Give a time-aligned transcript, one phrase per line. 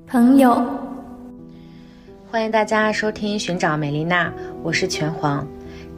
[0.00, 0.58] 朋友，
[2.30, 4.28] 欢迎大家收听《寻找美丽娜》，
[4.62, 5.46] 我是拳皇。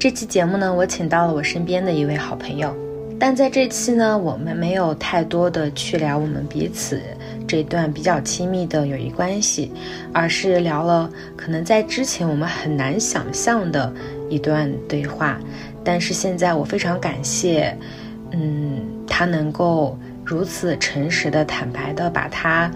[0.01, 2.75] 这期节目呢，我请到了我身边的一位好朋友，
[3.21, 7.01] 但在这期呢，我们没有太多的去聊我们彼此
[7.47, 9.73] 这段比较亲密的友谊关系，
[10.13, 13.93] 而是聊了可能在之前我们很难想象的
[14.29, 15.39] 一段对话。
[15.85, 17.77] 但是现在我非常感谢，
[18.33, 22.69] 嗯，他能够如此诚实的、坦白的把他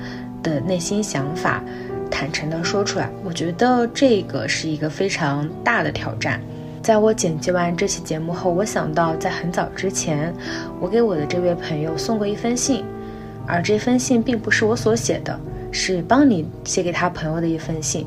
[0.43, 1.63] 的内心想法
[2.11, 3.11] 坦诚的说出来。
[3.25, 6.41] 我觉得这个是一个非常大的挑战。
[6.83, 10.33] 在我剪辑完这期节目后，我想到在很早之前，
[10.81, 12.85] 我给我的这位朋友送过一封信，
[13.47, 15.39] 而这封信并不是我所写的，
[15.71, 18.07] 是帮你写给他朋友的一封信。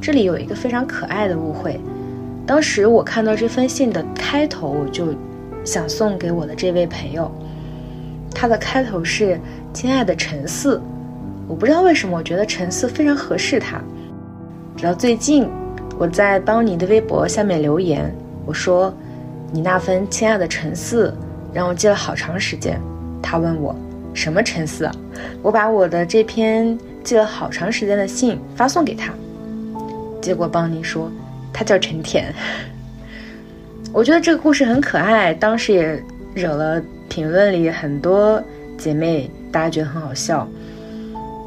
[0.00, 1.80] 这里有一个非常可爱的误会。
[2.46, 5.14] 当时我看到这封信的开头，我就
[5.64, 7.30] 想送给我的这位朋友。
[8.32, 9.40] 他的开头是
[9.74, 10.80] “亲爱的陈四”，
[11.50, 13.82] 我不知道为什么，我觉得陈四非常合适他。
[14.76, 15.50] 直到最近，
[15.98, 18.14] 我在邦尼的微博下面留言，
[18.46, 18.94] 我说
[19.50, 21.12] ：“你那份亲爱的陈四，
[21.52, 22.80] 让我记了好长时间。”
[23.20, 23.74] 他问我
[24.14, 24.88] ：“什么陈四？”
[25.42, 29.12] 我把我的这篇记了好长时间的信发送给他，
[30.22, 31.10] 结果邦尼说。
[31.52, 32.32] 他叫陈甜，
[33.92, 36.00] 我觉得这个故事很可爱，当时也
[36.32, 38.40] 惹了评论里很多
[38.78, 40.48] 姐妹，大家觉得很好笑。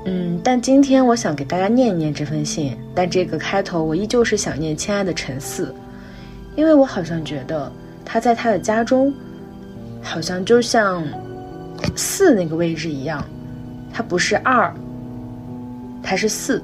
[0.06, 5.74] 嗯，但今天我想给大家念一念这封信，但这个开头我依旧是想念亲爱的陈四，
[6.56, 7.72] 因为我好像觉得
[8.04, 9.14] 他在他的家中，
[10.02, 11.04] 好像就像
[11.96, 13.24] 四那个位置一样，
[13.94, 14.74] 他不是二，
[16.02, 16.62] 他是四。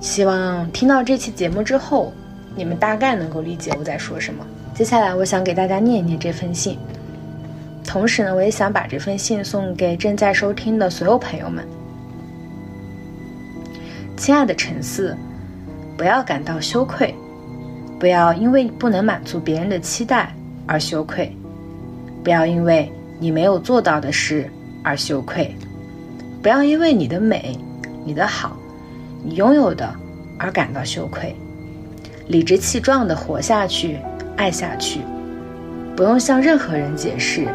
[0.00, 2.12] 希望听到这期节目之后。
[2.56, 4.44] 你们大概能够理解我在说什么。
[4.74, 6.76] 接下来，我想给大家念一念这封信，
[7.86, 11.64] 同时呢，我也想把这封信送给正在收听的所有朋友们。
[14.20, 15.16] 亲爱的陈四，
[15.96, 17.14] 不要感到羞愧，
[17.98, 20.30] 不要因为不能满足别人的期待
[20.66, 21.34] 而羞愧，
[22.22, 24.46] 不要因为你没有做到的事
[24.84, 25.56] 而羞愧，
[26.42, 27.58] 不要因为你的美、
[28.04, 28.58] 你的好、
[29.24, 29.90] 你拥有的
[30.36, 31.34] 而感到羞愧。
[32.28, 33.96] 理直气壮地活下去，
[34.36, 35.00] 爱下去，
[35.96, 37.48] 不用向任何人解释，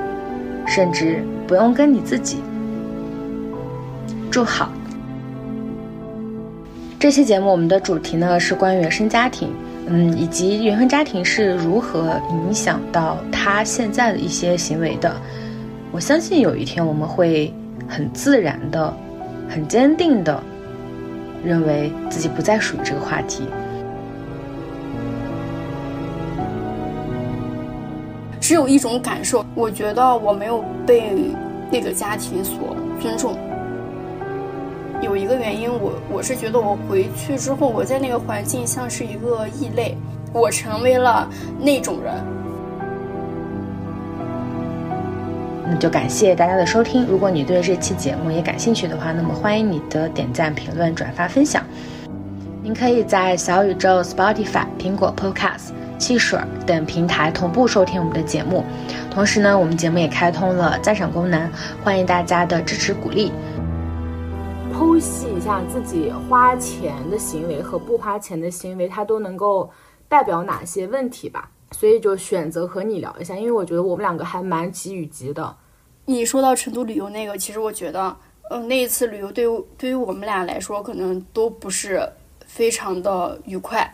[0.66, 2.40] 甚至不用跟你自己。
[4.32, 4.72] 祝好。
[6.98, 9.54] 这期节目我们的主题呢是关于原生家庭，
[9.88, 15.16] 嗯，以及原生家庭是如何影响到他现在的一些行为的。
[15.92, 17.54] 我相信有一天我们会
[17.88, 18.92] 很自然的、
[19.48, 20.42] 很坚定的
[21.44, 23.44] 认为自己不再属于这个话题。
[28.40, 31.14] 只有一种感受，我觉得我没有被
[31.72, 33.38] 那个家庭所尊重。
[35.02, 39.96] 有一个原因，我我是觉得我回去之后，我在那个环境像是一个异类，
[40.34, 41.30] 我成为了
[41.60, 42.14] 那种人。
[45.68, 47.06] 那就感谢大家的收听。
[47.06, 51.64] 如果你对这期节目也感兴趣的话，那么欢迎你的点赞、评论、转发、分享。
[52.64, 55.72] 您可以在小宇宙、Spotify、苹果 Podcast。
[55.98, 58.66] 汽水等平台同步收听我们的节目，
[59.10, 61.50] 同时呢，我们节目也开通了赞赏功能，
[61.86, 63.32] 欢迎大家的支持鼓励。
[64.96, 69.70] 剖析一下自己花钱的行为和不花钱的行为，它都能够
[70.08, 71.52] 代表哪些问题吧？
[71.72, 75.58] 所以就选择和你聊一下，因为我觉得我们两个还蛮急与急的。
[76.06, 78.16] 你说到成都旅游那个，其实我觉得，
[78.50, 82.10] 嗯，那一次旅游对于对于我们俩来说，可能都不是
[82.48, 83.94] 非常的愉快。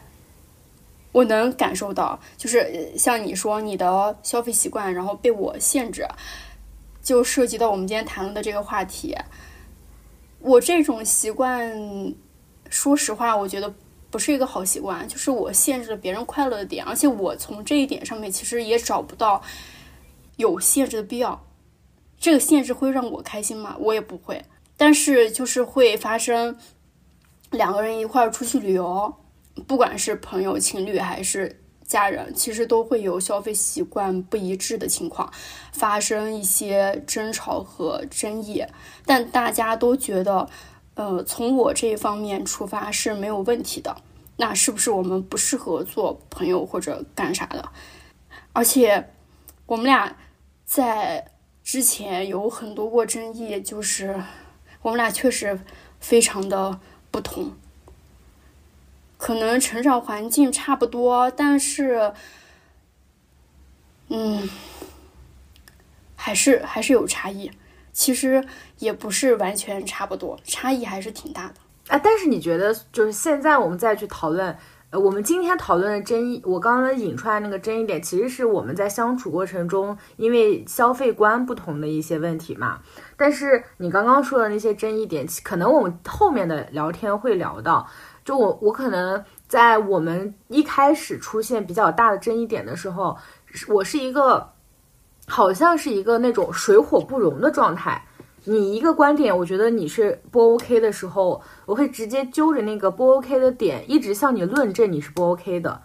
[1.11, 6.05] 我能感受到，就是像你说你的消费习惯，然后被我限制，
[7.01, 9.17] 就涉及到我们今天谈论的这个话题。
[10.41, 11.71] 我这种习惯，
[12.69, 13.73] 说实话，我觉得
[14.09, 19.41] 不是一个好习惯，就是我限制了别人快乐的点，而且我从这一点上面其实也找不到
[20.37, 21.45] 有限制的必要。
[22.19, 23.75] 这个限制会让我开心吗？
[23.79, 24.43] 我也不会，
[24.77, 26.57] 但是就是会发生
[27.51, 29.15] 两个人一块儿出去旅游。
[29.67, 31.61] 不管是朋友、情侣还是
[31.91, 35.31] 家人，其实都会有消费习惯不一致的情况，
[35.73, 38.65] 发生一些争吵和争议。
[39.05, 40.49] 但大家都觉得，
[40.95, 43.95] 呃，从我这一方面出发是没有问题的。
[44.37, 47.69] 那是不是我们不适合做朋友或者干啥的？
[48.53, 49.11] 而且，
[49.65, 50.15] 我们俩
[50.65, 51.31] 在
[51.63, 54.23] 之前有很多过争议，就是
[54.81, 55.59] 我们俩确实
[55.99, 56.79] 非常的
[57.11, 57.51] 不同。
[59.21, 62.11] 可能成长环境差不多，但是，
[64.09, 64.49] 嗯，
[66.15, 67.51] 还是还是有差异。
[67.93, 68.43] 其实
[68.79, 71.53] 也不是完全差不多，差异还是挺大的。
[71.89, 74.57] 啊，但是你觉得就是现在我们再去讨论，
[74.89, 82.79] 呃，我们今天讨论的争议，我刚刚引出来那个争议点，其实是我们在相处过程中因为消费观不同的一些问题嘛。
[83.15, 87.87] 但是你刚刚说的那些争议点，可能我们后面的聊天会聊到。
[88.23, 93.17] 就我我可能在我们一开始出现比较大的争议点的时候，
[93.67, 94.47] 我是一个
[95.27, 98.01] 好像是一个那种水火不容的状态。
[98.43, 105.81] 你一个观点，我觉得你是不 OK 的时候，我会直接揪着那个不 OK 的点，一直向你论证你是不 OK 的。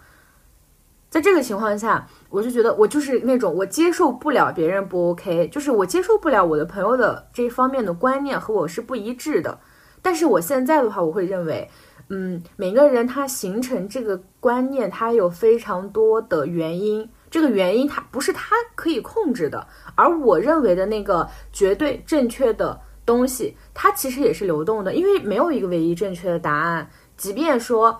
[1.09, 9.59] 在这个情况下，我就觉得我就是那种我接受不了别人不 OK，就是我接受不了我的朋友的这方面的观念和我是不一致的。
[10.01, 11.69] 但是我现在的话，我会认为。
[12.09, 17.07] 嗯，每个人他形成这个观念，他有非常多的原因。
[17.29, 26.89] 这个原因他不是他可以控制的，而我认为的那个绝对正确的东西，它其实也是流动的，因为没有一个唯一正确的答案。
[27.17, 27.99] 即便说，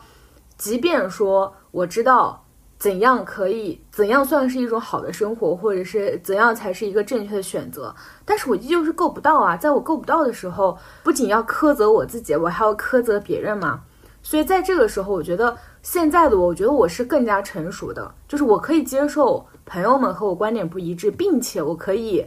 [0.58, 2.42] 即便说我知道
[2.80, 7.94] 怎样可以，怎样算是一种好的生活，或者是怎样才是一个正确的选择，
[8.24, 9.58] 但是我依旧是够不到啊。
[9.58, 13.82] 在我够不到的时候，不仅要苛责我自己，我还要苛责别人嘛。
[14.28, 22.26] 所以在这个时候，我觉得现在的我，我觉得我是更加成熟的，就是我可以接受朋友们和我观点不一致，并且我可以，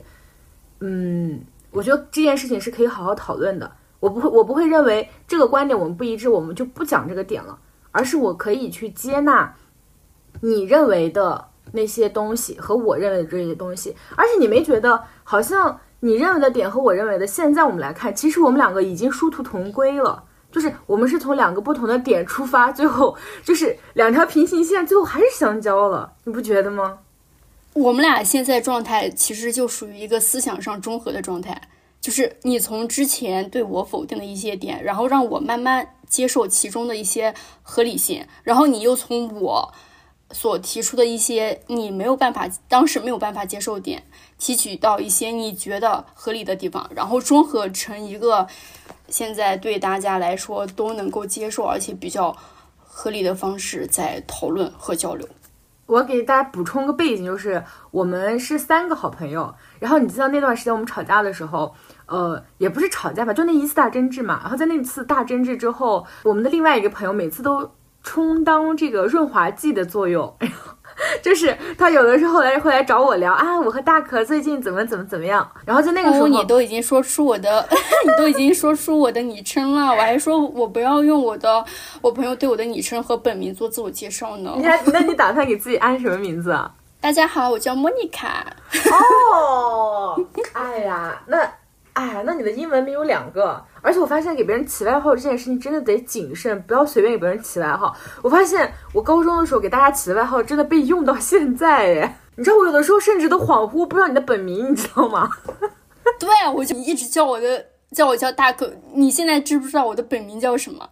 [0.79, 3.71] 嗯，我觉得这件事情是可以好好讨论的。
[3.99, 7.59] 我不会，我不会认为这个观点我们不一致，我们就不讲这个点了，
[7.91, 9.55] 而是我可以去接纳
[10.41, 13.95] 你认为的那些东西和我认为的这些东西。
[14.17, 20.25] 而且你没觉得好像你认为的点和我认为的，现在我们来看，其实我们两个已经殊途同归了。
[20.53, 26.99] 就是我们是从两个不同的点出发，最后就是两条平行线，最后还是相交了，你不觉得吗？
[27.73, 31.69] 我们俩现在状态其实就属于一个思想上中和的状态，
[32.01, 37.33] 就是你从之前对我否定的一些点，然后让我慢慢接受其中的一些
[37.63, 39.73] 合理性，然后你又从我
[40.33, 44.03] 所提出的一些你没有办法当时没有办法接受点，
[44.37, 48.49] 提取到一些你觉得合理的地方，然后综合成一个。
[49.11, 52.35] 现在对大家来说都能够接受，而且比较
[52.79, 55.29] 合理的方式在讨论和交流。
[55.87, 59.53] 我给大家补充个背景，就是我们是三个好朋友。
[59.81, 61.75] 然后你知道那段时间我们吵架的时候，
[62.07, 64.39] 呃，也不是吵架吧，就那一次大争执嘛。
[64.43, 67.73] 然后在那次大争执之后，我们的另外一个朋友每次都
[68.05, 70.33] 充当这个润滑剂的作用。
[71.23, 75.49] 就是他有的时候来会来找我聊啊，我和大可最近怎么怎么怎么样。
[75.65, 77.67] 然后在那个时候，你都已经说出我的，
[78.05, 81.65] 你都已经说出我的昵称了，我还说我不要用我的
[82.01, 84.53] 我朋友对我的昵称和本名做自我介绍呢。
[84.57, 86.71] 你还 那你打算给自己安什么名字啊？
[87.01, 88.45] 大家好，我叫莫妮卡。
[88.91, 91.39] 哦，哎呀，那。
[91.95, 97.95] 哎，那你的英文名有两个，而且我发现给别人起外号这件事情真的得谨慎，不要随便给别人起外号。
[98.23, 105.29] 我发现我高中的时候给大家起的外号真的被用到现在，哎，你知道我有的时候甚至都恍惚不知道你的本名，你知道吗？
[106.19, 110.89] 对，我就一直叫我的叫我叫大可，你现在知不知道我的本名叫什么？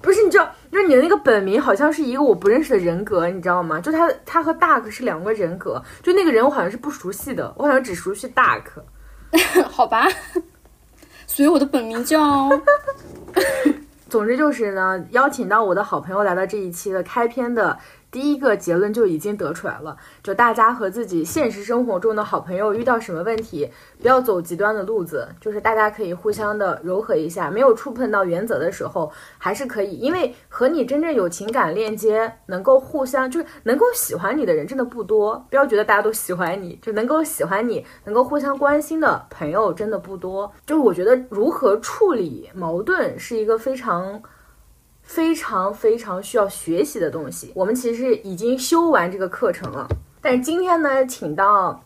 [0.00, 3.80] 不是，你知道，就是你的那个本名好像是一个我不认识的人格，你知道吗？
[3.80, 8.82] 就他他和大可是两个人格，就那个人我好像是不熟悉的，我好像只熟悉大可。
[9.70, 10.08] 好吧，
[11.26, 12.48] 所以我的本名叫。
[14.08, 17.78] 总之就是呢，邀请到我的好朋友来到这一期的开篇的。
[18.10, 40.50] 第一个结论就已经得出来了，就大家和自己现实生活中的好朋友遇到什么问题，不要走极端的路子，就是大家可以互相的柔和一下，没有触碰到原则的时候，还是可以，因为和你真正有情感链接，能够互相就是能够喜欢你的人真的不多，不要觉得大家都喜欢你，就能够喜欢你，能够互相关心的朋友真的不多。
[40.64, 44.22] 就是我觉得如何处理矛盾是一个非常。
[45.08, 49.88] 非常非常需要学习的东西，我们其实已经修完这个课程了。
[50.20, 51.82] 但是今天呢，请到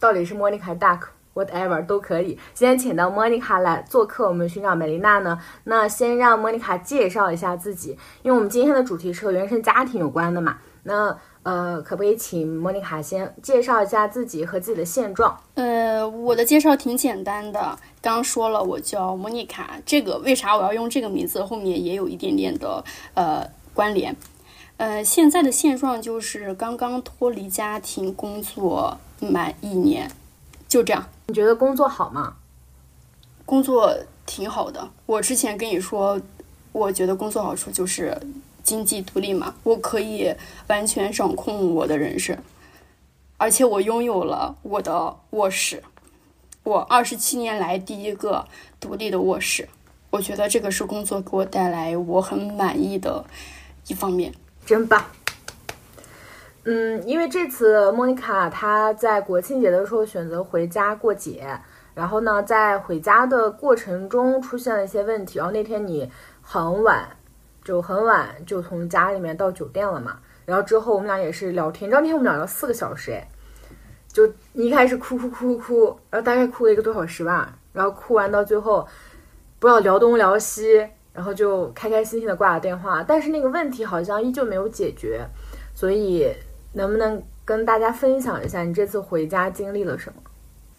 [0.00, 1.00] 到底是莫妮卡、Duck
[1.34, 2.38] whatever 都可以。
[2.54, 5.38] 今天请到莫妮卡来做客，我们寻找美丽娜呢。
[5.64, 7.90] 那先让莫妮卡介绍一下自己，
[8.22, 10.56] 因为我们今天的主题是和原生家庭有关的嘛。
[10.84, 15.36] 那呃，可不可以请莫妮卡先介绍一下自己和自己的现状？
[15.54, 21.42] 呃，我的介绍挺简单的，刚说了我叫莫妮卡，这个为啥我要用这个名字？
[21.42, 22.84] 后面也有一点点的
[23.14, 23.44] 呃
[23.74, 24.16] 关联。
[24.76, 30.10] 呃，现在的现状就是刚刚脱离家庭，工作满一年，
[30.68, 31.08] 就这样。
[31.26, 32.34] 你觉得工作好吗？
[33.44, 34.90] 工作挺好的。
[35.06, 36.20] 我之前跟你说，
[36.70, 38.16] 我觉得工作好处就是。
[38.62, 40.34] 经济独立嘛，我可以
[40.68, 42.36] 完全掌控我的人生，
[43.36, 45.82] 而且我拥有了我的卧室，
[46.62, 48.46] 我二十七年来第一个
[48.78, 49.68] 独立的卧室。
[50.10, 53.24] 我觉得这个是工作给我带来我很满意的
[53.88, 54.32] 一方面。
[54.66, 55.02] 真棒。
[56.64, 61.58] 嗯，因为这次莫妮卡她在国庆节的时候选择回家过节，
[61.94, 66.08] 然后呢，在回家的过程中出现了一些问题，然后那天你
[66.40, 67.08] 很晚，
[67.64, 73.28] 就很晚就从家里面到酒店了嘛，然后之后我们俩也是聊天，当天我们俩聊四个小时，哎，
[74.08, 78.86] 就一开始哭哭哭哭，然后大概哭了一个多小时吧，然后哭完到最后，
[79.58, 85.26] 不知道聊东聊西，然后就开开心心的挂了电话，但是那个问题好像依旧没有解决，
[85.74, 86.32] 所以。
[86.74, 90.22] 能不能跟大家分享一下你这次回家经历了什么？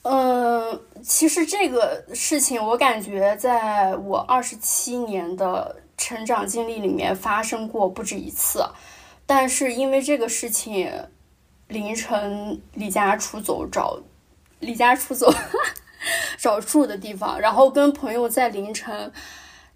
[0.10, 8.66] 嗯，其实这个事情我感觉在我二十七年的成长经历里面发生过不止一次，
[9.26, 10.92] 但是因为这个事情，
[11.68, 14.00] 凌晨离家出走找
[14.60, 15.34] 离家出走
[16.38, 19.12] 找住的地方，然后跟朋友在凌晨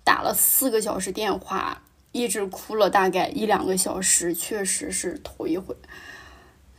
[0.03, 1.81] 打了四个小时电话。
[2.13, 5.75] 一直哭了大概一两个小时，确实是头一回。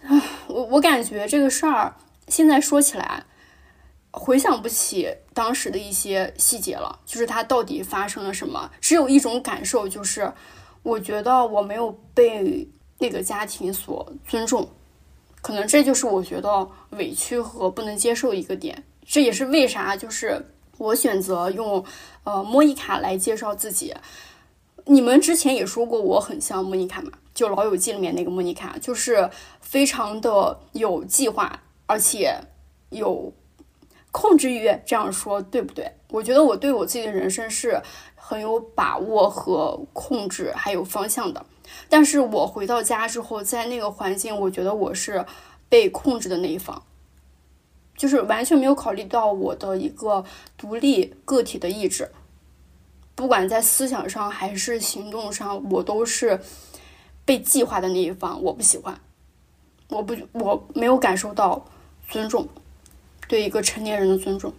[0.02, 1.95] 啊，我我感觉这个事儿
[2.26, 3.23] 现在说起来，
[4.18, 8.70] 回想不起当时的一些细节了，就是他到底发生了什么。
[8.80, 10.32] 只有一种感受，就是
[10.82, 14.68] 我觉得我没有被那个家庭所尊重，
[15.40, 18.84] 可能这就是我觉得委屈和不能接受一个点。
[19.06, 21.84] 这也是为啥，就是我选择用
[22.25, 23.94] 呃莫妮卡来介绍自己。
[24.87, 32.34] 你们之前也说过我很像莫妮卡嘛，就《老友记》里面那个莫妮卡，就是非常的有计划，而且
[32.90, 33.32] 有
[34.10, 34.64] 控制欲。
[34.86, 35.90] 这样说对不对？
[36.10, 37.80] 我觉得我对我自己的人生是
[38.14, 41.44] 很有把握和控制，还有方向的。
[41.88, 45.24] 但是我回到家之后，在那个环境，我觉得我是
[45.68, 46.82] 被控制的那一方，
[47.94, 50.24] 就是完全没有考虑到我的一个
[50.56, 52.10] 独立个体的意志。
[53.14, 56.40] 不管在思想上还是行动上，我都是
[57.24, 58.42] 被计划的那一方。
[58.42, 58.98] 我不喜欢，
[59.90, 61.66] 我不，我没有感受到
[62.08, 62.48] 尊重，
[63.28, 64.52] 对一个成年人的尊重，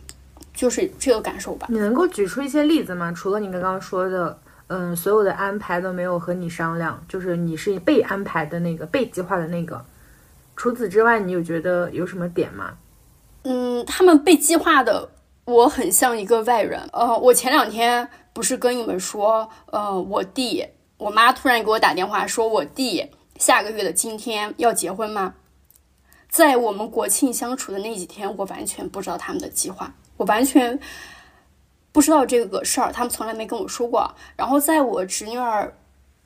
[0.53, 1.67] 就是这个感受吧。
[1.69, 3.11] 你能够举出一些例子吗？
[3.11, 9.83] 除了你刚刚说的，嗯，所有的安排都没有和你商量，就是你是被安排的那个，被计划的那个。
[10.55, 12.75] 除此之外，你有觉得有什么点吗？
[13.43, 15.09] 嗯，他们被计划的，
[15.45, 16.79] 我很像一个外人。
[16.93, 18.07] 呃，我前两天。
[18.31, 20.65] 不是跟你们说，呃，我弟，
[20.97, 23.05] 我妈突然给我打电话，说我弟
[23.37, 25.33] 下个月的今天要结婚吗？
[26.29, 30.79] 在我们国庆相处的那几天，我完全不知道他们的计划，我完全
[31.91, 34.15] 不知道这个事儿，他们从来没跟我说过。
[34.37, 35.75] 然后在我侄女儿，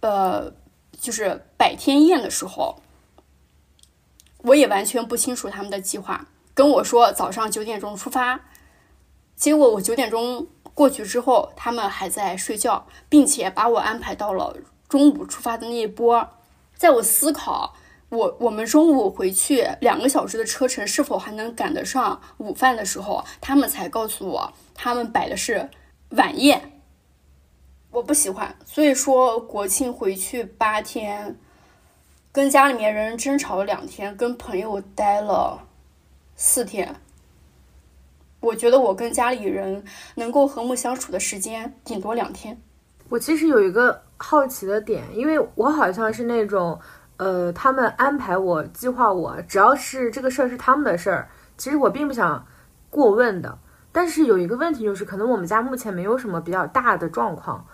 [0.01, 0.53] 呃，
[0.99, 2.81] 就是百天宴的时候，
[4.43, 8.41] 我也完全不清楚他们的计划，跟我说早上九点钟出发，
[9.35, 10.47] 结果我九点钟。
[10.75, 14.57] 过去之后，他们还在睡觉，并且把我安排到了
[14.89, 16.27] 中午出发的那一波。
[16.75, 17.75] 在我思考
[18.13, 25.67] 我我们中午回去两个小时的车程是否还能赶得上午饭的时候，他们才告诉我，他们摆的是
[26.11, 26.79] 晚宴。
[27.89, 31.39] 我不喜欢，所以说国庆回去八天，
[32.31, 35.67] 跟家里面人争吵了两天，跟朋友待了
[36.35, 36.95] 四天。
[38.41, 39.83] 我觉得我跟家里人
[40.15, 42.61] 能够和睦相处的时间顶多两天。
[43.09, 46.79] 我其实有一个好奇的点，因为我好像是那种，
[47.23, 52.45] 呃，他们安排我、计划我，只要是这个事儿是他们的事儿，其实我并不想
[52.89, 53.57] 过问的。
[53.93, 57.65] 但是有一个问题就是，可能我们家目前没有什么比较大的状况。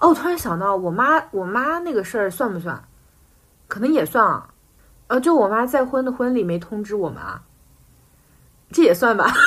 [0.00, 2.82] 哦，我突然想到，我妈，我妈那个事儿算不算？
[3.68, 4.48] 可能也算啊。
[5.06, 7.40] 呃，就我妈再婚的婚礼没通知我们啊，
[8.72, 9.32] 这也算吧。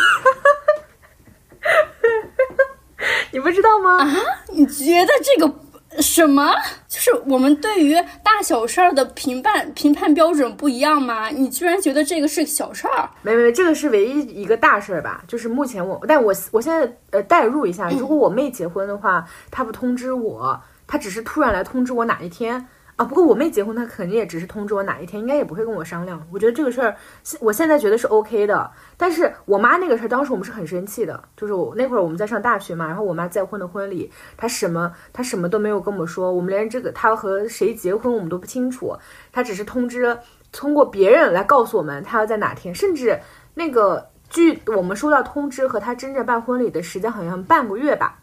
[3.33, 4.01] 你不知道吗？
[4.01, 4.07] 啊，
[4.53, 5.53] 你觉得这个
[5.99, 6.53] 什么？
[6.87, 7.93] 就是我们对于
[8.23, 11.29] 大小事儿的评判评判标准不一样吗？
[11.29, 13.09] 你居然觉得这个是小事儿？
[13.21, 15.23] 没没没，这个是唯一一个大事儿吧？
[15.27, 22.67] 就是目前我，但我我现在呃代入一下，如果我妹结婚的话，她不通知我，她只是突然来通知我哪一天。
[22.97, 26.21] 啊，不过我妹结婚，她肯定也只是通知我哪一天，应该也不会跟我商量。
[26.31, 28.69] 我觉得这个事儿，现我现在觉得是 OK 的。
[28.95, 38.95] 但是我妈那个事儿，当时我们是很生气的，就是我那会儿我们在上大学嘛，然后我妈再婚的婚礼，她什么她什么都没有跟我们说，我们连这个她和谁结婚我们都不清楚，
[39.31, 40.15] 她只是通知
[40.51, 43.19] 通过别人来告诉我们她要在哪天，甚至
[43.55, 48.19] 那个据我们收到通知和她真正办婚礼的时间好像半个月吧，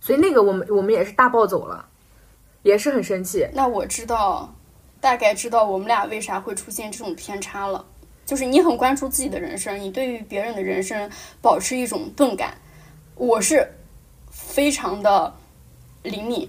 [0.00, 1.88] 所以那个我们我们也是大暴走了。
[2.64, 3.46] 也是很生气。
[3.52, 4.52] 那我知道，
[5.00, 7.86] 大概知道我们俩为啥会出现这种偏差了。
[8.26, 11.08] 就是你很关注自己的人生，你对于别人的人生
[11.40, 12.56] 保持一种钝感。
[13.14, 13.70] 我是
[14.30, 15.32] 非常的
[16.02, 16.48] 灵敏，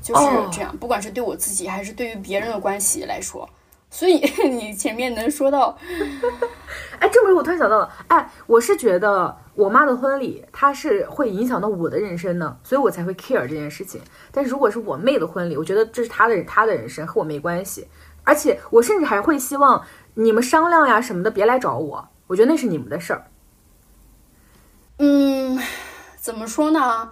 [0.00, 0.74] 就是这样。
[0.78, 3.46] 不管是对我自己还是对于别人的关系来说，
[3.94, 4.16] 所以
[4.50, 5.78] 你前面能说到，
[6.98, 14.00] 哎，这么我突然想到了，哎，我是觉得我妈的婚礼，它是会影响到我的人生的，所以我才会 care 这件事情。
[14.32, 17.86] 但是如果是我妹的婚礼，我觉得这是她的她的人生，和我没关系。
[18.24, 23.26] 而且我甚至还会希望你们商量呀什么的，别来找我，我觉得那是你们的事儿。
[24.98, 25.56] 嗯，
[26.16, 27.10] 怎么说呢？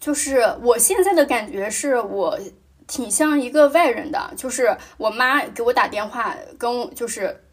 [0.00, 2.38] 就是我现在的感觉是我
[2.86, 7.44] 挺像一个外人的，就是我妈给我打电话，跟就是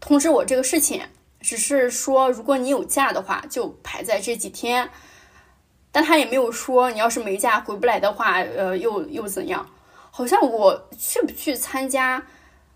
[0.00, 1.02] 通知我这个事情，
[1.40, 4.90] 只是说如果你有假的话，就排在这几天，
[5.90, 9.68] 但他也没有说你要是没假回不来的话，呃，又又怎样？
[10.10, 12.26] 好像我去不去参加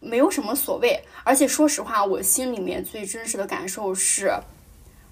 [0.01, 4.33] 没有什么所谓，而且说实话，我心里面最真实的感受是。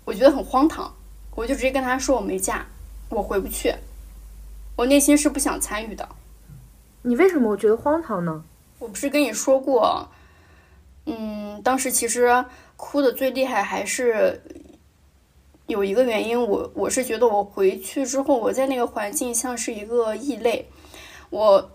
[0.06, 0.94] 我觉得很荒唐，
[1.34, 2.66] 我就直接跟他说我没假，
[3.08, 3.74] 我回不去。
[4.76, 6.06] 我内心是不想参与的。
[7.06, 8.42] 你为什么我觉得荒唐呢？
[8.78, 10.08] 我不是跟你说过，
[11.04, 12.44] 嗯，当时其实
[12.76, 14.42] 哭的最厉害还是
[15.66, 20.66] 有一个原因，我我是觉得我回去之后，我在那个环境像是一个异类，
[21.28, 21.70] 我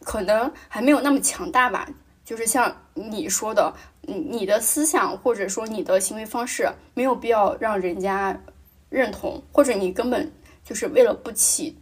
[0.00, 1.88] 可能还没有那么强大吧，
[2.22, 3.74] 就是像你说的。
[4.06, 8.38] 你你的思想或者说你的行为方式没有必要让人家
[8.90, 10.30] 认同，或者你根本
[10.62, 11.74] 就是为了不起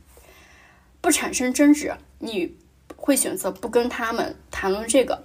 [1.00, 2.56] 不产生争执，你
[3.02, 5.22] 会选择不跟他们谈论这个。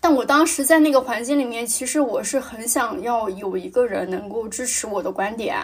[0.00, 5.56] 但我当时在那个环境里面，其实我是很想要有一个人能够支持我的观点，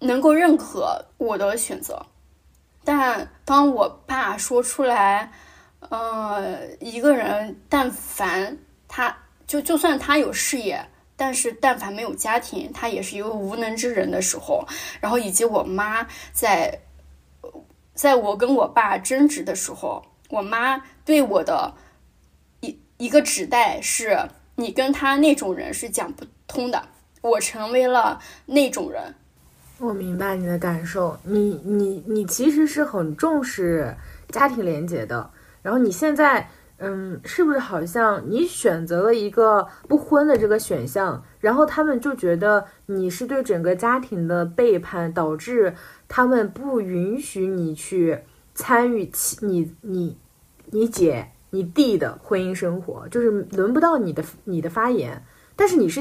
[0.00, 2.04] 能够认可我的选择。
[2.84, 5.32] 但当我爸说出来，
[5.88, 8.58] 呃，一个人但凡。
[8.92, 10.84] 他就就算他有事业，
[11.14, 14.66] 但是但凡没有家庭，他也是一个无能之人的时候。
[15.00, 16.76] 然后以及我妈在，
[18.00, 21.74] 在我跟我爸争执的时候，我妈对我的
[22.62, 24.16] 一一个指代是：
[24.54, 26.82] 你跟他那种人是讲不通的。
[27.20, 29.14] 我成为了那种人。
[29.76, 33.94] 我明白你的感受，你你你其实是很重视
[34.30, 36.48] 家庭连结的，然后你现在。
[36.82, 45.74] 嗯，是不是好像你选择了一个不婚的这个选项，然后他们就觉得你是对整个家庭的背叛，导致
[46.12, 48.18] 他们不允许你去
[48.52, 50.18] 参与其你你
[50.72, 55.24] 你姐你弟的婚姻生活，就是轮不到你的你的发言。
[55.54, 56.00] 但是你是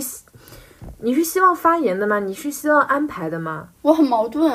[0.97, 2.19] 你是希望发言的吗？
[2.19, 3.69] 你是希望安排的吗？
[3.83, 4.51] 我很矛盾。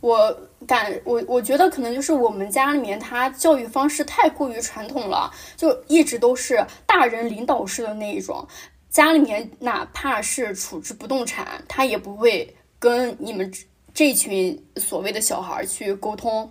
[0.00, 0.36] 我
[0.66, 8.46] 感我我觉得可能就是我们家里面他教育方式太过于传统了，就一直都是大人领导式的那一种。
[8.88, 13.50] 家里面哪怕是处置不动产，他也不会跟你们
[13.94, 16.50] 这群所谓的小孩去沟通，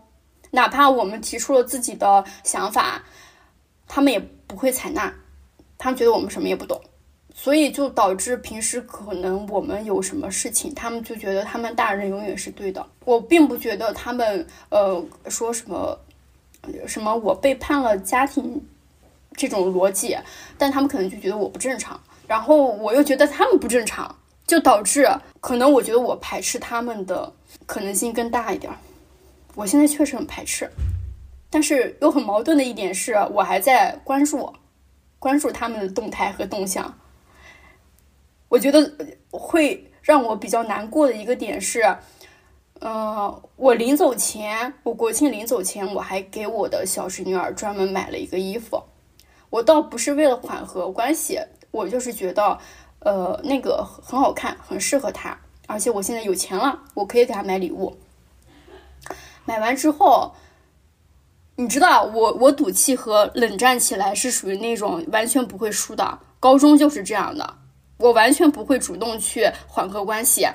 [0.51, 3.03] 哪怕我们提出了自己的想法，
[3.87, 5.13] 他们也不会采纳，
[5.77, 6.79] 他们觉得我们什么也不懂。
[7.33, 12.85] 所以就导致平时可能我们有什么事情，他们就觉得他们大人永远是对的。
[13.05, 15.97] 我并不觉得他们呃说什么
[16.85, 18.61] 什么我背叛了家庭
[19.33, 20.15] 这种逻辑，
[20.57, 24.13] 但他们可能就觉得我不正常，然后我又觉得他们不正常，
[24.51, 25.07] 就导致
[25.39, 27.33] 可能我觉得我排斥他们的
[27.65, 28.69] 可能性更大一点。
[29.55, 30.69] 我现在确实很排斥，
[31.49, 34.53] 但是又很矛盾的一点是我还在关注
[35.19, 36.93] 关注他们的动态和动向。
[38.49, 38.93] 我觉得
[39.31, 41.95] 会让我比较难过的一个点是，
[42.81, 48.83] 呃，我临走前，我国庆临走前，我还给我的小侄女儿专门买了一个衣服。
[49.49, 51.39] 我倒不是为了缓和关系，
[51.71, 52.59] 我就是觉得，
[53.01, 55.37] 呃，那个很好看，很适合他，
[55.67, 57.97] 而且我现在有钱了，我可以给他买礼物。
[59.45, 60.33] 买完之后，
[61.55, 67.55] 你知道，我我赌气和冷战起来是属于那种完全不会输的，高中就是这样的。
[67.97, 70.47] 我完全不会主动去缓和关系，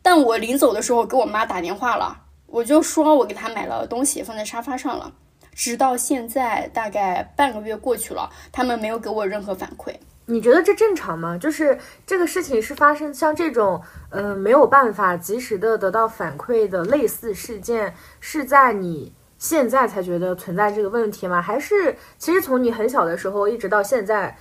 [0.00, 5.12] 但我临走的时候给我妈打电话了，我就说我给她买了东西放在沙发上了，
[5.52, 9.94] 直到现在大概半个月过去了，他们没有给我任何反馈。
[10.26, 11.36] 你觉得这正常吗？
[11.36, 21.42] 就是这个事情是发生像这种，呃，没有办法及时的得到反馈的类似事件，是在你现在才觉得存在这个问题吗？
[21.42, 24.36] 还是其实从你很小的时候一直到现在？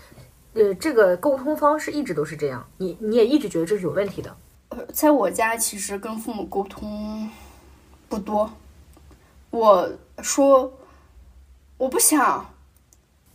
[0.54, 4.36] 呃，这个沟通方式一直都是这样，你你也一直觉得这是有问题的。
[4.68, 7.30] 呃，在我家其实跟父母沟通
[8.10, 8.52] 不多。
[9.50, 9.90] 我
[10.22, 10.74] 说
[11.78, 12.51] 我不想，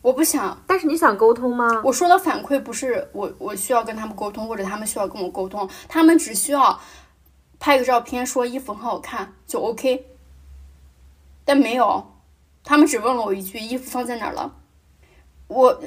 [0.06, 0.56] 我不想。
[0.68, 1.82] 但是你想沟通吗？
[1.82, 6.80] 我说的反馈不是我我需要跟他们沟通，或者他们需要跟我沟通，他们只需要
[7.58, 10.06] 拍个照片说衣服很好看就 OK。
[11.44, 12.06] 但没有，
[12.62, 14.54] 他们只问了我一句：“衣服放在哪儿了？”
[15.48, 15.82] 我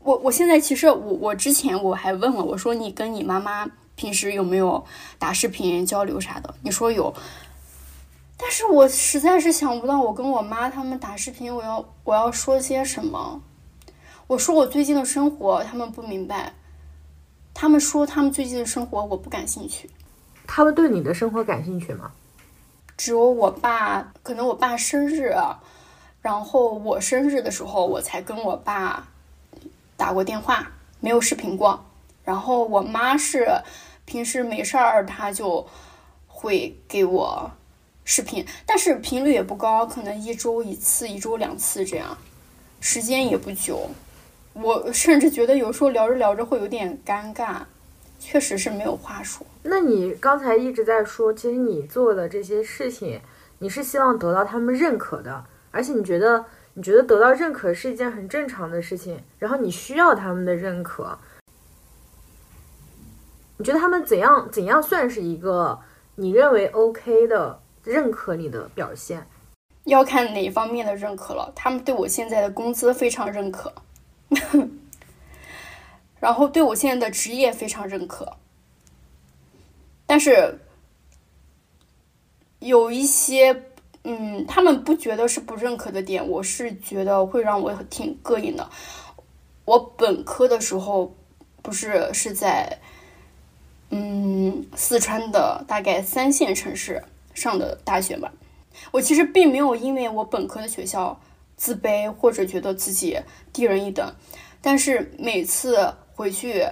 [0.00, 4.84] 我我现在其实我我之前我还问了，我说你跟你妈妈平时有没有
[5.16, 6.52] 打视频交流啥的？
[6.62, 7.14] 你说有，
[8.36, 13.40] 但是我实在是想不到我跟我妈他们打视频，我要我要说些什么？
[14.30, 16.52] 我说我最近的生活，他们不明白。
[17.52, 19.90] 他们说他们最近的生活我不感兴趣。
[20.46, 22.12] 他们对你的生活感兴趣吗？
[22.96, 25.34] 只有我爸，可能我爸生日，
[26.22, 29.08] 然后我生日的时候，我才跟我爸
[29.96, 31.84] 打过电话，没有视频过。
[32.22, 33.48] 然后我妈是
[34.04, 35.66] 平时没事儿，她就
[36.28, 37.50] 会给我
[38.04, 42.16] 视频，但是频率也不高，可能一周一次，一周两次这样，
[42.78, 43.90] 时间也不久。
[44.52, 47.62] 我甚至觉得有时候聊着聊着会有点尴尬。
[48.22, 49.46] 确实是没有话说。
[49.62, 53.18] 那你刚才一直在说，其实你做的这些事情，
[53.60, 61.18] 你是希望得到他们认可的，而且你觉得你觉得得到认可是一件很正常的事情，然后你需要他们的认可。
[63.56, 65.78] 你觉得他们怎样怎样算是一个
[66.16, 69.26] 你认为 OK 的认可你的表现？
[69.84, 71.50] 要看哪方面的认可了。
[71.56, 73.72] 他们对我现在的工资非常认可。
[76.20, 78.36] 然后对我现在的职业非常认可，
[80.06, 80.58] 但是
[82.58, 83.64] 有一些，
[84.04, 88.68] 嗯，他们不觉得是不认可的点，我是觉得会让我挺膈应的。
[89.64, 91.14] 我本科的时候
[91.62, 92.78] 不是是在，
[93.90, 97.02] 嗯，四川的大概三线城市
[97.34, 98.32] 上的大学吧。
[98.90, 101.20] 我其实并没有因为我本科的学校
[101.60, 103.20] 自卑或者觉得自己
[103.52, 104.10] 低人一等，
[104.62, 105.92] 但是每次。
[106.20, 106.66] 回去，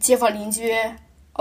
[0.00, 0.72] 街坊邻居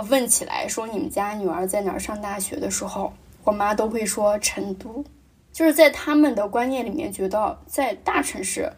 [0.09, 3.13] 问起来说你们家女儿在哪儿上大学的时候，
[3.45, 5.05] 我妈都会说成都。
[5.53, 8.69] 就是在他们的观念里面，觉得在大城市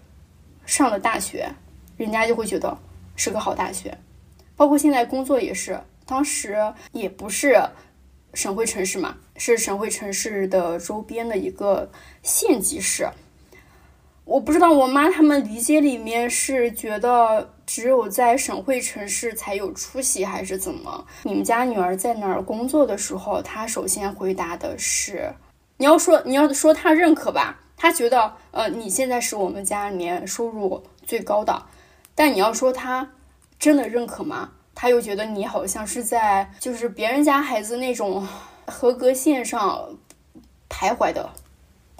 [0.63, 1.49] 上了大学，
[1.97, 2.77] 人家就会觉得
[3.15, 3.97] 是个好大学。
[4.55, 6.55] 包括现在工作也是，当时
[6.91, 7.59] 也不是
[8.35, 11.89] 省会城市嘛，是省会城市的周边的一个
[12.21, 13.09] 县级市。
[14.29, 21.03] 我不知道我妈他们理解里面是觉得只有在省会城市才有出息，还是怎么？
[21.23, 25.33] 你们家女儿在哪儿工作的时候，她首先回答的是：
[25.77, 31.63] 你要说你要说她认可吧，她觉得呃你现在是我们家里面收入最高的。
[32.13, 33.09] 但你要说她
[33.57, 34.51] 真的认可吗？
[34.75, 38.27] 她又觉得你好像是在就是别人家孩子那种
[38.67, 39.89] 合格线上
[40.69, 41.27] 徘徊的。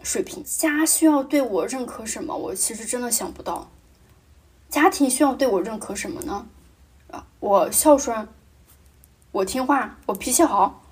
[0.04, 2.36] 水平家需要对我认可什么？
[2.36, 3.70] 我其实真的想不到。
[4.70, 6.48] 家庭需要对我认可什么呢？
[7.12, 8.28] 啊，我孝顺，
[9.32, 10.84] 我听话，我脾气好，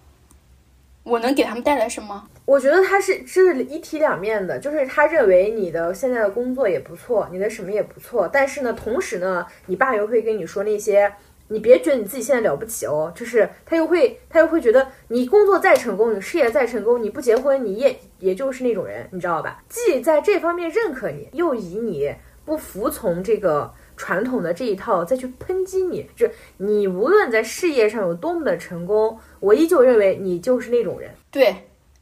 [1.04, 2.28] 我能给他们带来什么？
[2.46, 11.14] 我觉得他是这是一体两面的，就是他认为你的现在的工作也不错，你的什么也不错，但是呢，同时呢，你爸又会跟你说那些。
[11.50, 19.64] 你别觉得你自己现在了不起哦，就是他又会他又会觉得你工作再成功，你事业再成功，你不结婚你也也就是那种人，你知道吧？
[19.70, 31.12] 既在这方面认可你，又以你不服从这个传统的这一套再去抨击你，就你无论在事业上有多么的成功，我依旧认为你就是那种人。
[31.32, 31.56] 对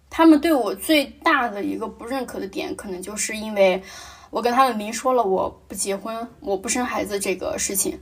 [0.09, 3.81] 他们对我最大的一个不认可的点，可能就是因为
[4.29, 7.99] 我跟他们明说了我不结婚，我不生孩子这个事情。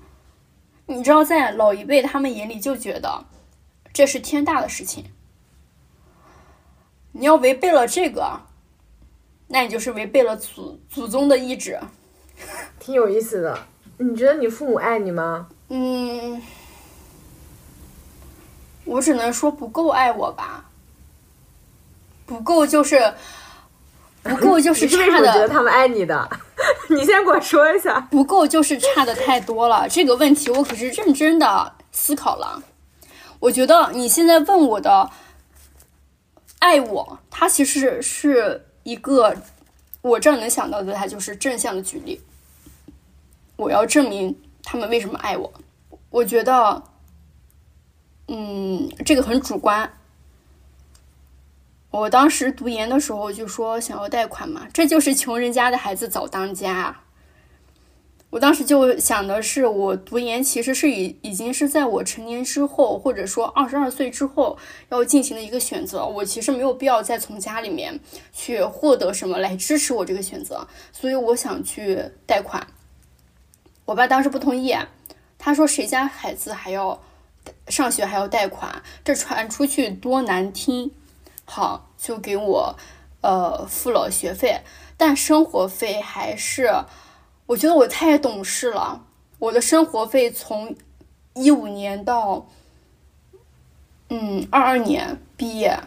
[0.85, 3.25] 你知道，在老一辈他们眼里就觉得
[3.93, 5.05] 这是天大的事情。
[7.13, 8.41] 你要违背了这个，
[9.47, 11.79] 那你就是违背了祖祖宗的意志。
[12.79, 13.57] 挺有意思的。
[13.97, 15.47] 你觉得你父母爱你吗？
[15.69, 16.41] 嗯，
[18.83, 20.65] 我只能说不够爱我吧。
[22.25, 23.13] 不够就是
[24.23, 25.31] 不够就是差的。
[25.31, 26.29] 觉得他们爱你的？
[26.89, 29.87] 你先给我说一下，不够就是差的太多了。
[29.89, 32.63] 这个问题我可是认真的思考了。
[33.39, 35.09] 我觉得你现在问我的
[36.59, 39.35] 爱我，它其实是一个
[40.01, 42.21] 我这儿能想到的，它就是正向的举例。
[43.55, 45.53] 我要证明他们为什么爱我。
[46.09, 46.83] 我觉得，
[48.27, 49.91] 嗯，这个很主观。
[51.93, 57.01] 我当时读研的时候就说想要贷款嘛，这就是穷人家的孩子早当家。
[58.31, 64.57] 我当时就想的是，我读研其实是已已经是在我成年之后，或者说二十二岁之后
[64.89, 66.03] 要进行的一个选择。
[66.03, 67.99] 我其实没有必要再从家里面
[68.33, 72.65] 去获得什么来支持我这个选择，所以我想去贷款。
[73.85, 74.75] 我爸当时不同意，
[75.37, 76.99] 他说谁家孩子还要
[77.67, 80.89] 上学还要贷款，这传出去多难听。
[81.55, 82.75] 好，就给我
[83.21, 84.59] 呃付了学费，
[84.97, 86.67] 但生活费还是，
[87.45, 89.05] 我觉得我太懂事了。
[89.37, 90.75] 我的生活费从
[91.35, 92.47] 一五年到
[94.09, 95.79] 嗯二二年毕业，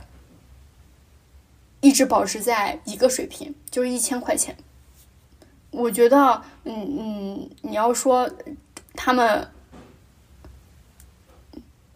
[1.81, 4.57] 一直保持在一个水平，就是一千块钱。
[5.73, 8.31] 我觉得，嗯嗯，你要说
[8.95, 9.51] 他们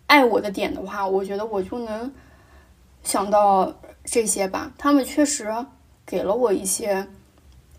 [0.09, 2.13] 爱我的点的话，我觉得我就能
[3.03, 3.73] 想到
[4.05, 4.73] 这些吧。
[4.79, 5.53] 他们确实
[6.07, 7.07] 给了我一些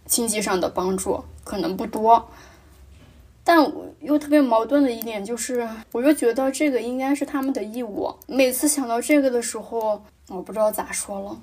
[0.05, 2.29] 经济上的帮助，可能不多。
[3.43, 8.15] 但我又特别矛盾的一点就是，我又觉得这个应该是他们的义务。
[8.27, 11.37] 每次想到这个的时候，我不知道咋说了，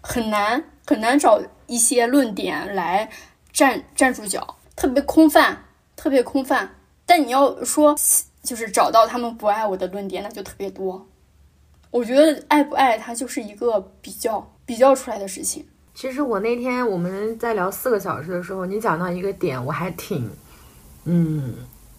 [0.00, 3.10] 很难很难找一些论点来
[3.52, 5.64] 站站住脚，特别空泛，
[5.96, 6.76] 特别空泛。
[7.04, 7.96] 但你要说
[8.42, 11.04] 就是找到他们不爱我的论点，那就特别多。
[11.90, 15.64] 我觉得爱不爱他就是一个比较比较出来的事情。
[15.94, 20.30] 其实我那天我们在聊四个小时的时候，你讲到一个点，我还挺。
[21.04, 21.54] 嗯，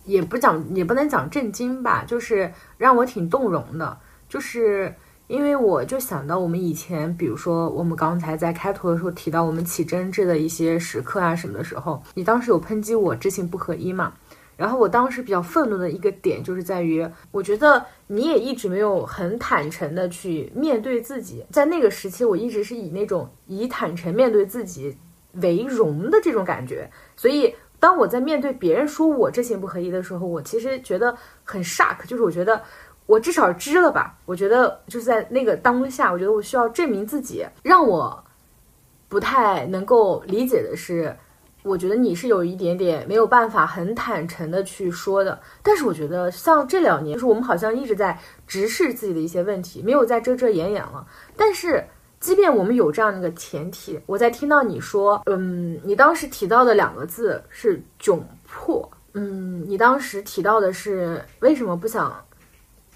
[0.05, 3.97] 也不讲，也不能讲震惊吧，就是让我挺动容的。
[4.29, 4.93] 就是
[5.27, 14.13] 因为我就想到我们以前，比如说我们刚才在开头的时候提到我们起争执的一些时刻啊什么的时候，你当时有抨击我知行不合一嘛？
[14.57, 24.97] 然后我当时比较愤怒的一个点就是在于，我觉得你也一直没有很坦诚的去面对自己，在那个时期，我一直是以那种以坦诚面对自己
[25.35, 27.55] 为荣的这种感觉，所以。
[27.79, 32.59] 当我在面对别人说我知行不合一的时候，我其实觉得很 shock，就是我觉得
[33.05, 34.17] 我至少知了吧。
[34.25, 37.45] 我觉得就是在那个当下，我觉得我需要证明自己。
[37.61, 38.23] 让我
[39.07, 41.15] 不太能够理解的是，
[41.67, 45.39] 我觉得你是有一点点没有办法很坦诚的去说的。
[45.61, 51.05] 但是我觉得像这两年，就是我们好像一直在直视自己的一些问题，没有再遮遮掩掩了。
[51.35, 51.83] 但是。
[52.19, 62.19] 即便我们有这样的一个前提，我在听到你说，嗯，你当时提到的两个字是窘迫，嗯，你当时提到的是为什么不想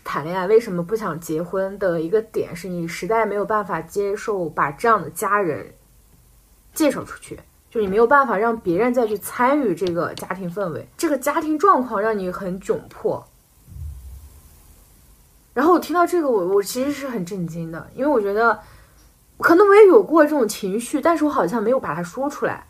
[0.03, 5.71] 谈恋爱，为什么不想结婚的一个点，是你实在没有办法接受把这样的家人
[6.73, 7.39] 介绍出去，
[7.71, 13.25] 就你没有办法让别人再去参与这个家庭氛围，这个家庭状况让你很窘迫。
[15.55, 18.59] 然后我听到这个，我我其实是很震惊的，因为我觉得。
[19.39, 22.63] 可能我也有过这种情绪，但是我好像没有把它说出来。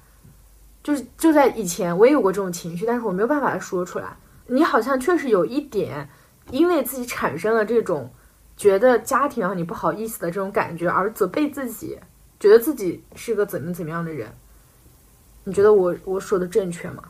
[0.81, 4.15] 就是就在以前，我也有过这种情绪，但是我没有办法说出来。
[4.47, 6.09] 你好像确实有一点，
[6.49, 8.09] 因为自己产生了这种
[8.55, 11.99] 觉得家庭让你不好意思的这种感觉，而责备自己，
[12.39, 14.33] 觉得自己是个怎么怎么样的人。
[15.43, 17.03] 你觉得我我说的正确吗？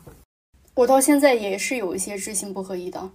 [0.74, 3.10] 我到现在也是有一些知行不合一的，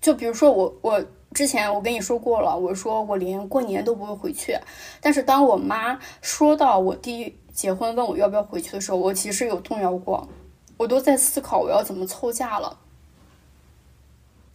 [0.00, 1.04] 就比如说我我。
[1.32, 4.58] 之前我跟你说过了，我说我连过年都不会回去。
[5.00, 10.28] 但是当我妈说到我弟结婚问我要不要回去的时候，我其实有动摇过，
[10.76, 12.80] 我都在思考我要怎么凑假了。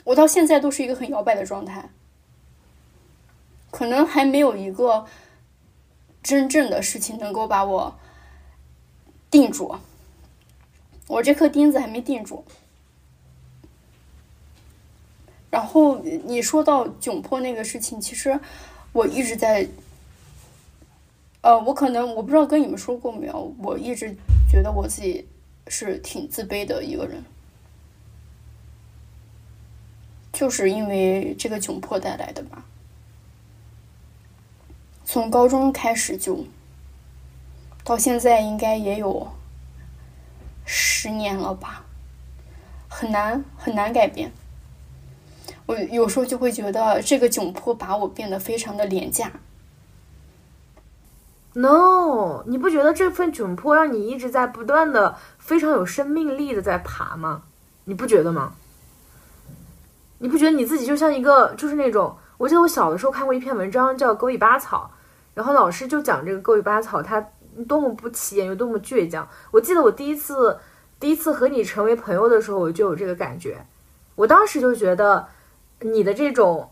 [0.04, 1.90] 我到现在都是一个很摇摆的状态，
[3.72, 5.06] 可能还没有一个
[6.22, 7.96] 真正的事情能够把我
[9.32, 9.74] 定住，
[11.08, 12.44] 我这颗钉子还没定住。
[15.50, 18.38] 然后你说到窘迫那个事情，其实
[18.92, 19.68] 我一直在，
[21.42, 24.14] 呃，我可能我不知道跟你们说过没有，我一直
[24.52, 25.26] 觉得我自己
[25.68, 27.24] 是挺自卑的一个人，
[30.34, 32.66] 就是因为这个窘迫带来的吧。
[35.06, 36.44] 从高中开始就
[37.84, 39.32] 到现在，应该也有
[40.66, 41.86] 十年了吧，
[42.90, 44.32] 很难很难改变。
[45.68, 49.32] 我有时候就会觉得这个窘迫把我变得非常的廉价。
[51.54, 57.44] No，你不觉得这份窘迫让你一直在不断的非常有生命力的在爬吗？
[57.86, 58.54] 你不觉得吗？
[60.20, 62.18] 你不觉得你自己就像一个就是那种？
[62.38, 64.92] 我记得我小的时候看过一篇文章叫《狗尾巴草》，
[65.34, 67.26] 然后老师就讲这个狗尾巴草它
[67.68, 69.28] 多么不起眼，有多么倔强。
[69.52, 70.60] 我记得我第一次
[71.00, 73.66] 第一次和你成为朋友的时候，我就有这个感觉。
[74.16, 75.28] 我当时就觉得。
[75.82, 76.72] 你的这种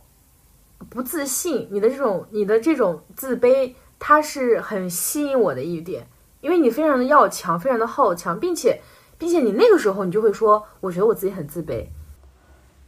[0.89, 6.07] 不自信，你的这种你的这种自卑，它是很吸引我的一点，
[6.39, 8.81] 因为你非常的要强，非常的好强，并且
[9.17, 11.85] 并且你那个时候你就会说，我觉得我自己很自卑。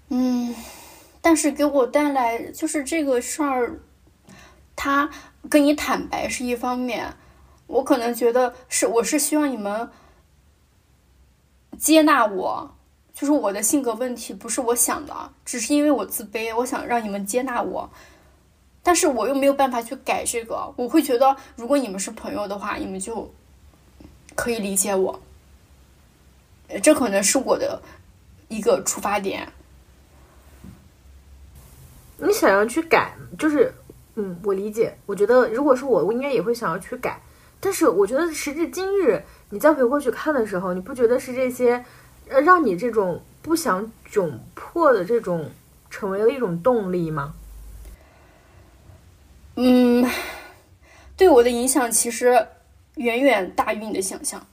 [0.07, 0.55] 嗯，
[1.21, 3.81] 但是给我带来就是这个事儿，
[4.73, 5.09] 他
[5.49, 7.13] 跟你坦白是一方面，
[7.67, 9.89] 我可能觉得是我是希望你们
[11.77, 12.71] 接纳我。
[13.13, 17.89] 就是我的性格问题，不是我想的，只是因为我自卑，我想让你们接纳我，
[18.83, 20.73] 但是我又没有办法去改这个。
[20.75, 23.33] 我会觉得，如果你们是朋友的话，你们就
[24.35, 25.17] 可以理解我。
[26.83, 27.81] 这可能是我的
[28.49, 29.47] 一个出发点。
[32.17, 33.73] 你想要去改，就是，
[34.15, 34.97] 嗯，我理解。
[35.05, 37.17] 我觉得如果是我，我应该也会想要去改。
[37.59, 41.83] 但是我觉得时至今日，你再回过去看的时候，你不觉得是这些，
[42.29, 45.49] 呃，让你这种不想窘迫的这种，
[45.89, 47.33] 成为了一种动力吗？
[49.55, 50.05] 嗯，
[51.15, 52.47] 对我的影响其实
[52.95, 54.45] 远远大于你的想象。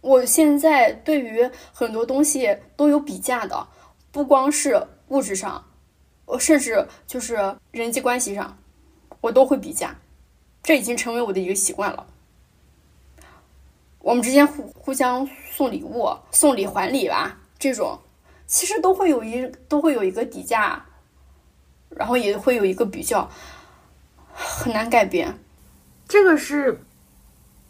[0.00, 3.68] 我现在对于很多东西都有比价的，
[4.10, 5.64] 不光是物质上，
[6.24, 8.56] 我甚至就是人际关系上，
[9.20, 9.96] 我都会比价，
[10.62, 12.06] 这已经成为我的一个习惯了。
[14.00, 17.98] 我们之间互互相送礼物、送礼还礼吧，这种
[18.46, 20.82] 其实都会有一都会有一个底价，
[21.90, 23.28] 然后也会有一个比较，
[24.32, 25.38] 很难改变。
[26.06, 26.80] 这个是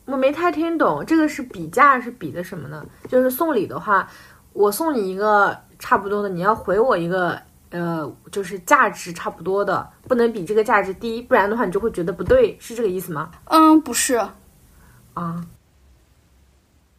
[0.04, 2.86] 我没太听懂，这个是比价是比的什么呢？
[3.08, 4.08] 就是送礼的话，
[4.52, 13.30] 我送你一个差不多的，你要回我一个呃，就是价值差不多的，不能比这个价值低，不然的话你就会觉得不对，是这个意思吗？
[13.46, 14.16] 嗯，不是，
[15.14, 15.44] 啊，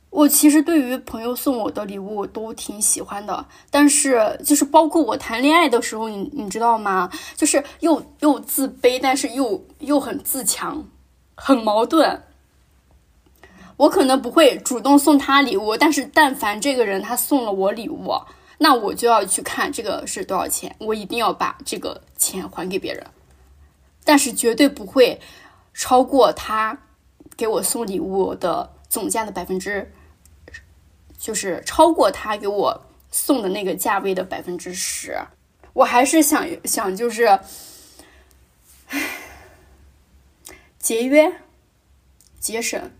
[0.10, 7.12] 我其实对于朋友送我的礼物都挺喜欢的，但是就是包括我谈恋爱的时候，你你知道吗？
[7.36, 10.84] 就是又又自卑，但是又又很自强，
[11.36, 12.24] 很矛盾。
[13.78, 18.14] 我可能不会主动送他礼物，但是但凡这个人他送了我礼物，
[18.58, 23.06] 那我就要去看这个是多少钱，我一定要把这个钱还给别人，
[24.04, 25.22] 但是绝对不会
[25.74, 26.80] 超过他
[27.38, 29.94] 给我送礼物的总价的百分之。
[31.20, 35.20] 就是超过他给我送的那个价位的百分之十，
[35.74, 37.26] 我还是想想就是，
[38.88, 39.02] 唉，
[40.80, 41.32] 节约、
[42.40, 42.92] 节省，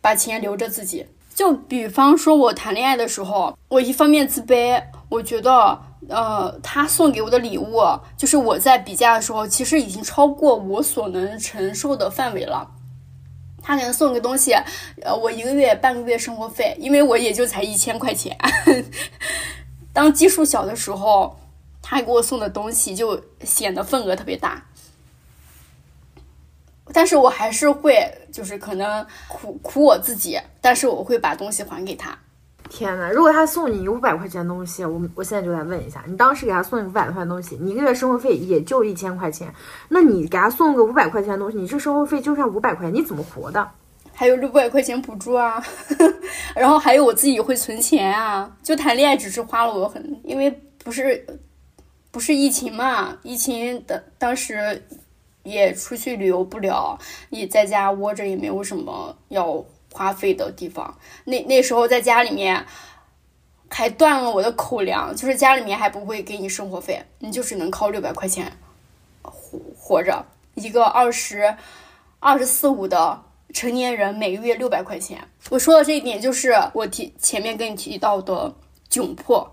[0.00, 1.06] 把钱留着自己。
[1.34, 7.82] 就比方说，我谈恋爱的时候，我一方面自卑，我觉得，呃，他送给我的礼物，
[8.16, 12.70] 就是我在比价的时候，其实已经超过我所能承受的范围了。
[13.66, 14.52] 他给他送个东西，
[15.02, 18.38] 呃，我一个月半个月生活费，因为我也就才一千块钱。
[19.92, 21.36] 当基数小的时候，
[21.82, 24.64] 他给我送的东西就显得份额特别大。
[26.92, 32.16] 但是我还是会，就是可能苦苦我自己，但是我会把东西还给他。
[32.68, 39.52] 天呐，如果他送你五百块钱东西，我我现在就来问一下，你当时给他送五百块钱东西，你一个月生活费也就一千块钱，
[39.88, 43.70] 那你给他送个五百块钱东西，你这生活费就剩五百块钱，你怎么活的？
[44.12, 45.62] 还有六百块钱补助啊，
[46.54, 48.50] 然后还有我自己会存钱啊。
[48.62, 50.50] 就谈恋爱只是花了我很，因为
[50.82, 51.26] 不是
[52.10, 54.82] 不是疫情嘛，疫情的当时
[55.42, 56.98] 也出去旅游不了，
[57.30, 59.64] 也在家窝着，也没有什么要。
[59.96, 62.66] 花费的地方，那那时候在家里面
[63.70, 68.52] 还断了我的口粮，就是家里面还不会给你生活费，你就只能靠六百块钱
[69.22, 70.26] 活活着。
[70.54, 71.56] 一个二十
[72.20, 73.22] 二十四五的
[73.54, 75.26] 成年人，每个月六百块钱。
[75.48, 78.54] 我说的这一点，就是我提前面跟你提到的
[78.90, 79.50] 窘迫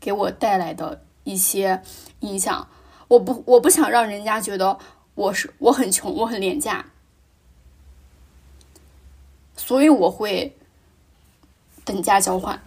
[0.00, 1.80] 给我带来的一些
[2.20, 2.68] 影响。
[3.06, 4.76] 我不我不想让人家觉得
[5.14, 6.84] 我是我很穷，我很廉价。
[9.56, 10.54] 所以我会
[11.84, 12.60] 等价交换，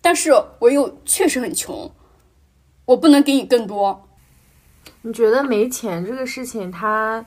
[0.00, 1.90] 但是我又确实很穷，
[2.84, 4.06] 我不能给你更多。
[5.02, 7.24] 你觉得没钱这个事情，他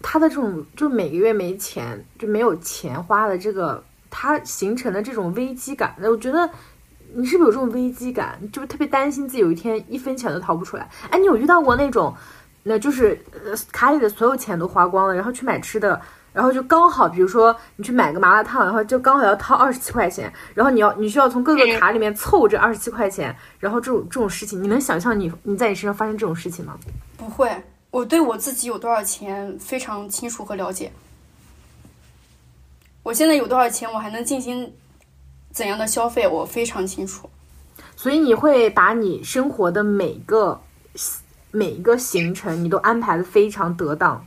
[0.00, 6.48] 他的这种就每个月没钱，就没有钱花的这个，他形成的这种危机感，我觉得
[7.14, 8.38] 你是不是有这种危机感？
[8.52, 10.88] 就是特别担心自己有一天一分钱都掏不出来。
[11.10, 12.14] 哎，你有遇到过那种，
[12.62, 13.20] 那就是
[13.72, 16.00] 卡里的所有钱都花光了，然后去买吃的。
[16.36, 26.78] 然后就刚好，比如说你去买个麻辣烫，然后就刚好要掏二十七块钱，然后你要你需要从各个卡里面凑这二十七块钱，然后这种这种事情，你能想象你你在你身上发生这种事情吗？
[27.16, 27.50] 不会，
[27.90, 30.92] 我对我自己有多少钱非常清楚和了解。
[33.02, 34.70] 我现在有多少钱，我还能进行
[35.52, 37.30] 怎样的消费，我非常清楚。
[37.96, 40.60] 所以你会把你生活的每个
[41.50, 44.22] 每一个行程，你都安排的非常得当。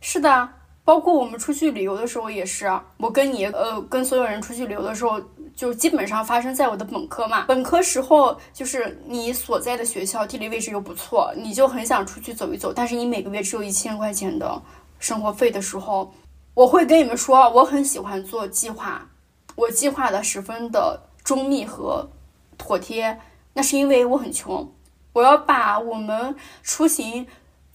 [0.00, 0.48] 是的，
[0.84, 2.70] 包括我们出去旅游的时候也是。
[2.96, 5.20] 我跟你，呃，跟所有人出去旅游的时候，
[5.54, 7.44] 就基本上发生在我的本科嘛。
[7.46, 12.72] 本科时候，就是你所在的学校地理位置又不错，你就很想出去走一走。
[12.72, 14.60] 但是你每个月只有一千块钱的
[14.98, 16.12] 生活费的时候，
[16.54, 19.06] 我会跟你们说，我很喜欢做计划，
[19.54, 22.08] 我计划的十分的周密和
[22.56, 23.20] 妥帖，
[23.52, 24.72] 那是因为我很穷。
[25.12, 27.26] 我要把我们出行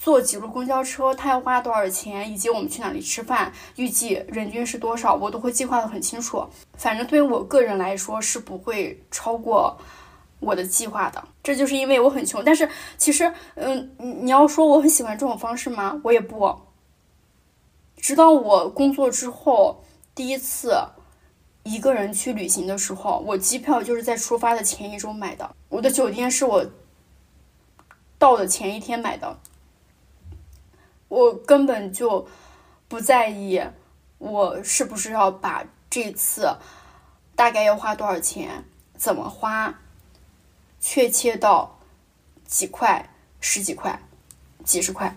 [0.05, 6.47] 坐几路公交车，它要花多少钱，以及我们去哪里吃饭，预计人均是多少，我都会计划的很清楚。
[6.77, 9.75] 反正对于我个人来说是不会超过
[10.39, 11.27] 我的计划的。
[11.41, 12.43] 这就是因为我很穷。
[12.45, 15.99] 但是其实，嗯，你你要说我很喜欢这种方式吗？
[16.03, 16.55] 我也不。
[17.97, 19.83] 直到我工作之后，
[20.13, 20.77] 第一次
[21.63, 26.63] 一个人去旅行的时候，我机票就是在出发的前一周买的，我的酒店是我。
[28.17, 29.37] 到的前一天买的，
[31.07, 32.27] 我根本就
[32.87, 33.61] 不在意
[34.17, 36.57] 我是不是要把这次
[37.35, 38.65] 大概要花多少钱，
[38.97, 39.81] 怎么花，
[40.79, 41.77] 确切到
[42.45, 44.01] 几块、十几块、
[44.63, 45.15] 几十块，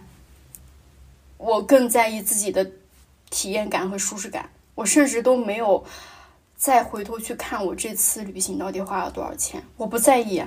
[1.36, 2.70] 我更在意自己的
[3.30, 4.50] 体验感和舒适感。
[4.74, 5.84] 我甚至都没有
[6.56, 10.44] 再回头去看我这次旅行到底花了多少钱，我不在意，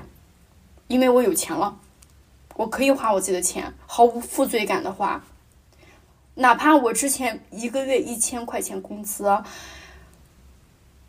[0.87, 1.79] 因为我有钱了。
[2.55, 5.23] 我可以花我自己的钱，毫无负罪感的花，
[6.35, 9.29] 哪怕我之前一个月一千块钱工资，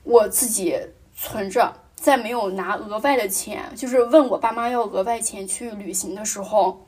[0.03, 0.77] 我自己
[1.17, 6.85] 存着，在没有拿额外的钱，就是问我爸妈要额外钱去旅行的时候，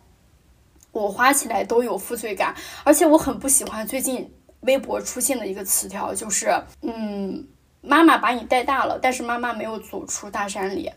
[0.91, 4.29] 我花起来都有负罪感，而且我很不喜欢最近
[4.63, 7.47] 微博出现的一个词条，就是嗯，
[7.81, 10.91] 妈妈把你带大了，但是妈妈没有走出大山里，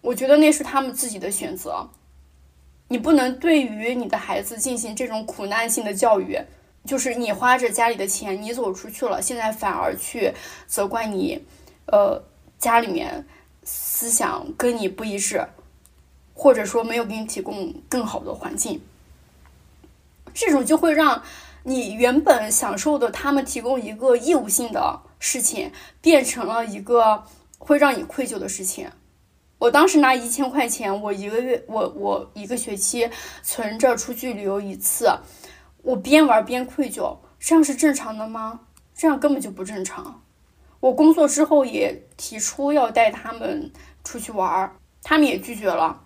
[0.00, 1.88] 我觉得那是他们自己的选择。
[2.92, 6.38] 你不能对于你的孩子进行这种苦难性的教育，
[6.84, 10.30] 就是你花着家里的钱，你走出去了，现在反而去
[10.66, 11.42] 责怪你，
[11.86, 12.22] 呃，
[12.58, 13.26] 家里面
[13.64, 15.42] 思想跟你不一致，
[16.34, 18.82] 或者说没有给你提供更好的环境，
[20.34, 21.22] 这种就会让
[21.62, 25.72] 你原本享受的他们提供一个义务性的事情，
[26.02, 27.24] 变成了一个
[27.56, 28.90] 会让你愧疚的事情。
[29.62, 33.08] 我当时拿一千块钱，我一个月，我我一个学期
[33.44, 35.08] 存着出去旅游一次，
[35.82, 38.62] 我边玩边愧疚，这样是正常的吗？
[38.92, 40.20] 这样根本就不正常。
[40.80, 43.70] 我工作之后也提出要带他们
[44.02, 46.02] 出去玩，他们也拒绝了，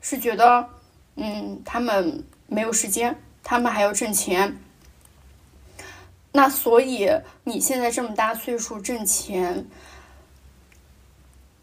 [0.00, 0.68] 是觉得，
[1.16, 4.56] 嗯，他们没有时间，他们还要挣钱。
[6.30, 7.10] 那所以
[7.42, 9.66] 你现在这么大岁数挣钱，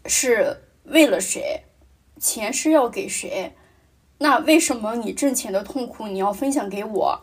[0.04, 0.64] 是。
[0.90, 1.64] 为了谁，
[2.18, 3.52] 钱是要给谁？
[4.18, 7.20] 那为什么你挣钱的痛苦你要分享给我？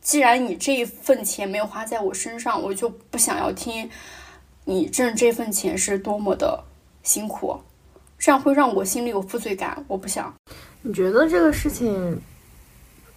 [0.00, 3.90] 既然你这一份钱没有花在我身上，我就不想要听
[4.64, 6.64] 你挣这份钱是多么的
[7.02, 7.60] 辛苦，
[8.18, 9.84] 这样会让我心里有负罪感。
[9.86, 10.34] 我不想。
[10.82, 12.20] 你觉得这个事情，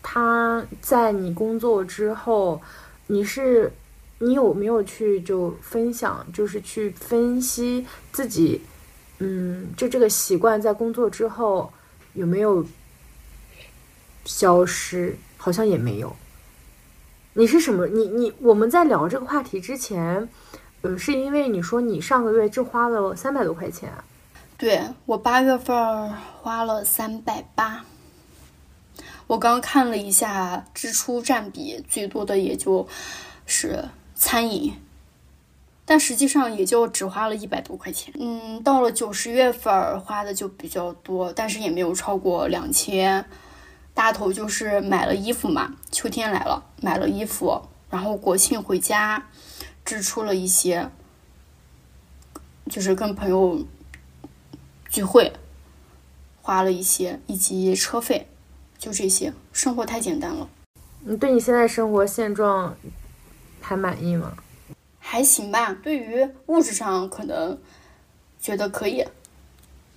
[0.03, 2.61] 他在你工作之后，
[3.07, 3.71] 你是
[4.19, 8.61] 你有没有去就分享，就是去分析自己？
[9.23, 11.71] 嗯，就这个习惯在工作之后
[12.13, 12.65] 有没有
[14.25, 15.15] 消失？
[15.37, 16.15] 好像也没有。
[17.33, 17.85] 你是什么？
[17.85, 20.27] 你你我们在聊这个话题之前，
[20.81, 23.93] 嗯，是因为你说你上个月就花了三百多块钱。
[24.57, 26.11] 对我八月份
[26.41, 27.85] 花了三百八。
[29.27, 32.87] 我刚看了一下支出占比，最多的也就
[33.45, 34.73] 是餐饮。
[35.91, 43.25] 但实际上也就只花了一百多块钱，嗯，到了九十月份花的就比较多，但是也没有超过两千。
[43.93, 49.27] 大头就是买了衣服嘛，秋天来了，买了衣服，然后国庆回家
[49.83, 50.89] 支出了一些，
[52.69, 53.65] 就是跟朋友
[54.87, 55.33] 聚会
[56.41, 58.29] 花了一些，以及车费，
[58.77, 60.47] 就这些，生活太简单了。
[61.01, 62.77] 你对你现在生活现状
[63.59, 64.37] 还满意吗？
[65.11, 67.59] 还行吧，对于物质上可能
[68.39, 69.05] 觉得可以，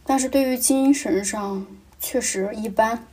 [0.05, 1.65] 但是对于精神上
[2.01, 3.07] 确实一般。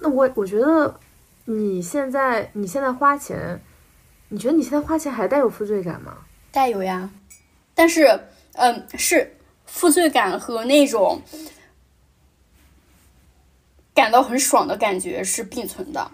[0.00, 1.00] 那我我觉得
[1.46, 3.58] 你现在你现在花钱，
[4.28, 6.18] 你觉得你现在花钱还带有负罪感吗？
[6.52, 7.08] 带有呀，
[7.74, 8.20] 但是
[8.52, 9.34] 嗯，是
[9.64, 11.22] 负罪感和那种
[13.94, 16.10] 感到很爽的感觉是并存的，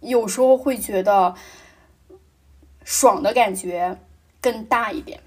[0.00, 1.34] 有时候会觉得。
[2.84, 3.98] 爽的感觉
[4.40, 5.20] 更大一点，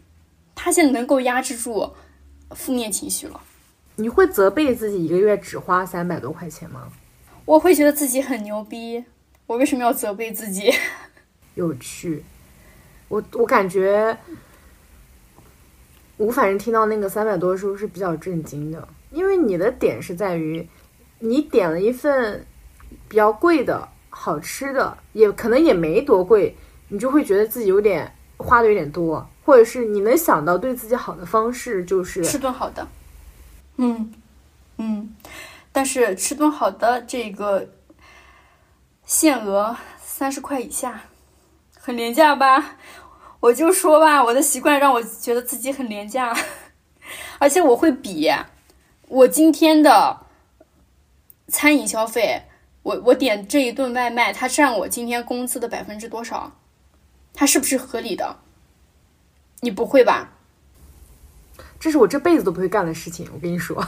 [0.56, 1.92] 他现在能够压制住
[2.52, 3.42] 负面情绪了。
[3.96, 6.92] 你会责备自己一个月只花三百多块钱吗？
[7.46, 9.04] 我会觉得自己很牛逼。
[9.48, 10.72] 我为什么要责备自己？
[11.56, 12.24] 有趣。
[13.08, 14.18] 我我感觉，
[16.18, 20.68] 我反正听到那个三百多的时候是比较震惊的，因为你的点是在于，
[21.20, 22.46] 你点了一份
[23.08, 26.56] 比较贵的好吃的，也可能也没多贵。
[26.90, 32.88] 你就会觉得自己有点花的有点多，或者是你能想到对自己好的方式就是吃顿好的。
[33.78, 34.14] 嗯
[34.78, 35.16] 嗯，
[35.72, 37.70] 但是吃顿好的这个
[39.06, 41.02] 限额三十块以下，
[41.80, 42.78] 很廉价吧？
[43.40, 46.36] 我就说吧，我的习惯让我觉得自己很廉价，
[47.38, 48.32] 而且我会比
[49.08, 50.22] 我今天的
[51.48, 52.42] 餐饮消费，
[52.82, 56.52] 我我点这一顿外卖，它占我今天工资的百分之多少？
[57.40, 58.38] 它是不是合理的？
[59.62, 60.32] 你不会吧？
[61.80, 63.86] 这是我这辈子都不会干的事情，我跟你说。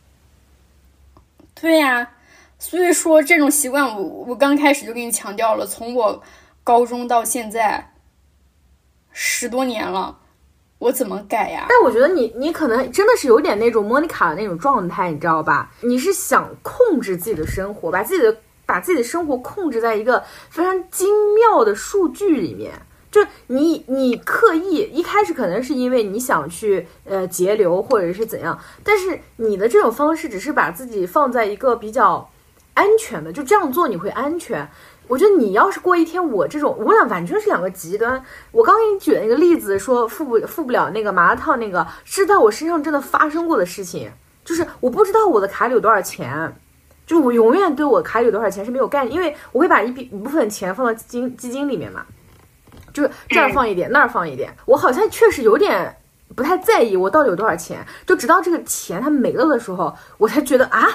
[1.58, 2.10] 对呀，
[2.58, 6.22] 所以说这种习惯，我我刚开始就给你强调了，从我
[6.62, 7.94] 高中到现在
[9.10, 10.18] 十多年了，
[10.78, 11.64] 我怎么改呀？
[11.66, 15.72] 但我觉得你你可能真的是有点那种莫妮卡的那种状态，你知道吧？
[15.80, 18.36] 你是想控制自己的生活，把自己的
[18.70, 22.70] 把自己的生活控制在一个非常精妙的数据里面。
[23.10, 32.30] 就你，你刻意一开始可能是因为你想去呃节流或者是怎样，但是你的这种方式只是把自己放在一个比较
[32.74, 34.68] 安全的，就这样做你会安全。
[35.08, 38.22] 我觉得你要是过一天我这种，我俩完全是两个极端。
[38.52, 44.12] 我刚给你举的那个例子，说付不付不了那个麻辣烫，那个是在我身上真的发生过的事情，
[44.44, 46.54] 就是我不知道我的卡里有多少钱，
[47.10, 52.06] 就是我永远对我卡里有多少钱是没有概念，因为我会把一笔一部分钱放到基金基金里面嘛。
[52.94, 55.92] 就是这儿放一点，那儿放一点，我好像确实有点
[56.36, 60.86] 不太在意我到底有多少钱，就直到这个钱它没了的时候，我才觉得啊，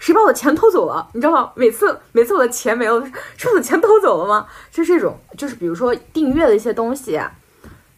[0.00, 1.08] 谁把我的钱偷走了？
[1.12, 1.52] 你知道吗？
[1.54, 3.00] 每次每次我的钱没了，
[3.36, 4.48] 是我的钱偷走了吗？
[4.72, 7.20] 就这种，就是比如说订阅的一些东西，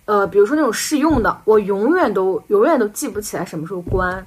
[0.04, 4.26] 呃，比如说那种试用的，我永远都永远都记不起来什么时候关，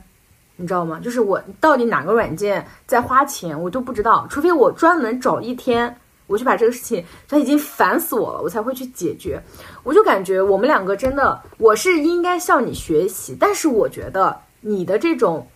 [0.58, 1.00] 你知道吗？
[1.00, 5.98] 就是我到底哪个软件在花钱，我都不知道，除非我专门找一天。
[6.28, 9.42] 我就把这个事情，他已经烦死我了，我才会去解决。
[9.82, 15.48] 我就感觉我们两个真的，我是应该向你学习，但是我觉得你的这种，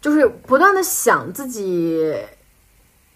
[0.00, 2.16] 就是不断的想自己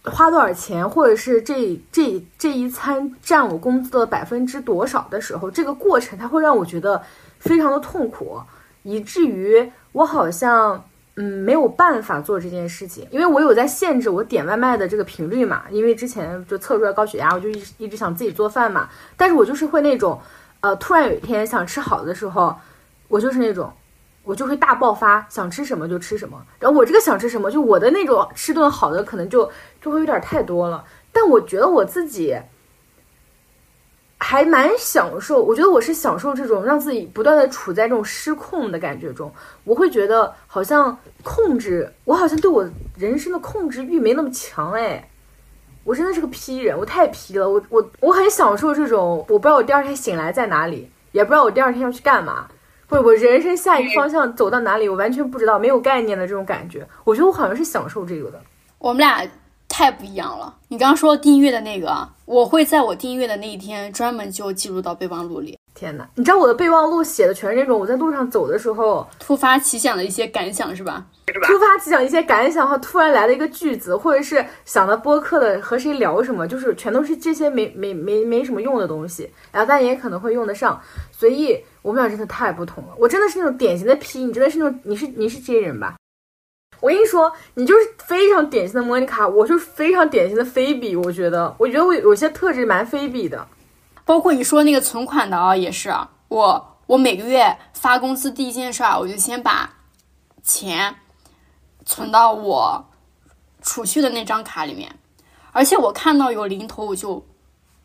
[0.04, 7.02] 花多少钱，或者是这这这一餐占我工资的百分之多少的时候，这个过程它会让我觉得
[7.38, 8.38] 非常的痛苦，
[8.82, 10.84] 以至于我好像。
[11.16, 15.64] 嗯，没有办法做这件事情，因为我有在限制我点外卖的这个频率嘛。
[15.70, 18.88] 因为之前就测出来高血压，我就一一直想自己做饭嘛。
[19.14, 20.18] 但是我就是会那种，
[20.60, 22.56] 呃，突然有一天想吃好的时候，
[23.08, 23.70] 我就是那种，
[24.24, 26.42] 我就会大爆发，想吃什么就吃什么。
[26.58, 29.46] 然后我这个想吃什么，就我的那种吃顿好的，可能就
[29.82, 30.82] 就会有点太多了。
[31.12, 32.34] 但我觉得我自己。
[34.22, 39.30] 还蛮享受，我觉得我是享受这种让自己不断的处在这种失控的感觉中。
[39.64, 42.64] 我会觉得好像控制，我好像对我
[42.96, 45.08] 人生的控制欲没那么强哎。
[45.82, 47.50] 我真的是个 P 人，我太 P 了。
[47.50, 52.46] 我我我很享受这种，我不知道我第二天醒来在哪里，也不知道我第二天要去干嘛，
[52.88, 56.86] 或者我人生下一个方向走到哪里，我完全不知道，没有概念的这种感觉。
[57.02, 58.40] 我觉得我好像是享受这个的。
[58.78, 59.26] 我们俩。
[59.72, 60.54] 太不一样了！
[60.68, 65.58] 你刚刚说订阅的那个，我会在我订阅的那一天专门就记录到备忘录里。
[65.74, 71.06] 天哪，你知道我的备忘录写的全是那种我在路上走的时候突发奇想的一些感想，是吧？
[71.46, 80.78] 突发奇想一些感想和突然来了一个句子，或者是想到播客的和谁聊什么，就是全都是这些没没没没什么用的东西，然后但也可能会用得上。
[81.10, 82.90] 所以我们俩真的太不同了。
[82.98, 85.94] 我真的是那种典型的 P，你真的是那种你是你是 J 人吧？
[86.82, 90.96] 我跟你说，你就是非常典型的莫妮卡，我是非常典型的菲比。
[90.96, 93.46] 我觉得，我觉得我有些特质蛮菲比的，
[94.04, 95.94] 包括你说那个存款的啊，也是
[96.26, 99.74] 我，我每个月发工资第一件事儿，我就先把
[100.42, 100.96] 钱
[101.86, 102.84] 存到我
[103.62, 104.92] 储蓄的那张卡里面，
[105.52, 107.24] 而且我看到有零头我就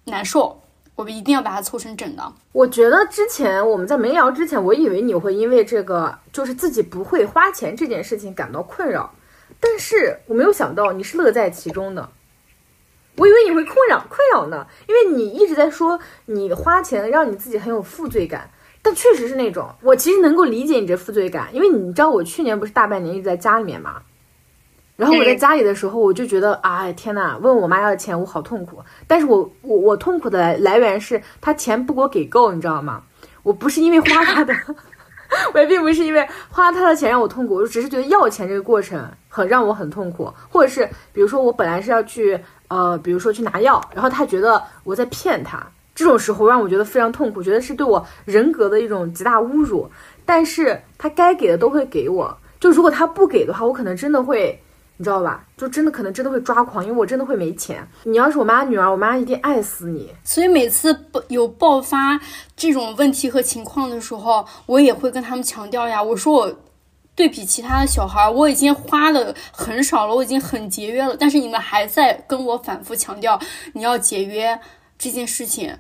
[0.06, 0.60] 难受。
[0.98, 2.34] 我们一定要把它凑成整的。
[2.52, 9.14] 我觉得之前我们在没聊之前，我以为你会因为这个就是自己不会花钱这件事情感到困扰，
[9.60, 12.10] 但是我没有想到你是乐在其中的。
[13.16, 18.50] 我以为你会困扰困扰呢，因为你一直在说你花钱让你自己很有负罪感，
[18.82, 24.02] 但确实是那种我其实能够理解你这负罪感，因为你知道我去年不是大半年一直在家里面嘛。
[24.98, 28.84] 然后我在家里的时候，我就觉得，哎天呐，问我妈要钱，我好痛苦。
[29.06, 33.04] 但是我我我痛苦的来来源是她钱不给我给够，你知道吗？
[33.44, 34.56] 我不是因为花她的，
[35.54, 40.34] 我也并不是因为花她的钱让我痛苦，我只是觉得要钱这个过程很让我很痛苦。
[40.50, 49.88] 或者是比如说我本来是要去呃，比如说去拿药，然后他觉得我在骗他，这种时候让我觉得非常痛苦，觉得是对我人格的一种极大侮辱。
[50.26, 54.60] 但是他该给的都会给我，就如果他不给的话，我可能真的会。
[55.00, 55.46] 你知道吧？
[55.56, 57.88] 就真的可能真的会抓狂，因为我真的会没钱。
[58.04, 60.12] 你要是我妈女儿，我妈一定爱死你。
[60.24, 62.20] 所以每次有爆发
[62.56, 66.02] 这种问题和情况的时候，我也会跟他们强调呀。
[66.02, 66.60] 我说我
[67.14, 73.40] 对比其他的小孩，我已经花的很少了，我已经很节约了，但是你们还在跟我反复强调
[73.74, 74.60] 你要节约
[74.98, 75.78] 这件事情，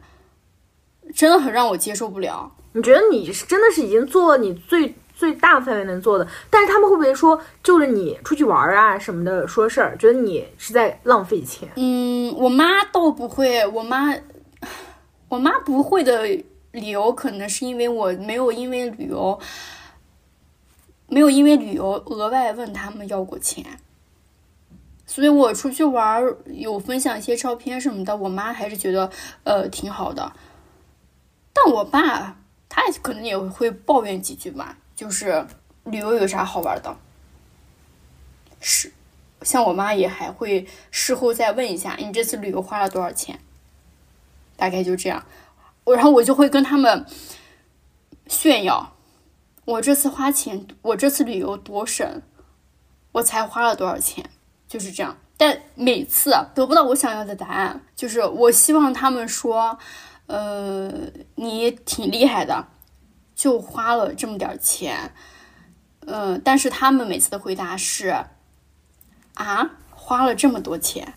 [1.15, 2.51] 真的很让我接受不了。
[2.74, 4.95] 你觉得你是真的是已经做了你最？
[5.18, 11.68] 最大范围能做的，但是他们会不会说，就是你出去玩啊什么的说事儿，觉得你是在浪费钱？
[11.76, 14.13] 嗯，我妈倒不会，我妈，
[15.28, 16.24] 我妈不会的
[16.72, 19.39] 理由可能是因为我没有因为旅游，
[21.07, 23.65] 没有因为旅游额外问他们要过钱，
[25.07, 29.09] 所以我出去玩有分享一些照片什么的，我妈还是觉得
[29.45, 30.32] 呃挺好的，
[31.53, 32.38] 但我爸
[32.70, 34.78] 他可能也会抱怨几句吧。
[34.97, 35.45] 就是
[35.83, 36.97] 旅游有啥好玩的？
[38.59, 38.91] 是，
[39.43, 43.39] 像我妈也还会事后再问一下，你这次旅游花了多少钱？
[44.55, 45.23] 大概就这样，
[45.83, 47.05] 我然后我就会跟他们
[48.25, 48.95] 炫耀，
[49.65, 52.23] 我这次花钱，我这次旅游多省，
[53.11, 54.27] 我才花了多少钱，
[54.67, 55.15] 就是这样。
[55.37, 59.77] 但每次得不到我想要的答案，就是我希望他们说，
[60.25, 60.91] 呃，
[61.35, 62.67] 你挺厉害的。
[63.38, 65.13] 就花了这么点钱，
[66.07, 68.25] 嗯，但是他们每次的回答是，
[69.35, 71.13] 啊，花了这么多钱。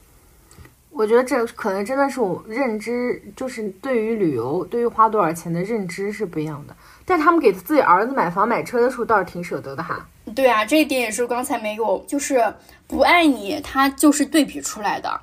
[0.90, 6.76] 我觉得这可能真的是我认知，就是对于旅游，对于花多少钱的认知是不一样的。
[7.06, 10.06] 但他们给自己儿子买房买车的时候，倒是挺舍得的哈。
[10.34, 12.52] 对啊，这一点也是刚才没有，就是
[12.86, 15.20] 不爱你，他就是对比出来的，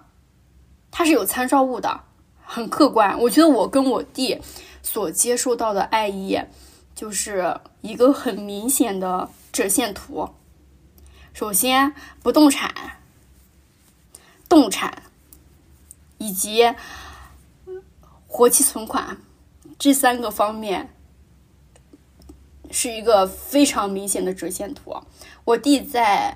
[0.89, 2.02] 他是有参照物的，
[2.43, 3.16] 很客观。
[3.20, 4.41] 我觉得我跟我弟
[4.82, 6.41] 所接受到的爱意。
[6.98, 10.28] 就是一个很明显的折线图。
[11.32, 11.93] 首先，
[12.24, 12.74] 不动产、
[14.50, 15.04] 动产
[16.18, 16.74] 以及
[18.26, 19.16] 活期存款
[19.78, 20.91] 这三个方面
[22.72, 24.98] 是一个非常明显的折线图。
[25.45, 26.36] 我弟在，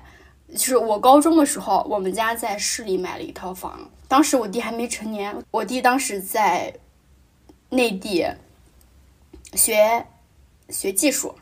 [0.52, 5.36] 就是我高中的时候，我们家在市里买了一套房，当时我弟还没成年。
[5.50, 6.72] 我弟当时在
[7.70, 8.24] 内地
[9.54, 10.06] 学。
[10.72, 11.34] 学技术，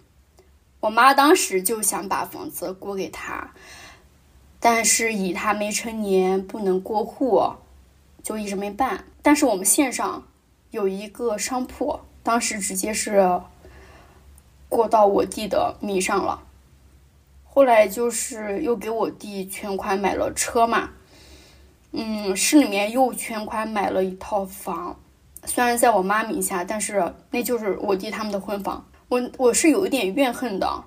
[0.80, 3.52] 我妈当时就想把房子过给他，
[4.58, 7.52] 但是以他没成年不能过户，
[8.22, 9.04] 就一直没办。
[9.22, 10.26] 但是我们县上
[10.70, 13.40] 有一个商铺，当时直接是
[14.68, 16.42] 过到我弟的名上了。
[17.44, 20.90] 后来就是又给我弟全款买了车嘛，
[21.92, 24.98] 嗯，市里面又全款买了一套房，
[25.44, 28.86] 虽然在我妈名下，但是那就是我弟他们的婚房。
[29.10, 30.84] 我我是有一点怨恨的，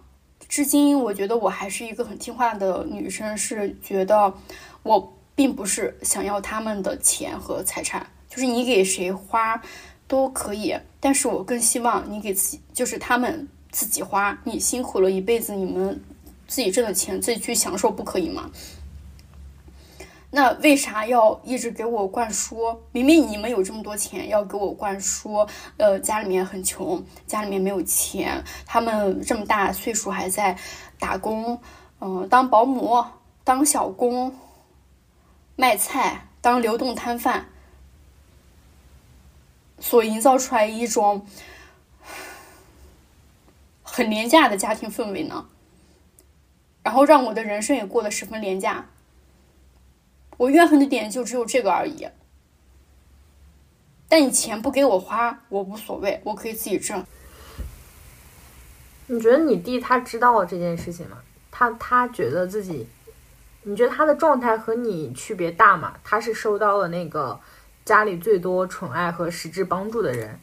[0.48, 4.34] 至今我觉得我还是一个很听话的女生，是觉得
[4.82, 9.62] 我并不是想要他们的钱和财产，就是你给谁花
[10.08, 16.02] 都可以，但是我更希望你给自己，就是他们自己花，你辛苦了一辈子，你们
[16.48, 18.50] 自己挣的钱自己去享受，不可以吗？
[20.36, 22.82] 那为啥要一直给我灌输？
[22.92, 30.58] 明明你们有这么多钱，要给我灌输，呃，家里面很穷，家里面没有钱，他们这么大岁数还在
[30.98, 31.62] 打工，
[32.02, 33.06] 嗯，当保姆、
[33.44, 34.36] 当小工、
[35.56, 37.46] 卖菜、当流动摊贩，
[39.78, 41.28] 所营造出来一种
[43.84, 45.46] 很廉价的家庭氛围呢？
[46.82, 48.90] 然后让我的人生也过得十分廉价。
[50.38, 52.08] 我怨恨的点就只有这个而已，
[54.10, 57.06] 但你钱不给我花，我无所谓，我可以自己挣。
[59.08, 61.18] 你觉得你弟他知道这件事情吗？
[61.52, 62.88] 他他觉得自己，
[63.62, 65.96] 你觉得他的状态和你区别大吗？
[66.04, 67.40] 他是收到了那个
[67.86, 70.40] 家里最多宠爱和实质帮助的人，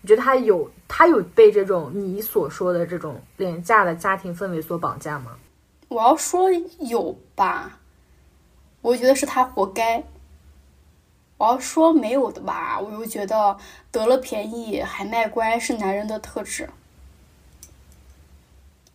[0.00, 5.36] 你觉得他有他有被这种你所说的这种廉价的家庭氛围所绑架吗？
[5.88, 7.79] 我要说有吧。
[8.82, 10.02] 我觉得是他活该。
[11.38, 13.56] 我要说没有的吧，我又觉得
[13.90, 16.68] 得了便宜还卖乖是男人的特质。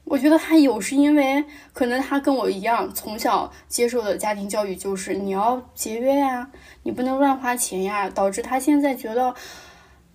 [0.04, 6.52] 我觉得他有是因为可能他跟我一样，从小接受的家庭教育就是你要节约呀，
[6.84, 9.34] 你不能乱花钱呀，导致他现在觉得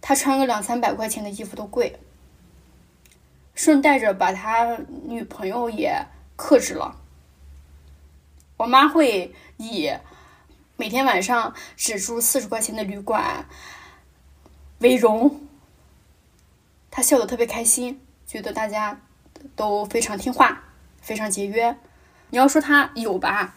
[0.00, 1.98] 他穿个两三百块钱的衣服都贵，
[3.56, 6.06] 顺带着把他女朋友也
[6.36, 6.99] 克制了。
[8.60, 9.90] 我妈会以
[10.76, 13.46] 每天晚上只住四十块钱的旅馆
[14.80, 15.40] 为荣，
[16.90, 19.00] 她笑得特别开心，觉得大家
[19.56, 20.62] 都非常听话，
[21.00, 21.74] 非常节约。
[22.28, 23.56] 你要说她有吧，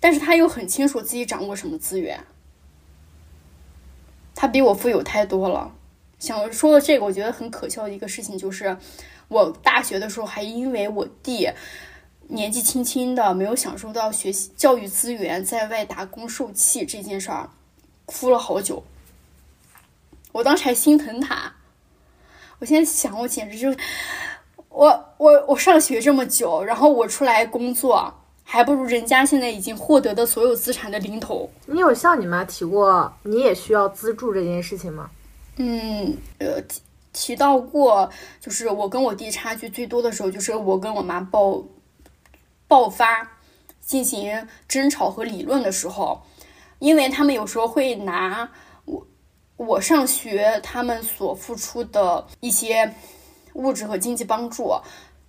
[0.00, 2.24] 但是她又很清楚自己掌握什么资源，
[4.34, 5.74] 她比我富有太多了。
[6.18, 8.78] 想说的这个，我觉得很可笑的一个事情就是，
[9.28, 11.50] 我大学的时候还因为我弟
[12.28, 17.48] 年纪轻轻的没有享受到学习教育资源，在外打工受气这件事儿，
[18.06, 18.82] 哭了好久。
[20.32, 21.52] 我当时还心疼他，
[22.58, 23.72] 我现在想，我简直就，
[24.68, 28.12] 我我我上学这么久，然后我出来工作，
[28.42, 31.48] 还不如人家现在已经获得的所有资产的零头。
[31.66, 35.08] 你有向你妈提过你也需要资助这件事情吗？
[35.56, 36.80] 嗯，呃，提
[37.12, 38.10] 提到过，
[38.40, 41.62] 就是我跟我弟差距最多的时候，就是我跟我妈爆
[42.74, 43.38] 爆发
[43.80, 46.24] 进行争吵和理论的时候，
[46.80, 48.50] 因为他们有时候会拿
[48.84, 49.06] 我
[49.56, 52.92] 我上学他们所付出的一些
[53.52, 54.74] 物质和经济帮助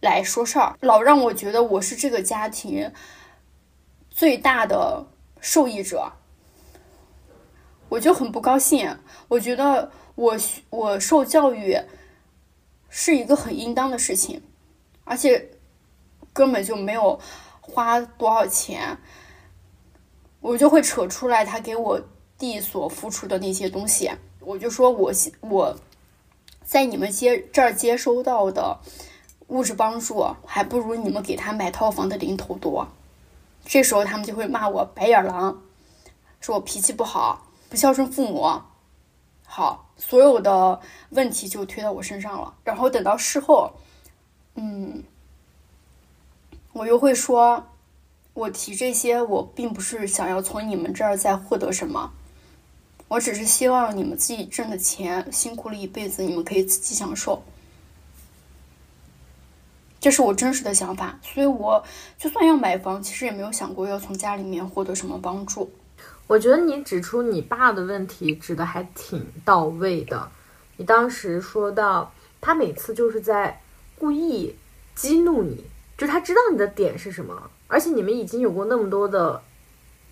[0.02, 2.92] 来说事儿，老让我觉得我是这个家庭
[4.10, 5.06] 最大的
[5.40, 6.12] 受益者，
[7.90, 9.92] 我就很不高兴，我觉得。
[10.16, 10.34] 我
[10.70, 11.78] 我受教育
[12.90, 14.42] 是一个很应当的事情，
[15.04, 15.55] 而且
[16.36, 17.18] 根本就没有
[17.62, 18.98] 花多少钱，
[20.42, 22.02] 我就会扯出来他给我
[22.38, 24.12] 弟所付出的那些东西，
[24.42, 25.74] 我就说我我
[26.66, 28.78] 在你们接这儿接收到的
[29.48, 32.86] 物质帮助，还不如你们给他买套房的零头多。
[33.64, 35.64] 这时候他们就会骂我白眼狼，
[36.42, 38.62] 说我脾气不好，不孝顺父母。
[39.48, 40.82] 好，所有的
[41.12, 42.54] 问题就推到我身上了。
[42.66, 43.72] 然后等到事后，
[44.56, 45.02] 嗯，
[46.76, 47.68] 我又会说，
[48.34, 52.12] 我提这些，我并不是想要从你们这儿再获得什么，
[53.08, 57.42] 我只是希望你们自己挣的钱，辛苦了一辈子，你们可以自己享受。
[60.02, 61.82] 这是我真实的想法，所以我
[62.18, 65.72] 就算要买房，其实也没有想过要从家里面获得什么帮助。
[66.28, 70.30] 我觉得你指出你爸的问题指的还挺到位的。
[70.76, 72.12] 你当时说到
[72.42, 73.62] 他每次就是在
[73.98, 74.54] 故意
[74.94, 75.64] 激怒你，
[75.98, 79.42] 就他知道你的点是什么，而且你们已经有过那么多的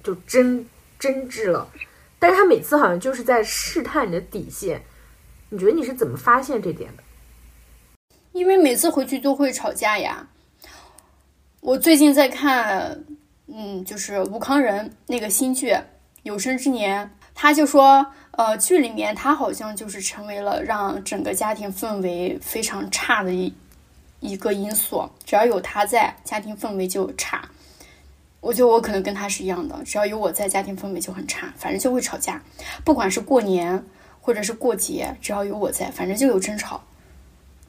[0.04, 0.66] 就争
[0.98, 1.68] 争执了，
[2.20, 4.82] 但是他每次好像就是在试探你的底线。
[5.50, 7.04] 你觉得你是怎么发现这点的？
[8.32, 10.28] 因为每次回去都会吵架呀。
[11.60, 13.06] 我最近在看，
[13.48, 15.76] 嗯，就是吴康仁那个新剧。
[16.24, 23.54] 有生之年，他就说，呃，剧里面他好像就是成为了让整个家庭氛围非常差的一
[24.24, 25.10] 一个因素。
[25.26, 27.50] 只要有他在，家庭氛围就差。
[28.40, 32.42] 我觉得我可能跟他是一样的，只要有我在，家庭氛围就很差，反正就会吵架。
[32.84, 33.86] 不管是过年
[34.22, 36.82] 或者是过节，只要有我在，反正就有争吵，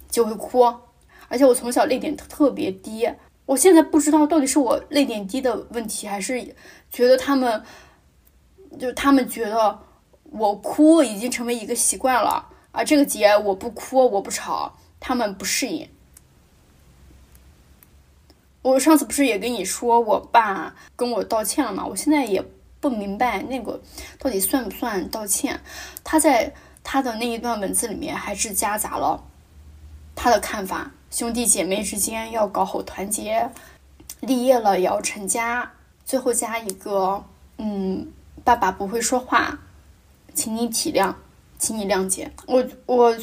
[0.09, 0.63] 就会哭。
[1.29, 3.11] 而且我从小泪点特别低，
[3.47, 6.55] 我现在不知道到底是我泪点低的问题，还是
[6.91, 7.63] 觉得他们。
[8.77, 9.79] 就他们觉得
[10.33, 15.89] 我哭已经成为一个习惯了啊，这个节我不哭我不吵，他们不适应。
[18.65, 21.87] 我上次不是也跟你说我爸跟我道歉了吗？
[21.87, 22.43] 我现在也
[22.81, 23.81] 不明白那个
[24.19, 25.61] 到底算不算道歉。
[26.03, 26.53] 他在
[26.83, 29.23] 他的那一段文字里面还是夹杂了
[30.17, 33.51] 他的看法：兄弟姐妹之间要搞好团结，
[34.21, 35.71] 立业了也要成家。
[36.05, 37.25] 最后加一个
[37.59, 38.11] 嗯。
[38.43, 39.59] 爸爸不会说话，
[40.35, 41.15] 请你体谅，
[41.59, 42.31] 请你谅解。
[42.47, 43.17] 我我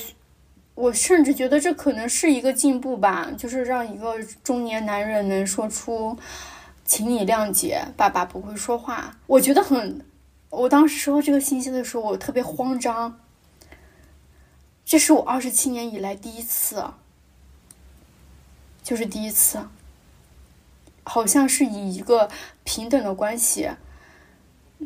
[0.82, 6.18] 我甚至觉得这可能是一个进步吧，就是让一个中年男人能说出
[6.84, 10.04] “请你谅解，爸爸不会说话”，我觉得很。
[10.50, 13.20] 我当时收到这个信息的时候，我特别慌张。
[14.84, 16.84] 这是我二十七年以来第一次，
[18.82, 19.60] 就是第一次，
[21.04, 22.28] 好像是以一个
[22.64, 23.70] 平等的关系。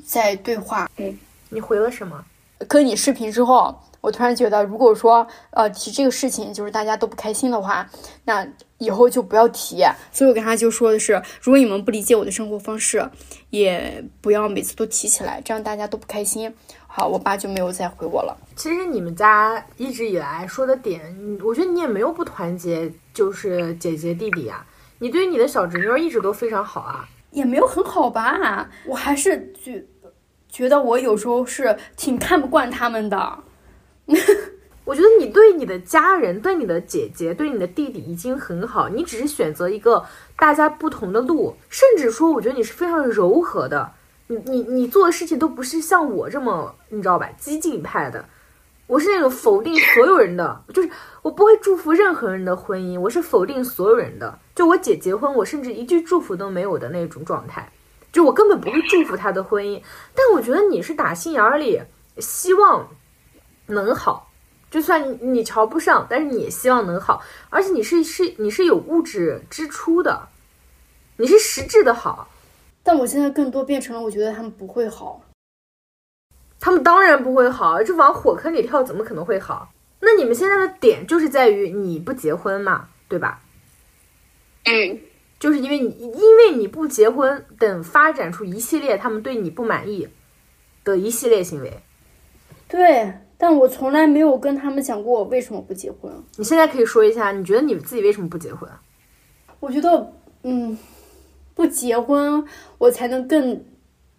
[0.05, 1.17] 在对话，嗯，
[1.49, 2.25] 你回了什么？
[2.67, 7.89] 跟你视频之后，我突然觉得，如果说呃提这个事情就是大家都不开心的话，
[8.23, 8.47] 那
[8.77, 9.83] 以后就不要提。
[10.11, 13.09] 所以我跟他就说的是，如果你们不理解我的生活方式，
[13.49, 16.53] 也不要每次都提起来，这样大家都不开心。
[16.87, 18.37] 好，我爸就没有再回我了。
[18.55, 21.01] 其实你们家一直以来说的点，
[21.43, 24.65] 我觉得你也没有不团结，就是姐姐弟弟啊，
[24.99, 27.09] 你对你的小侄女一直都非常好啊。
[27.31, 29.83] 也没有很好吧，我还是觉
[30.55, 33.39] 觉得我有时候是挺看不惯他们的。
[34.85, 40.05] 我觉得你对你的家人、对你的姐姐、对你的弟弟已经很好，你只是选择一个
[40.37, 43.91] 大家不同的路，甚至说，我觉得你是非常柔和的。
[44.27, 47.29] 你你你做的事情都不是像我这么，你知道吧？
[47.37, 48.23] 激进派的。
[48.87, 50.89] 我是那种否定所有人的， 就是
[51.21, 54.39] 我不会祝福任何人的婚姻，我是否定所有人的。
[54.55, 57.69] 就我姐结婚，我甚至一句祝福都没有的那种状态。
[58.15, 59.83] 就我根本不会祝福他的婚姻。
[60.15, 61.81] 但我觉得你是打心眼里
[62.19, 62.89] 希望
[63.65, 64.31] 能好，
[64.71, 70.29] 就算你瞧不上，但是你也希望能好，而且你是是你是有物质支出的，
[71.17, 72.29] 你是实质的好。
[72.83, 75.21] 但我现在更多变成了，我觉得他们不会好。
[76.57, 79.73] 他们当然不会好，这往火坑里跳，怎么可能会好？
[79.99, 83.41] 那你们现在的点就是在于你不结婚嘛，对吧？
[84.63, 85.01] 嗯，
[85.45, 90.07] 就是因为你因为你不结婚，等发展出一系列他们对你不满意
[90.83, 91.71] 的一系列行为。
[92.67, 96.11] 对，但我从来没有跟他们讲过我为什么不结婚。
[96.37, 98.67] 你现在可以说一下，你觉得你自己为什么不结婚？
[99.59, 100.75] 我觉得，嗯，
[101.53, 102.43] 不结婚，
[102.79, 103.63] 我才能更，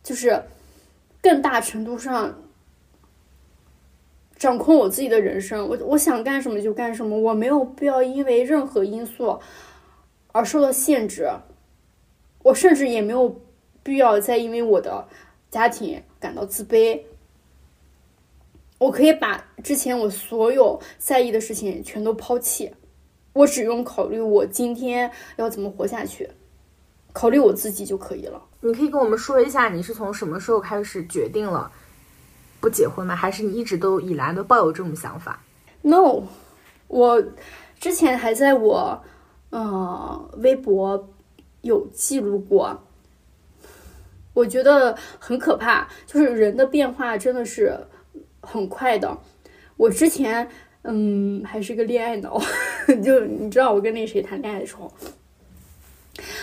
[0.05, 0.41] 就是
[1.21, 2.39] 更大程度上
[4.37, 5.69] 掌控我自己的人生。
[5.69, 9.41] 我我想干什么就干什么，我没有必要因为任何因素
[10.37, 11.31] 而受到限制。
[12.43, 13.41] 我甚至也没有
[13.83, 15.09] 必要再因为我的
[15.51, 17.01] 家庭感到自卑。
[18.79, 22.73] 我可以把之前我所有在意的事情全都抛弃，
[23.33, 26.29] 我只用考虑我今天要怎么活下去，
[27.15, 28.43] 考虑我自己就可以了。
[28.61, 31.73] 你可以跟我们说一下，你是从什么时候开始决定了
[32.61, 33.17] 不结婚吗？
[33.17, 35.43] 还是你一直都以来都抱有这种想法
[35.81, 36.25] ？No，
[36.89, 37.25] 我
[37.81, 39.03] 之前还在我
[39.51, 41.09] 呃微博
[41.63, 42.83] 有记录过，
[44.33, 47.79] 我觉得很可怕，就是人的变化真的是。
[48.49, 49.19] 很快的，
[49.77, 50.49] 我之前
[50.85, 52.41] 嗯还是个恋爱脑，
[53.03, 54.93] 就你知道我跟那谁谈恋爱的时候，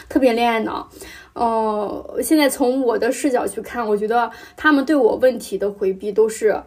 [0.10, 0.90] 特别恋爱脑。
[1.32, 6.62] 呃，现在从我的视角去看，我觉得他们对我问题的回避都是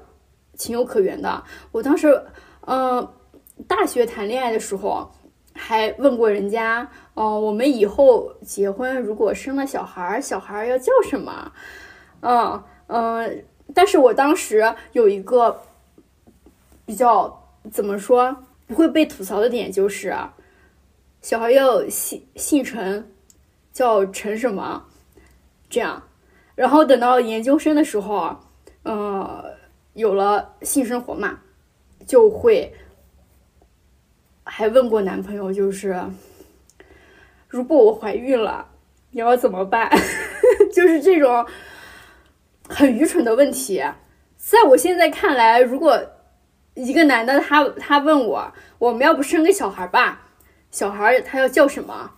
[0.55, 1.45] 情有可原的。
[1.71, 2.19] 我当时
[2.63, 3.13] 呃
[3.69, 5.11] 大学谈恋爱的时候，
[5.57, 11.53] 还问过人家，哦，我们以后结婚如果生了小孩，小孩要叫什么？
[12.21, 13.45] 嗯嗯。
[13.75, 15.61] 但是我当时有一个
[16.85, 20.17] 比较怎么说不会被吐槽的点，就是
[21.21, 23.11] 小孩要姓姓陈，
[23.73, 24.85] 叫陈什么
[25.69, 26.01] 这样。
[26.55, 28.37] 然后等到研究生的时候，
[28.85, 29.45] 呃，
[29.95, 31.41] 有了性生活嘛，
[32.07, 32.73] 就会
[34.57, 36.03] 还问过男朋友，就是
[37.47, 38.67] 如果我怀孕了，
[39.11, 39.91] 你要怎么办？
[40.73, 41.47] 就是这种。
[42.67, 43.85] 很愚蠢的问题，
[44.39, 46.01] 在我现在看来，如果
[46.73, 50.23] 一个男的他他问我，我们要不生个小孩吧？
[50.71, 52.13] 小孩他要叫什么？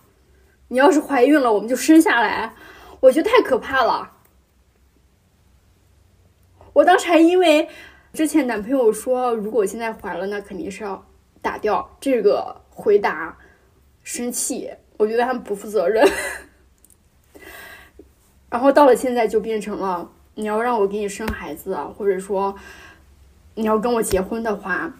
[0.69, 2.53] 你要是怀孕了，我们就生下来。
[3.01, 4.13] 我觉得太可怕了。
[6.71, 7.67] 我当时还因为
[8.13, 11.05] 之前男朋友说，如果现在怀了，那肯定是要
[11.41, 13.37] 打掉这个回答，
[14.03, 14.69] 生气。
[14.97, 16.05] 我觉得他们不负责任。
[18.49, 20.09] 然后到了现在，就变成了。
[20.35, 22.55] 你要让我给你生孩子，或者说
[23.55, 24.91] 你要跟我结婚的话，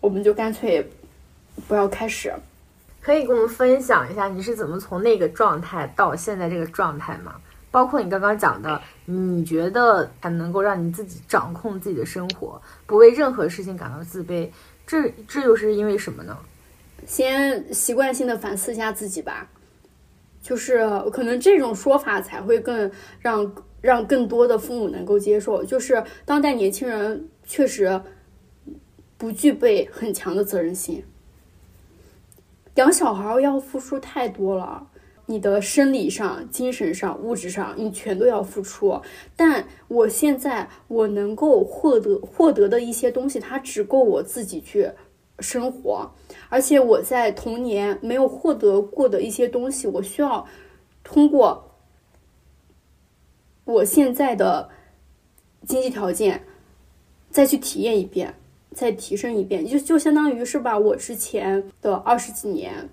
[0.00, 0.90] 我们就干脆
[1.68, 2.34] 不要开始。
[3.00, 7.36] 可以跟我们分享一下你是怎么从那个状态到现在这个状态吗？
[7.70, 14.48] 包括你刚刚讲的，你觉得才能够让你自己掌控自己的生活，不为任何事情感到自卑，
[14.88, 16.36] 这这又是因为什么呢？
[17.06, 19.48] 先习惯性的反思一下自己吧，
[20.42, 23.54] 就是可能这种说法才会更让。
[23.80, 28.02] 让更多的父母能够接受，就是当代年轻人确实
[29.16, 31.04] 不具备很强的责任心。
[32.74, 34.84] 养小孩要付出太多了，
[35.30, 38.98] 你的生理上、精神上、物质上，你全都要付出。
[39.36, 44.90] 但我现在我能够获得获得的一些东西，它只够我自己去
[45.38, 46.10] 生活，
[46.48, 50.46] 而且我在童年没有获得过的一些东西，我需要
[51.04, 51.64] 通过。
[53.64, 54.70] 我现在的
[55.66, 56.42] 经济条件，
[57.30, 58.34] 再去体验一遍，
[58.72, 62.88] 再提升一遍，就就相当于是把我之前的二十几年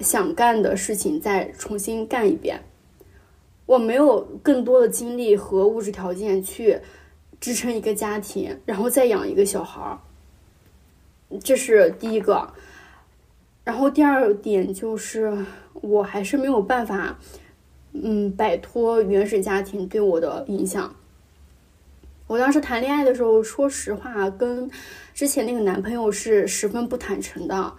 [0.00, 2.60] 想干的事情再重新干一遍。
[3.66, 6.80] 我没有更多的精力和物质条件去
[7.40, 9.98] 支撑一个家庭，然后再养一个小孩儿，
[11.42, 12.52] 这是第一个。
[13.62, 17.18] 然后第二点就是，我还是没有办法。
[17.92, 20.94] 嗯，摆脱原始家庭对我的影响。
[22.28, 24.70] 我当时谈恋爱的时候，说实话，跟
[25.12, 27.74] 之前那个男朋友是十分不坦诚的。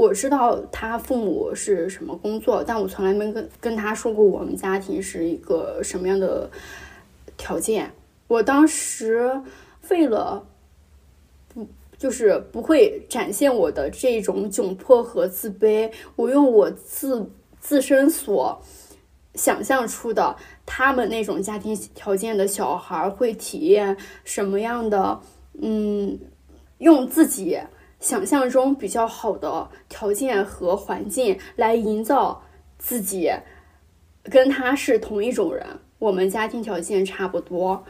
[0.00, 6.50] 我知道他父母是什么工作，但我从来没跟跟他说过我们家庭是一个什么样的
[7.36, 7.92] 条件。
[8.26, 9.30] 我当时
[9.90, 10.42] 为了
[11.52, 17.30] 不就是不会展现我的这种窘迫和自卑，我用我自
[17.60, 18.58] 自身所。
[19.34, 20.34] 想象出的
[20.66, 25.20] 他们那种家庭条件的小孩会体验什么样的，
[25.60, 26.18] 嗯，
[26.78, 27.56] 用自己
[28.00, 32.42] 想象中比较好的条件和环境来营造
[32.78, 33.30] 自己
[34.24, 35.66] 跟他是同一种人，
[35.98, 37.84] 我们家庭条件差不多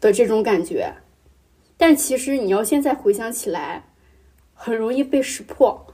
[0.00, 0.92] 的这种感觉。
[1.76, 3.84] 但其实你要现在回想起来，
[4.54, 5.86] 很容易被识破。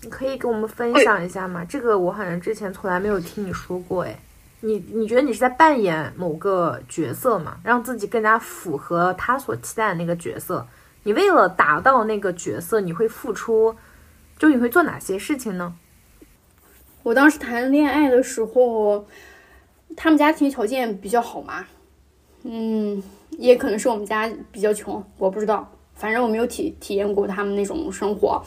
[0.00, 1.64] 你可以跟我们分享一下吗？
[1.64, 4.04] 这个我好像之前从来没有听你说过。
[4.04, 4.16] 哎，
[4.60, 7.58] 你你觉得你是在扮演某个角色吗？
[7.64, 10.66] 让自己更加符合他所期待的那个角色？
[11.04, 13.76] 你为了达到那个角色，你会付出，
[14.38, 15.74] 就你会做哪些事情呢？
[17.02, 19.06] 我当时谈恋爱的时候，
[19.96, 21.66] 他们家庭条件比较好嘛，
[22.42, 28.42] 嗯，也可能是我们家比较穷，我不知道，反正我没有体体验过他们那种生活。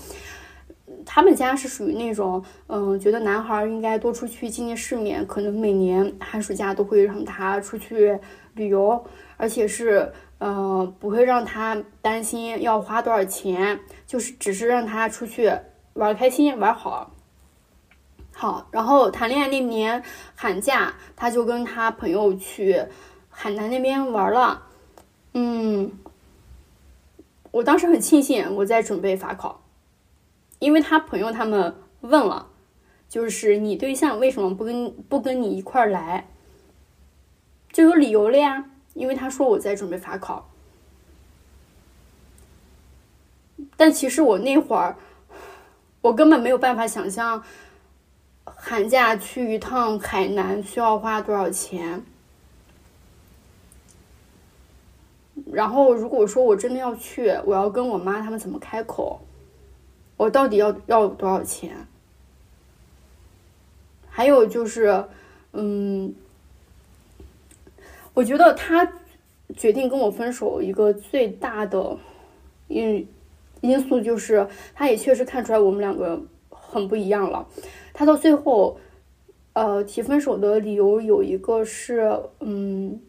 [1.05, 8.19] 他们家是属于那种，嗯，觉得男孩应该多出去见见世面，可能每年寒暑假都会让他出去
[8.55, 9.05] 旅游，
[9.37, 15.51] 而且是，呃，不会让他担心要花多少钱，就是只是让他出去
[15.93, 17.11] 玩开心、玩好。
[18.33, 20.03] 好，然后谈恋爱那年
[20.35, 22.85] 寒假，他就跟他朋友去
[23.29, 24.67] 海南那边玩了。
[25.33, 25.91] 嗯，
[27.49, 29.63] 我当时很庆幸我在准备法考。
[30.59, 32.47] 因为他朋友他们问了，
[33.07, 36.27] 就是你对象为什么不跟不跟你一块儿来，
[37.71, 38.65] 就有理由了呀。
[38.97, 40.49] 因为他说我在准备法考，
[43.77, 44.97] 但其实我那会儿，
[46.01, 47.43] 我根本没有办法想象，
[48.43, 52.03] 寒假去一趟海南需要花多少钱。
[55.51, 59.21] 然后如果说我真的要去，我要跟我妈他们怎么开口？
[60.17, 61.87] 我到底要要多少钱？
[64.09, 65.05] 还有就是，
[65.53, 66.15] 嗯，
[68.17, 68.93] 我觉得他
[69.55, 71.95] 决定跟我分手一个最大的
[72.67, 73.07] 因
[73.61, 77.47] 因素就是，他也确实看出来我们两个很不一样了。
[77.93, 78.79] 他到最后，
[79.53, 82.99] 呃，提分手的理由有一个是，嗯，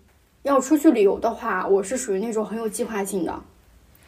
[0.42, 3.42] 要出去旅游的话，我是属于那种很有计划性的，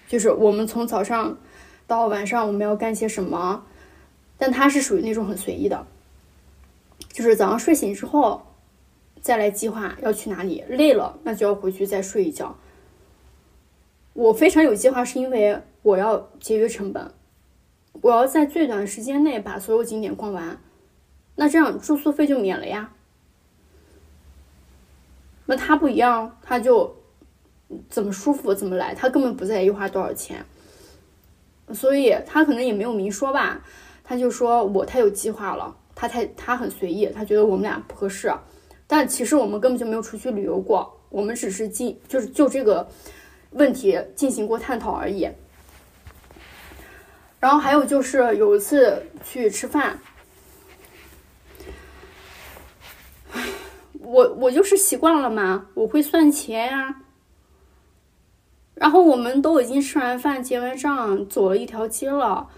[0.06, 1.38] 就是我们从早上。
[1.86, 3.64] 到晚上我们要干些什么？
[4.36, 5.86] 但他是属于那种很随意的，
[7.08, 8.42] 就是早上睡醒之后
[9.20, 12.56] 再来计划要去哪里，累了那就要回去再睡一觉。
[14.12, 17.12] 我非常有计划，是因为我要节约成本，
[18.00, 20.58] 我要在最短时间内把所有景点逛完，
[21.36, 22.92] 那这样住宿费就免了呀。
[25.46, 26.96] 那他不一样，他就
[27.88, 30.44] 怎么舒服怎么来，他根本不在意花多少钱。
[31.72, 33.64] 所以他可能也没有明说吧，
[34.02, 38.32] 他就说我太有计划了，他太他很随意，他觉得我们俩不合适，
[38.92, 42.88] 但其实我们根本就没有出去旅游过，我们只是进就是就这个
[43.52, 45.30] 问题进行过探讨而已。
[47.38, 50.00] 然后还有就是有一次去吃饭，
[54.00, 56.96] 我我就是习惯了嘛，我会算钱呀。
[58.74, 62.48] 然后我们都已经吃完饭、结完账，走了一条街了。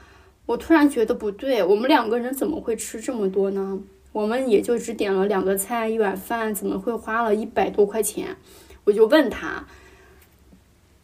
[0.46, 3.78] 我突然觉得不对，我们两个人怎么会吃这么多呢？
[4.12, 8.36] 我们也就只点了两个菜、一碗饭，怎么会花了一百多块钱？
[8.84, 9.66] 我就问他，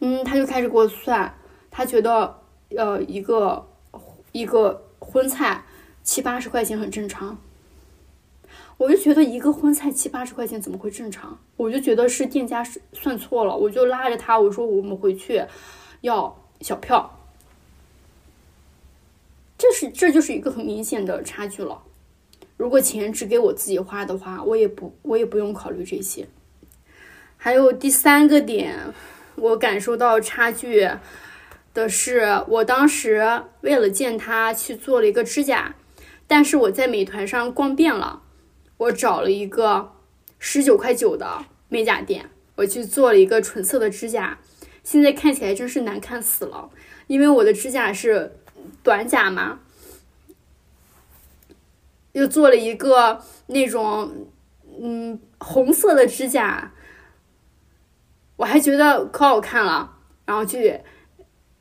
[0.01, 1.35] 嗯，他就开始给我算，
[1.71, 2.39] 他觉得
[2.71, 3.67] 呃一个
[4.33, 5.65] 一个荤菜
[6.03, 7.39] 七八十块钱很正常。
[8.77, 11.39] 我就觉得一个荤菜七八十块钱怎么会正常？
[11.57, 15.45] 我就觉得是店家算错了，我就拉着他我说我们回去
[16.03, 17.19] 要小票，
[19.57, 21.83] 这是这就是一个很明显的差距了。
[22.59, 26.29] 如果钱只给我自己花的话，我也不我也不用考虑这些。
[27.39, 28.93] 还有第三个点，
[29.37, 30.87] 我感受到差距
[31.73, 35.77] 的是，我当时为了见他去做了一个指甲，
[36.27, 38.23] 但是我在美团上逛遍了。
[38.77, 39.93] 我找了一个
[40.39, 44.39] 十九块九的美甲店，我去做了一个纯色的指甲，
[44.83, 46.71] 现在看起来真是难看死了。
[47.07, 48.33] 因为我的指甲是
[48.83, 49.61] 短甲嘛，
[52.13, 54.27] 又做了一个那种
[54.81, 56.73] 嗯红色的指甲，
[58.37, 60.81] 我还觉得可好看了，然后去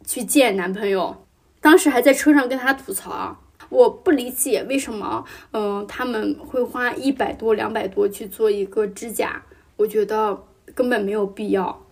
[0.05, 1.25] 去见男朋友，
[1.59, 3.37] 当时还在车上跟他吐槽。
[3.69, 9.43] 我不理解为什么，嗯，他们会花一百多、两百多去做一个指甲，
[9.75, 10.41] 我觉得
[10.73, 11.83] 根本没有必要。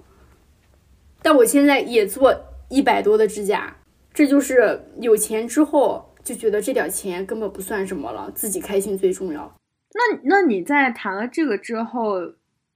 [1.22, 2.34] 但我现在也做
[2.70, 3.76] 一百多的指甲，
[4.14, 9.56] 这就是有钱之后就觉得这点钱根本不算什么了，自己开心最重要。
[9.94, 12.34] 那那你在谈了这个之后，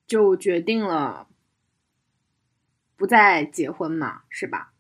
[0.08, 1.28] 就决定了
[2.96, 4.72] 不再结婚嘛，是吧？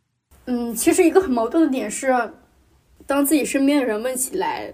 [0.45, 2.33] 嗯，其实一个很矛盾的点是，
[3.05, 4.73] 当自己身边的人问起来，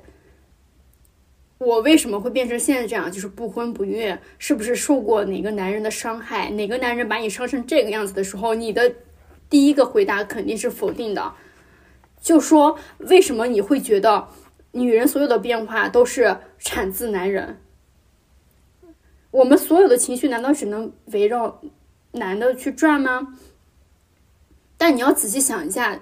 [1.58, 8.93] 我为什么会变成现在这样，就是不婚不育，是不是受过哪个男人的伤害，哪个男人把你伤成这个样子的时候，你的
[9.50, 11.34] 第一个回答肯定是否定的，
[12.26, 14.28] 就说为什么你会觉得？
[14.71, 17.61] 女人所有的变化都是产自男人，
[19.32, 21.61] 我们所有的情绪难道只能围绕
[22.11, 23.38] 男的去转吗？
[24.76, 26.01] 但你要仔细想一下，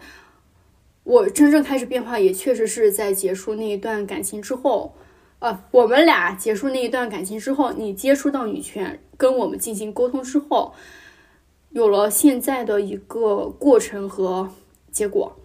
[1.03, 4.95] 我真正开始变化也确实是在结束那一段感情之后，
[5.37, 10.73] 呃，我们俩结束那一段感情之后，你接触到女权，跟我们进行沟通之后，
[11.69, 14.49] 有了现在的一个过程和
[14.91, 15.37] 结果。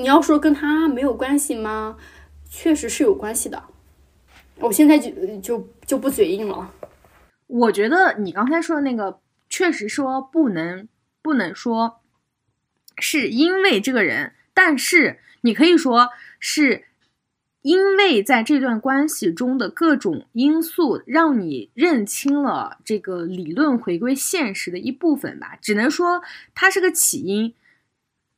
[0.00, 1.98] 你要说跟他没有关系吗？
[2.48, 3.62] 确实是有关系的，
[4.56, 6.72] 我现在就就就不嘴硬了。
[7.46, 9.20] 我觉得你刚才说的那个，
[9.50, 10.88] 确实说不能
[11.20, 12.00] 不能说
[12.98, 16.84] 是因为这个人，但是你可以说是
[17.60, 25.58] 因为在这段关系中的各种因素，让你认清了这个理论回归现实的一部分吧。
[25.60, 26.22] 只能说
[26.54, 27.54] 它是个起因。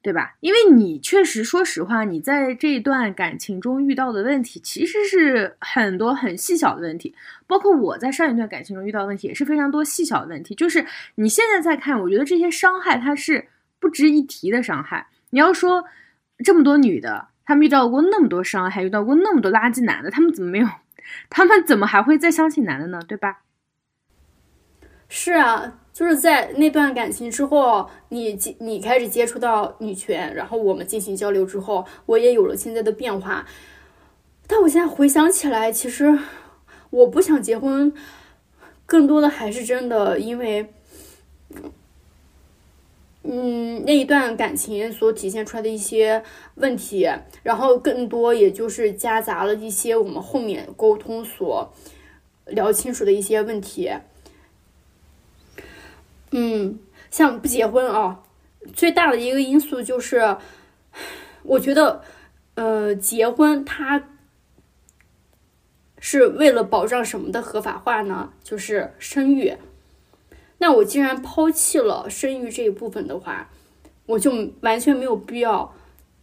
[0.03, 0.35] 对吧？
[0.41, 7.15] 因为你确实，说实话，你在这一段感情中遇到的问题，其实是很多很细小的问题。
[7.47, 10.57] 包括我在上一段感情中遇到的问题，也是非常多细小的问题。
[10.57, 10.85] 就是
[11.15, 13.47] 你现在在看，我觉得这些伤害它是
[13.79, 15.07] 不值一提的伤害。
[15.31, 15.85] 你要说
[16.45, 20.69] 这么多女的，她们遇到过那么多伤害，遇到过那么多垃圾男的，她们怎么没有？
[21.31, 23.01] 她们怎么还会再相信男的呢？
[23.07, 23.43] 对吧？
[25.09, 25.79] 是啊。
[25.93, 33.47] 就是在那段感情之后，你接你开始接触到女权，然后我们进行交流之后，我也有了现在的变化。
[34.47, 36.19] 但我现在回想起来，其实
[36.91, 37.93] 我不想结婚，
[38.87, 40.73] 更多的还是真的因为，
[43.23, 46.23] 嗯，那一段感情所体现出来的一些
[46.55, 47.09] 问题，
[47.43, 51.73] 然后更多也就是夹杂了一些我们后面沟通所
[52.47, 53.91] 聊清楚的一些问题。
[56.33, 56.79] 嗯，
[57.11, 58.23] 像不结婚啊，
[58.75, 60.37] 最大的一个因素就是，
[61.43, 62.03] 我觉得，
[62.55, 64.09] 呃，结婚它
[65.99, 68.33] 是为了保障什么的合法化呢？
[68.43, 69.57] 就是生育。
[70.59, 73.51] 那我既然抛弃了生育这一部分的话，
[74.07, 75.75] 我就完全没有必要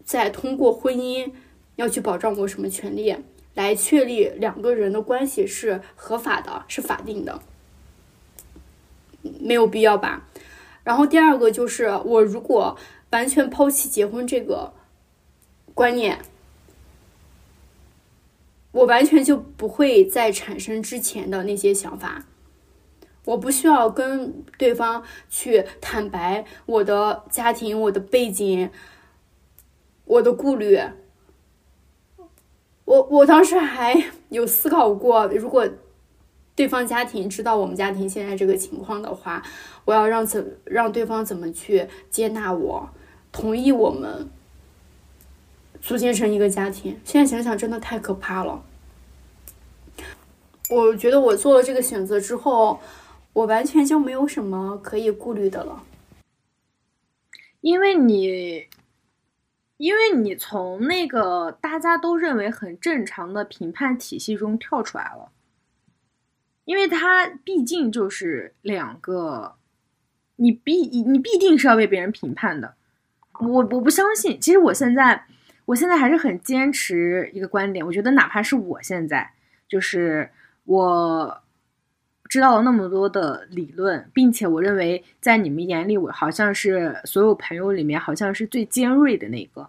[0.04, 1.32] 再通过婚姻
[1.76, 3.16] 要去保障我什么权利，
[3.54, 7.42] 来确立两个人的关系是合法的，是法定的。
[9.22, 10.28] 没有必要吧。
[10.84, 12.78] 然后第二个就是，我如果
[13.12, 14.74] 完全抛弃结婚这个
[15.74, 16.20] 观念，
[18.72, 22.26] 我完全就不会再产生之前的那些想法。
[23.26, 28.72] 我不需要跟对方去坦白我的家庭、我的背景、
[30.06, 30.80] 我的顾虑。
[32.86, 35.68] 我我当时还有思考过，如果。
[36.60, 39.42] 对方家庭知道我们家庭现在这个情况的话，
[39.86, 42.90] 我要让怎让对方怎么去接纳我，
[43.32, 44.28] 同意我们
[45.80, 47.00] 组建成一个家庭？
[47.06, 48.62] 现在想想真的太可怕了。
[50.70, 52.82] 我觉得我做了这个选择之后，
[53.32, 55.84] 我完全就没有什么可以顾虑的了，
[57.62, 58.68] 因为你，
[59.78, 65.32] 因为你从那个大家都认为很正常的评判体系中跳出来了。
[66.70, 69.56] 因为他毕竟就是两个，
[70.36, 72.76] 你必你必定是要被别人评判的。
[73.40, 74.40] 我我不相信。
[74.40, 75.26] 其实我现在，
[75.66, 77.84] 我现在还是很坚持一个观点。
[77.84, 79.34] 我觉得哪怕是我现在，
[79.68, 80.30] 就是
[80.66, 81.42] 我
[82.26, 89.68] 知道了那么多的理论，并且我认为在你们眼里，我好像是所有朋友里面好像是最尖锐的那个，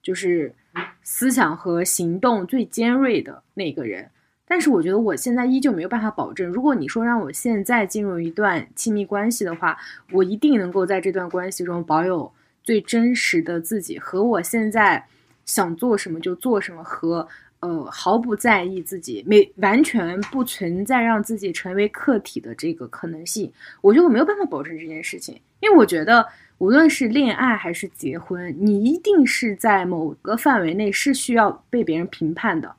[0.00, 0.54] 就是
[1.02, 4.08] 思想和行动最尖锐的那个人。
[4.48, 9.76] 但是我觉得我现在依旧没有办法保证，如果你说让我现在进入一段亲密关系的话，
[10.12, 12.32] 我一定能够在这段关系中保有
[12.62, 15.04] 最真实的自己，和我现在
[15.44, 17.26] 想做什么就做什么，和
[17.60, 23.52] 呃毫不在意自己，没完全不存在让自己成为客体的这个可能性。
[23.80, 26.24] 我觉得我没有办法保证这件事情，因为我觉得
[26.58, 32.74] 无论是恋爱还是结婚，你一定是在某个范围内是需要被别人评判的。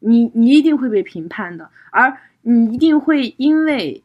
[0.00, 4.02] 你你一定会被评判的，而你一定会因为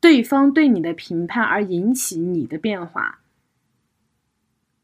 [0.00, 3.20] 对方对你的评判而引起你的变化。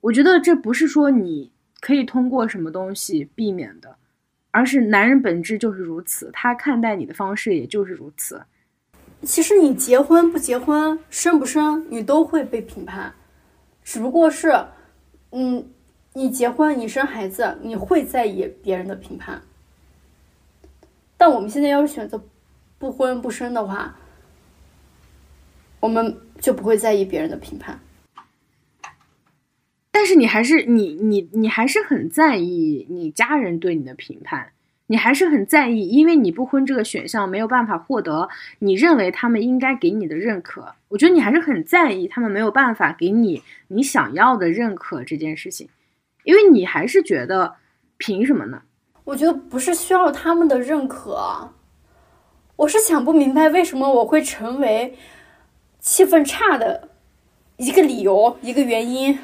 [0.00, 3.96] 我觉得这不是说你可以通过什么东西避免的，
[4.50, 8.42] 而是男人本质就是如此，他看待你的方式也就是如此。
[9.22, 13.14] 其实你结婚不结婚，生不生，你都会被评判，
[13.82, 14.52] 只不过是，
[15.30, 15.66] 嗯，
[16.12, 19.40] 你结婚你生孩子，你会在意别人的评判。
[21.26, 22.22] 但我们现在要是选择
[22.76, 23.96] 不婚不生的话，
[25.80, 27.80] 我们就不会在意别人的评判。
[29.90, 34.52] 但是你还是你你你还是很在意你家人对你的评判，
[34.88, 38.28] 你还是很在意，因为你不婚这个选项没有办法获得
[38.58, 40.74] 你认为他们应该给你的认可。
[40.88, 45.70] 我觉得你还是很在意他们没有办法给你你想要的认可这件事情，
[46.24, 47.54] 因为你还是觉得
[47.96, 48.60] 凭什么呢？
[49.04, 51.52] 我觉得不是需要他们的认可，
[52.56, 54.96] 我是想不明白为什么我会成为
[55.78, 56.88] 气氛差的
[57.58, 59.18] 一个理由，一个原因。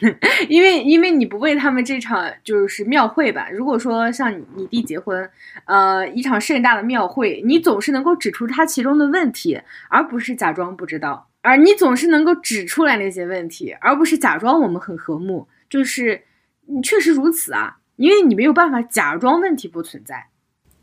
[0.48, 3.50] 因为因为你不为他们这场就是庙会吧？
[3.50, 5.28] 如果说像你你弟结婚，
[5.66, 9.60] 呃，一场盛大的庙会，你总是能够指出他其中的问题，
[9.90, 15.46] 而不是假装不知道；而你总是能够指出来那些问题，而不是假装我们很和睦。
[15.68, 16.22] 就是
[16.66, 20.28] 你确实如此啊，因为你没有办法假装问题不存在。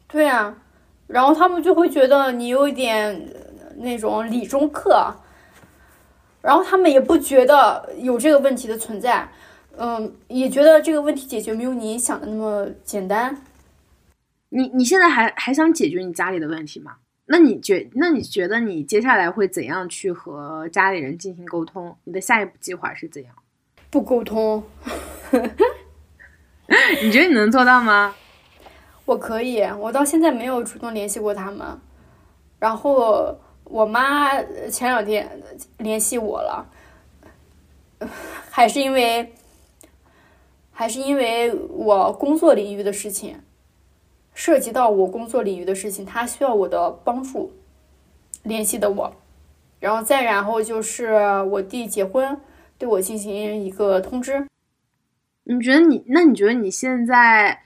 [0.07, 0.55] 对呀，
[1.07, 3.33] 然后他们就会觉得你有一点
[3.77, 5.15] 那种理中客。
[6.41, 9.25] 然后他们也不觉得有这个问题的存在，
[9.77, 13.41] 嗯，也觉得这个问题解决没有你想的那么简单。
[14.49, 16.97] 你你现在还还想解决你家里的问题吗？
[17.27, 21.95] 那你觉那你觉得你接下来会怎样去和家里人进行沟通？
[22.03, 23.33] 你的下一步计划是怎样？
[23.89, 24.61] 不沟通。
[27.03, 28.15] 你觉得你能做到吗？
[29.05, 31.79] 我可以，我到现在没有主动联系过他们，
[32.59, 33.37] 然后。
[33.65, 35.41] 我妈前两天
[35.77, 36.67] 联系我了，
[38.51, 39.33] 还是因为，
[40.71, 43.39] 还是因为我工作领域的事情，
[44.35, 47.53] 涉及到我工作领域的事情，她需要我的帮助，
[48.43, 49.15] 联系的我，
[49.79, 52.39] 然后再然后就是我弟结婚，
[52.77, 54.45] 对我进行一个通知。
[55.43, 57.63] 你觉得你那你觉得你现在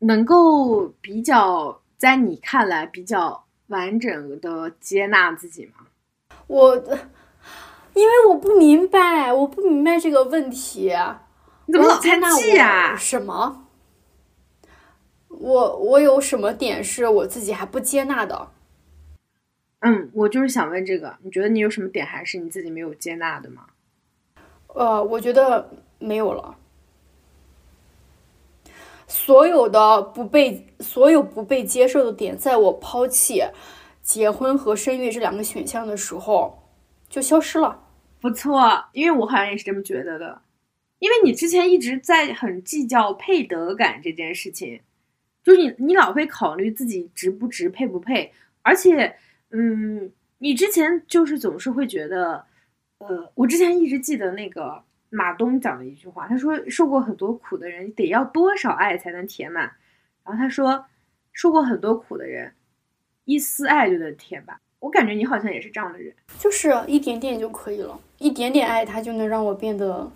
[0.00, 3.44] 能够比较在你看来比较？
[3.70, 5.86] 完整的接纳自己吗？
[6.48, 6.74] 我，
[7.94, 10.92] 因为我不明白，我不明白这个问题。
[11.66, 12.96] 你怎么老猜忌啊？
[12.96, 13.68] 什么？
[15.28, 18.48] 我我有什么点是我自己还不接纳的？
[19.82, 23.66] 嗯，我就是想问这个，你觉得你有什么点还是你自己没有接纳的吗？
[24.74, 25.70] 呃，我觉得
[26.00, 26.56] 没有了。
[29.10, 33.42] 所有的不被所有不被接受的点，在我抛弃
[34.00, 36.62] 结婚和生育这两个选项的时候，
[37.08, 37.82] 就消失了。
[38.20, 40.42] 不错，因为我好像也是这么觉得的。
[41.00, 44.80] 因为你之前一直在很计较配得感这件事情，
[45.42, 48.32] 就是你你老会考虑自己值不值、配不配，
[48.62, 49.16] 而且，
[49.50, 52.44] 嗯，你之前就是总是会觉得，
[52.98, 54.84] 呃，我之前一直记得那个。
[55.10, 59.64] 马东讲了一句话，他说：“受过很多苦的人，得要多少爱才能填满？”
[60.24, 60.84] 然后他说
[61.34, 62.52] ：“受过很多苦的人，
[63.24, 70.08] 一丝爱就能填满。”我感觉你好像也是这样的人，就是一点点就可以了，一点点爱，它就能让我变得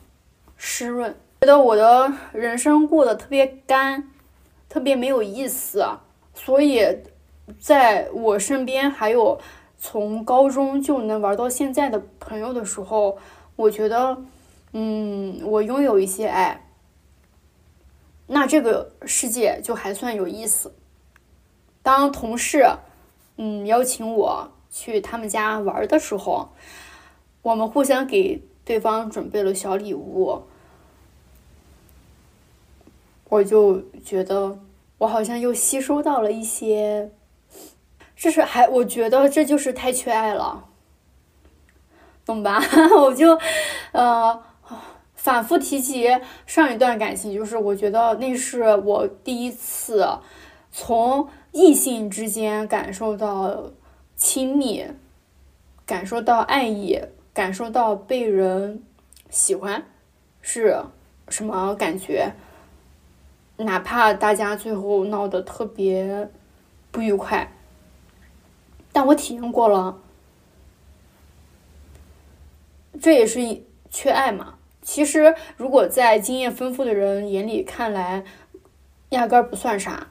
[0.57, 4.09] 湿润，觉得我的人生过得特别干，
[4.69, 5.85] 特别没有意思。
[6.35, 6.83] 所以，
[7.59, 9.39] 在我身边还有
[9.77, 13.19] 从高中就能玩到现在的朋友的时候，
[13.57, 14.17] 我觉得。
[14.77, 16.67] 嗯，我拥有一些爱，
[18.27, 20.75] 那这个世界就还算有意思。
[21.81, 22.67] 当同事
[23.37, 26.49] 嗯邀请我去他们家玩的时候，
[27.43, 30.43] 我们互相给对方准备了小礼物，
[33.29, 34.59] 我就觉得
[34.99, 37.13] 我好像又吸收到了一些，
[38.17, 40.65] 这是还我觉得这就是太缺爱了，
[42.27, 42.61] 懂吧？
[42.99, 43.39] 我就
[43.93, 44.43] 呃。
[45.25, 46.07] 反复提及
[46.45, 50.07] 上一段感情，就是我觉得那是我第一次
[50.71, 53.71] 从异性之间感受到
[54.17, 54.85] 亲密，
[55.87, 57.01] 感受到爱意，
[57.33, 58.83] 感受到被人
[59.31, 59.87] 喜欢
[60.43, 60.85] 是
[61.31, 62.35] 什么感觉？
[63.57, 66.29] 哪怕大家最后闹得特别
[66.91, 67.51] 不愉快，
[68.93, 69.99] 但我体验过了，
[73.01, 73.41] 这也是
[73.89, 74.59] 缺爱嘛。
[74.85, 78.23] 其实，如果在经验丰富的人眼里看来，
[79.09, 80.09] 压根儿不算啥。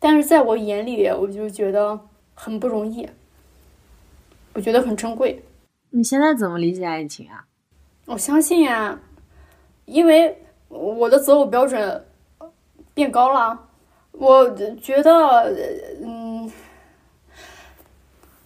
[0.00, 2.00] 但是在我眼里，我就觉得
[2.34, 3.08] 很不容易，
[4.54, 5.42] 我觉得很珍贵。
[5.90, 7.46] 你现在怎么理解爱情啊？
[8.06, 8.98] 我相信呀，
[9.84, 10.36] 因为
[10.68, 12.04] 我的择偶标准
[12.92, 13.68] 变高了。
[14.12, 14.50] 我
[14.82, 15.54] 觉得，
[16.02, 16.29] 嗯，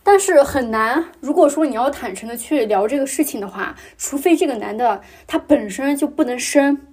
[0.05, 1.07] 但是很难。
[1.21, 6.87] 如果说你要坦诚的去聊这个事情的话，除非这个男的他本身就不能生。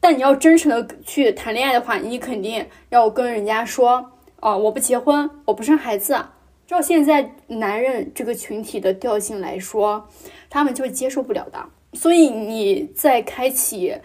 [0.00, 6.16] 但你要真诚的去谈恋爱的话，你肯定要跟人家说，哦，我不结婚，我不生孩子。
[6.66, 10.08] 照现在男人这个群体的调性来说，
[10.48, 11.68] 他们就接受不了的。
[11.94, 13.96] 所以你在开启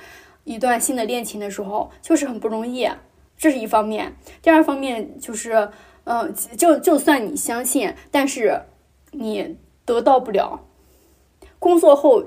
[0.45, 2.89] 一段新的恋情的时候，就是很不容易，
[3.37, 4.15] 这是一方面。
[4.41, 5.69] 第二方面就是，
[6.05, 8.63] 嗯，就就算你相信，但是
[9.11, 10.67] 你得到不了。
[11.59, 12.23] 工作后，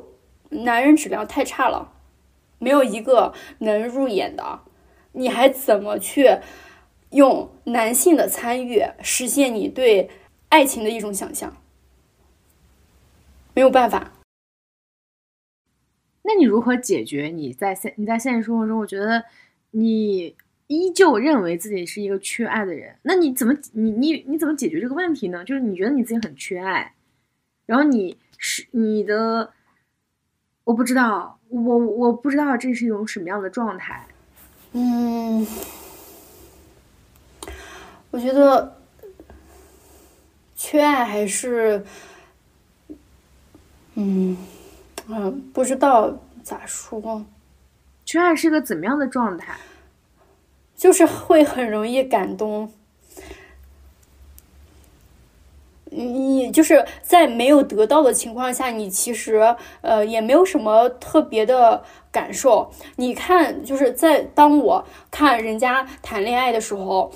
[0.50, 1.92] 男人质量太差了。
[2.58, 4.60] 没有一个能入眼的，
[5.12, 6.38] 你还怎么去
[7.10, 10.08] 用男性的参与实现你对
[10.48, 11.54] 爱情的一种想象？
[13.52, 14.12] 没有办法。
[16.22, 18.78] 那你如何解决你在现你在现实生活中？
[18.78, 19.22] 我觉得
[19.72, 20.34] 你
[20.66, 22.96] 依旧认为自己是一个缺爱的人。
[23.02, 25.44] 那你怎么你你你怎么解决这个问题呢？
[25.44, 26.94] 就是你觉得你自己很缺爱，
[27.66, 29.52] 然后你是你的，
[30.64, 31.38] 我不知道。
[31.48, 34.04] 我我不知道这是一种什么样的状态。
[34.72, 35.46] 嗯，
[38.10, 38.76] 我觉得
[40.56, 41.84] 缺爱还是，
[43.94, 44.36] 嗯
[45.06, 47.24] 嗯，不知道咋说。
[48.04, 49.56] 缺爱是个怎么样的状态？
[50.76, 52.70] 就是会很容易感动。
[55.88, 61.82] 你就是在没有得到的情况下，你其实呃也没有什么特别的
[62.12, 62.70] 感受。
[62.96, 67.10] 你看，就是在当我看人家谈恋爱的时候，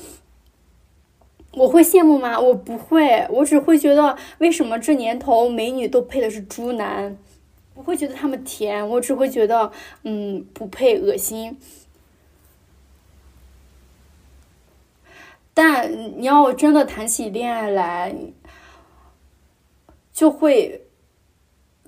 [1.52, 2.40] 我会羡慕吗？
[2.40, 7.18] 我不会，我只会觉得为什么这年头美女都配的是猪男？
[7.74, 9.70] 不会觉得他们甜，我只会觉得
[10.04, 11.58] 嗯不配，恶心。
[15.54, 18.14] 但你要真的谈起恋爱来。
[20.12, 20.82] 就会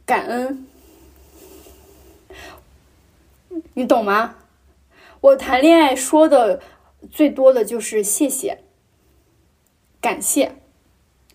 [0.06, 0.66] 感恩，
[3.74, 4.36] 你懂吗？
[5.20, 6.62] 我谈恋爱说的
[7.10, 8.60] 最多的就是谢谢、
[10.00, 10.54] 感谢。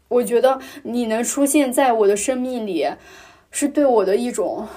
[0.07, 2.87] 我觉得你能出现在我的生命里，
[3.51, 4.67] 是对我的一种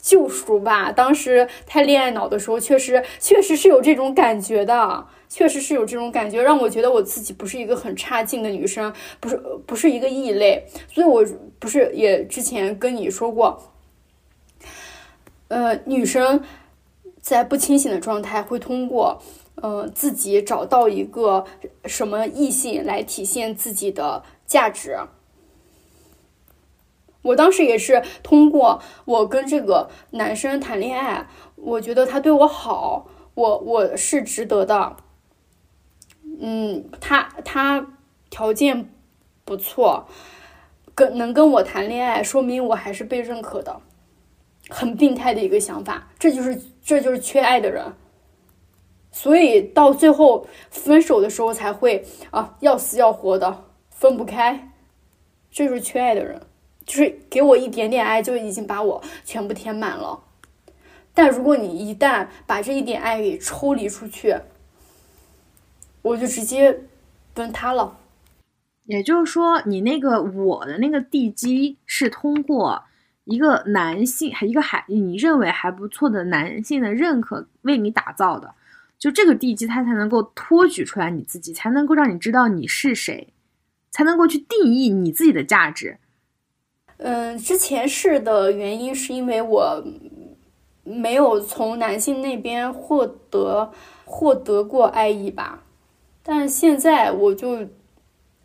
[0.00, 0.90] 救赎吧。
[0.90, 5.06] 当时太恋爱脑的时候，确实确实是有这种感觉的。
[5.28, 9.36] 确实是有这种感觉，让我觉得我自己不是一个很差劲的女生，不是
[9.66, 11.24] 不是一个异类，所以我
[11.58, 13.72] 不是也之前跟你说过，
[15.48, 16.42] 呃，女生
[17.20, 19.20] 在不清醒的状态会通过
[19.56, 21.44] 呃自己找到一个
[21.86, 24.98] 什么异性来体现自己的价值。
[27.22, 31.26] 我当时也是通过我跟这个男生谈恋爱，
[31.56, 34.96] 我觉得他对我好，我我是值得的。
[36.40, 37.86] 嗯，他他
[38.30, 38.90] 条件
[39.44, 40.06] 不错，
[40.94, 43.80] 跟能跟我谈恋爱，说明我还是被认可的，
[44.68, 47.92] 很病态的一个想法，这就是这就是缺爱的人，
[49.12, 54.72] 所以到最后分手的时候才会啊要死要活的分不开，
[55.50, 56.40] 这就是缺爱的人，
[56.84, 60.24] 就是给我一点点爱就已经把我全部填满了，
[61.12, 64.36] 但如果你一旦把这一点爱给抽离出去。
[66.04, 66.80] 我就直接
[67.32, 67.96] 崩塌了，
[68.84, 72.84] 也就是说，你那个我的那个地基是通过
[73.24, 78.54] 一个男性，还一个还你认为还不错的男性的认可为你打造的，
[78.98, 83.32] 就这个地基，它才能够托举出来你自己，才能够让你知道你是谁，
[83.90, 85.96] 才能够去定义你自己的价值。
[86.98, 89.82] 嗯，之前是的原因是因为我
[90.84, 93.72] 没有从男性那边获得
[94.04, 95.62] 获得过爱意吧。
[96.26, 97.58] 但现在我就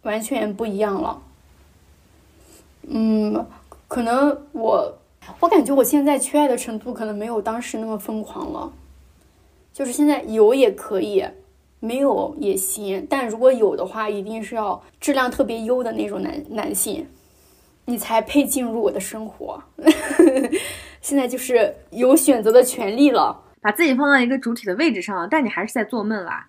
[0.02, 1.22] 完全不一样了，
[2.90, 3.48] 嗯，
[3.88, 4.98] 可能我
[5.40, 8.74] 我感觉我现在缺爱的程度可能没有当时那么疯狂了，
[9.72, 11.26] 就是现在有也可以，
[11.80, 17.08] 没有也行，但如果有的话，一定是要质量特别优的那种男男性，
[17.86, 19.64] 你才配进入我的生活。
[21.00, 26.49] 现在就是有选择的权利了，把自己放在一个主体的位置上，但你还是在做梦啦。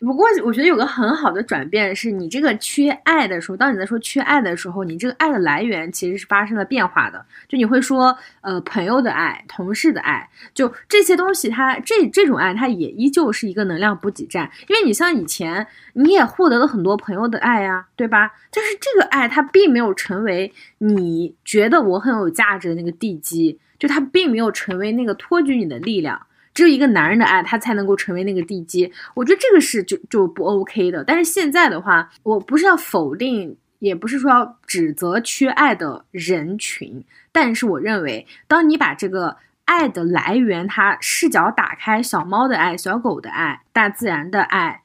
[0.00, 7.24] 不过，我觉得有个很好的转变是，你这个缺爱的时候，当你在说缺爱的时候，你这个爱的来源其实是发生了变化的。
[7.48, 14.48] 就你会说，呃，朋友的爱、同事的爱，就这些东西，它这这种爱，它也依旧是一个能量补给站。
[14.68, 18.32] 因为你像以前，你也获得了很多朋友的爱呀，对吧？
[18.52, 23.58] 但是这个爱，它并没有成为你觉得我很有价值的那个地基。
[23.78, 26.20] 就它并没有成为那个托举你的力量。
[26.58, 28.92] 只有一个男人的爱，他才能够成为那个地基。
[29.14, 31.04] 我觉得这个是就就不 OK 的。
[31.04, 39.36] 但是现在的话，我不是要否定，也不是说要指责缺爱的人群，但是我认为，当你把这个
[39.66, 44.82] 爱的来源，它视角打开，小猫的爱、小狗的爱、大自然的爱。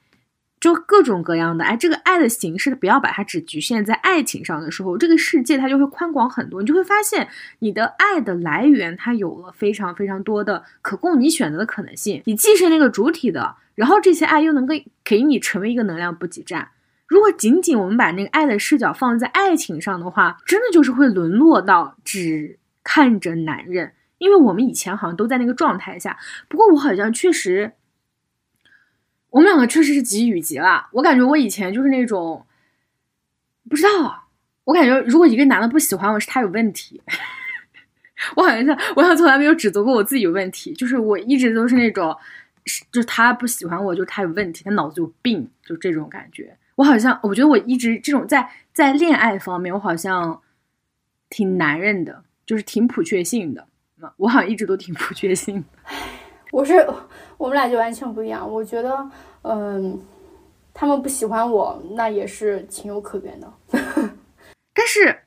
[0.63, 6.61] 就各种各样的爱，这个爱的形式不要把它只局限在爱情上的时候，这个世界它就会宽广很多。
[6.61, 7.27] 你就会发现，
[7.59, 12.21] 你的爱的来源它有了非常非常多的可供你选择的可能性。
[12.23, 14.73] 你既是那个主体的，然后这些爱又能够
[15.03, 16.69] 给你成为一个能量补给站。
[17.07, 26.17] 如果仅仅我们把那个爱的视角放在爱情上的话，真的就是会沦落到只看着男人，因为我们以前好像都在那个状态下。
[26.47, 27.73] 不过我好像确实。
[29.33, 30.87] 我们两个确实是极与极了。
[30.91, 32.45] 我感觉我以前就是那种，
[33.67, 34.25] 不知道。
[34.63, 37.01] 我感觉如果一个男的不喜欢我，是他有问题。
[38.37, 40.71] 我好像像，我好像从来没有指责过我自己有问题。
[40.73, 42.15] 就是我一直都是那种，
[42.91, 46.55] 就是他不喜欢我，就是他有问题，他脑子有病，就这种感觉。
[46.75, 50.39] 我好像，我觉得我一直这种在在恋爱方面，我好像
[51.31, 53.67] 挺男人的，就是挺普确性的。
[54.17, 55.65] 我好像一直都挺普确性的。
[56.53, 56.87] 我是
[57.35, 59.09] 我们俩就完全不一样，我觉得，
[59.41, 59.99] 嗯，
[60.71, 63.51] 他们不喜欢我，那也是情有可原的。
[64.71, 65.17] 但是，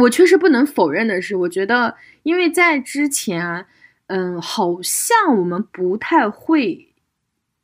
[0.00, 1.94] 我确实不能否认的是，我觉得，
[2.24, 3.66] 因为在之前，
[4.08, 6.88] 嗯，好像我们不太会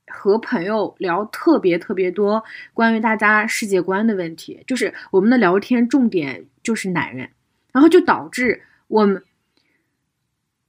[0.06, 7.28] 和朋友聊特别特别多关于大家世界观的问题，就是我们的聊天重点就是男人，
[7.72, 9.24] 然后就导致我们。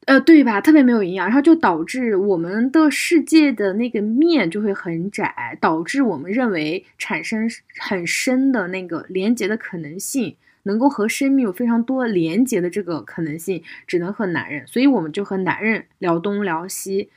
[0.09, 0.59] 呃，对吧？
[0.59, 17.11] 特别没有营养，然后就导致我们的世界的那个面就会很窄，导致我们认为产生很深的那个连接的可能性，能够和生命有非常多连接的这个可能性，只能和男人，所以我们就和男人聊东聊西。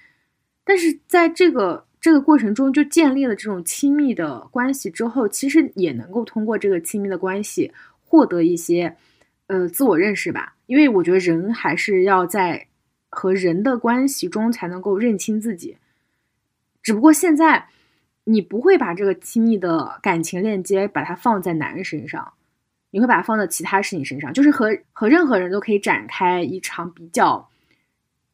[0.62, 7.73] 但是在这个这个过程中，就建立了这种亲密的关系之后，其实也能够通过这个亲密的关系
[8.05, 8.94] 获得一些
[9.47, 12.66] 呃自我认识吧，因为我觉得人还是要在。
[13.15, 15.77] 和人的关系中才能够认清自己，
[16.83, 17.69] 只不过现在
[18.25, 22.33] 你不会把这个亲密的感情链接把它放在男人身上，
[22.91, 27.47] 你会把它放在其他事情身上，就是和和任何人都可以展开一场比较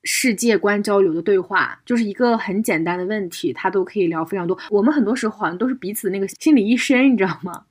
[0.05, 4.57] 世界观交流的对话，就是一个很简单的问题，他都可以聊非常多。
[4.71, 7.65] 我们很多时候好像都是彼此那个心理医生，你知道吗？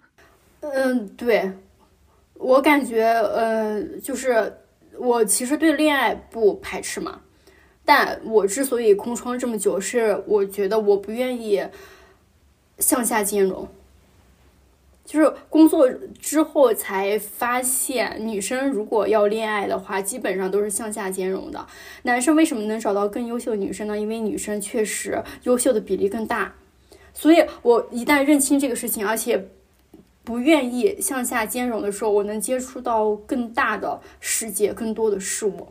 [0.60, 1.50] 嗯，对，
[2.34, 4.54] 我感觉，呃，就是。
[5.00, 7.22] 我其实对恋爱不排斥嘛，
[7.86, 11.66] 但我之所以空窗这么久，是我觉得我不愿意
[12.80, 13.68] 向下兼容。
[15.06, 21.66] 就是工作之后才发现，女生如果要恋爱的话，基本上都是向下兼容的。
[22.04, 23.98] 男生为什么能找到更优秀的女生呢？
[23.98, 26.54] 因为女生确实优秀的比例更大。
[27.14, 29.48] 所以我一旦认清这个事情，而且。
[30.28, 35.66] 不愿意向下兼容的时候，我能接触到更大的世界，更多的事物。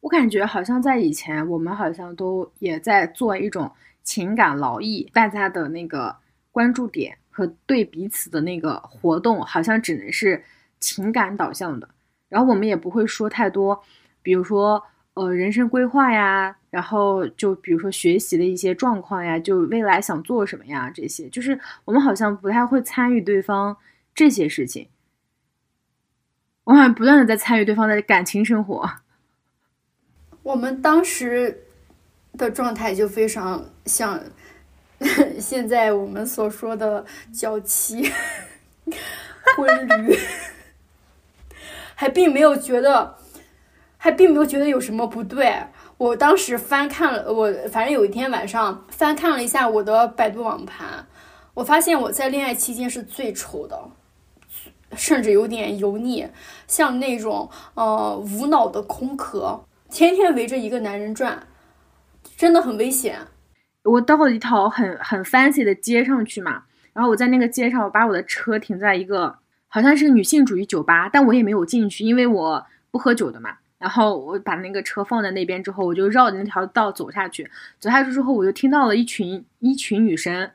[0.00, 3.70] 我感觉好像在以前，我们好像都也在做一种
[4.02, 6.16] 情感劳役，大家的那个
[6.50, 10.42] 关注点和对彼此的那个活动，好像只能是
[10.80, 11.88] 情感导向的。
[12.28, 13.80] 然后我们也不会说太多，
[14.20, 14.82] 比如说
[15.14, 23.76] 呃人生规划呀，然后就比如说学习的一些状况呀，就未来想做什么呀，这些就是我们好像不太会参与对方。
[24.14, 24.88] 这些事情，
[26.64, 28.90] 我好像不断的在参与对方的感情生活。
[30.42, 31.64] 我们当时
[32.36, 34.20] 的状态就非常像
[35.40, 38.12] 现在我们所说的娇妻、
[39.56, 40.18] 婚驴，
[41.94, 43.16] 还并没有觉得，
[43.96, 45.64] 还并没有觉得有什么不对。
[45.96, 51.06] 我当时翻看了，我反正有一天晚上翻看了一下我的百度网盘，
[51.54, 53.90] 我发现我在恋爱期间是最丑的。
[54.96, 56.26] 甚至有点油腻，
[56.66, 61.46] 像那种呃无脑的空壳，天天围着一个男人转，
[62.36, 63.18] 真的很危险。
[63.84, 69.36] 我到了一条很很 fancy 的街上去嘛，然后我在那个街上，我把我的车停在一个
[69.68, 73.56] 好像是女性主义酒吧，但我也没有进去，因为我不喝酒的嘛。
[73.78, 77.50] 然后我把那个车放在那边之后，我就绕着那条道走下去。
[77.80, 80.48] 走下去之后，我就听到了一群一群女生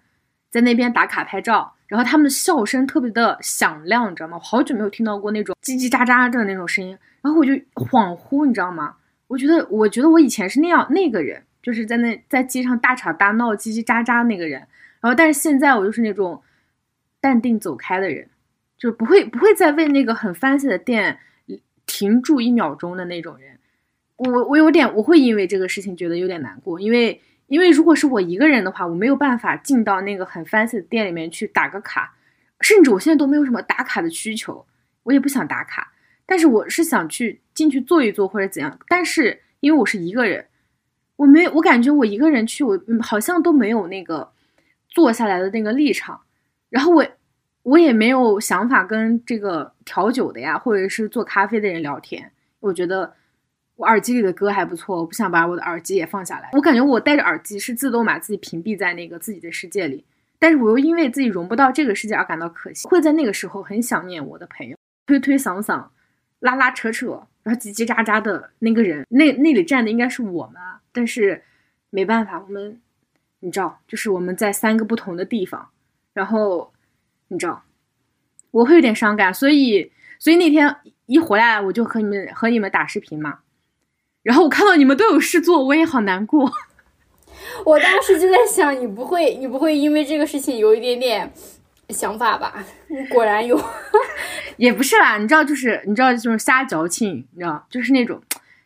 [0.49, 1.73] 在那边打卡拍照。
[1.87, 4.37] 然后他们的笑声特别的响亮，你知道吗？
[4.37, 6.97] 我好久没有听到过那种叽叽喳喳的那种声音。
[7.21, 8.95] 然后我就恍惚，你知道吗？
[9.27, 14.59] 我觉得，我觉得我以前是那样那个人，就是在那在街上大吵大闹、叽叽喳喳那个人。
[14.99, 16.41] 然后，但是现在我就是那种
[17.19, 18.27] 淡定走开的人，
[18.77, 21.19] 就不会不会再为那个很 fancy 的店
[21.85, 23.57] 停住一秒钟的那种人。
[24.17, 32.15] 我我有点我会因为这个事情觉得有点难过，因为因为如果是我一个人的话，我没有办法进到那个很 fancy 的店里面去打个卡，
[32.61, 34.65] 甚至我现在都没有什么打卡的需求，
[35.03, 35.91] 我也不想打卡，
[36.25, 40.45] 但是我是想去进去坐一坐或者怎样，但是因为我是一个人，
[41.15, 44.31] 我没我感觉我一个人去，我好像都没有那个
[44.89, 46.21] 坐下来的那个立场，
[46.69, 47.05] 然后我。
[47.63, 52.31] 我也没有想法跟这个调酒的呀，或者是做咖啡的人聊天。
[52.61, 53.13] 我觉得
[53.77, 56.49] 我耳机里的歌还不错，我不想把我的耳机也放下来。
[56.51, 60.03] 我感觉我戴着耳机是自动把自己屏蔽在那个自己的世界里，
[60.37, 62.87] 但是我又因为自己融不到这个世界而感到可惜。
[62.89, 65.85] 会在那个时候很想念我的朋友，推推搡搡，
[66.39, 69.05] 拉拉扯扯，然后叽叽喳喳的那个人。
[69.09, 71.43] 那那里站的应该是我们，但是
[71.89, 72.81] 没办法，我们
[73.39, 75.69] 你知道，就是我们在三个不同的地方，
[76.13, 76.71] 然后。
[77.29, 77.61] 你知道，
[78.51, 80.73] 我会有点伤感，所以，所以那天
[81.07, 83.39] 一回来，我就和你们和你们打视频嘛，
[84.27, 86.51] 然后我看到你们都有事做，我也好难过。
[87.63, 91.31] 我当时就在想，你不会，你不会因为这个事情有一点点
[91.91, 92.65] 想法吧？
[93.09, 93.57] 果然有，
[94.57, 98.21] 也不是啦，你知道，就是你知道，就是瞎矫情，你知道，就是那种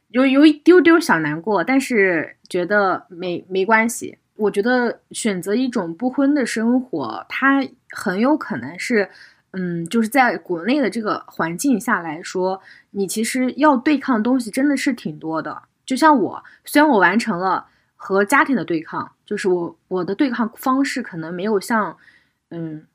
[0.09, 4.17] 有有一丢丢小难过，但是觉得没没关系。
[4.37, 9.07] 我觉得选择一种不婚的生活，它很有可能是，
[9.51, 12.61] 嗯，就是在国内的这个环境下来说，
[12.91, 15.61] 你其实要对抗的东西真的是挺多的。
[15.85, 17.65] 就像我，虽然我完成了
[17.95, 21.97] 和家庭的对抗，就是我我的对抗方式可能没有像，
[22.49, 22.85] 嗯，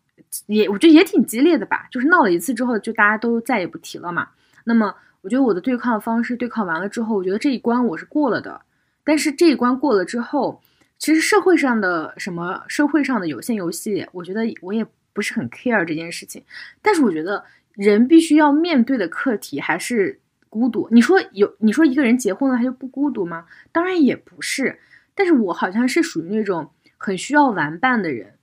[0.46, 1.86] 也我觉得也挺激烈的吧。
[1.90, 4.28] 就是闹了一次之后，就大家都再也不提了嘛。
[4.64, 8.62] 那么我觉得我的对抗方式对抗完了之后，我觉得这一关我是过了的。
[9.04, 10.62] 但是这一关过了之后。
[10.98, 14.82] 其实社会上的什么社会上的有限游戏，我觉得我也
[15.16, 16.44] 不是很 care 这件事情。
[16.82, 20.20] 但是我觉得人必须要面对的课题还是
[20.50, 20.86] 孤独。
[20.92, 23.46] 你说有你说一个人结婚了他就不孤独吗？
[23.72, 24.78] 当然也不是。
[25.14, 28.34] 但是我好像是属于那种很需要玩伴的人，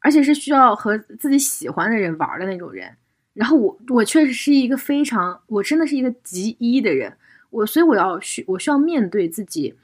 [0.00, 2.94] 而且是需要和自己喜欢的人玩的那种人。
[3.32, 7.16] 然后我我确实是一个非常我真的是一个极一的人。
[7.48, 9.74] 我所以我要需我需要面对自己。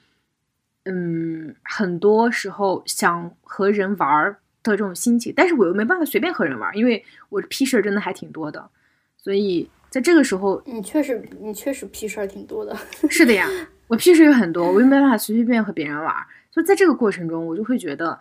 [0.88, 4.38] 嗯，很多时候想和人玩儿
[4.70, 8.70] 的这种心情，但是我又没办法随便和人玩，因为我屁事儿真的还挺多的，
[9.16, 12.76] 所以在这个时候，你确实你确实屁事儿挺多的。
[13.08, 13.48] 是的呀，
[13.88, 16.14] 我屁事儿有很多，我又没办法随随便便和别人玩，
[16.50, 18.18] 所以在这个过程中，我就会觉得，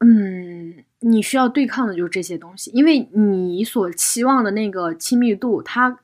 [0.00, 5.98] 嗯，你需要对抗的就是这些东西，因为你所期望的那个亲密度，它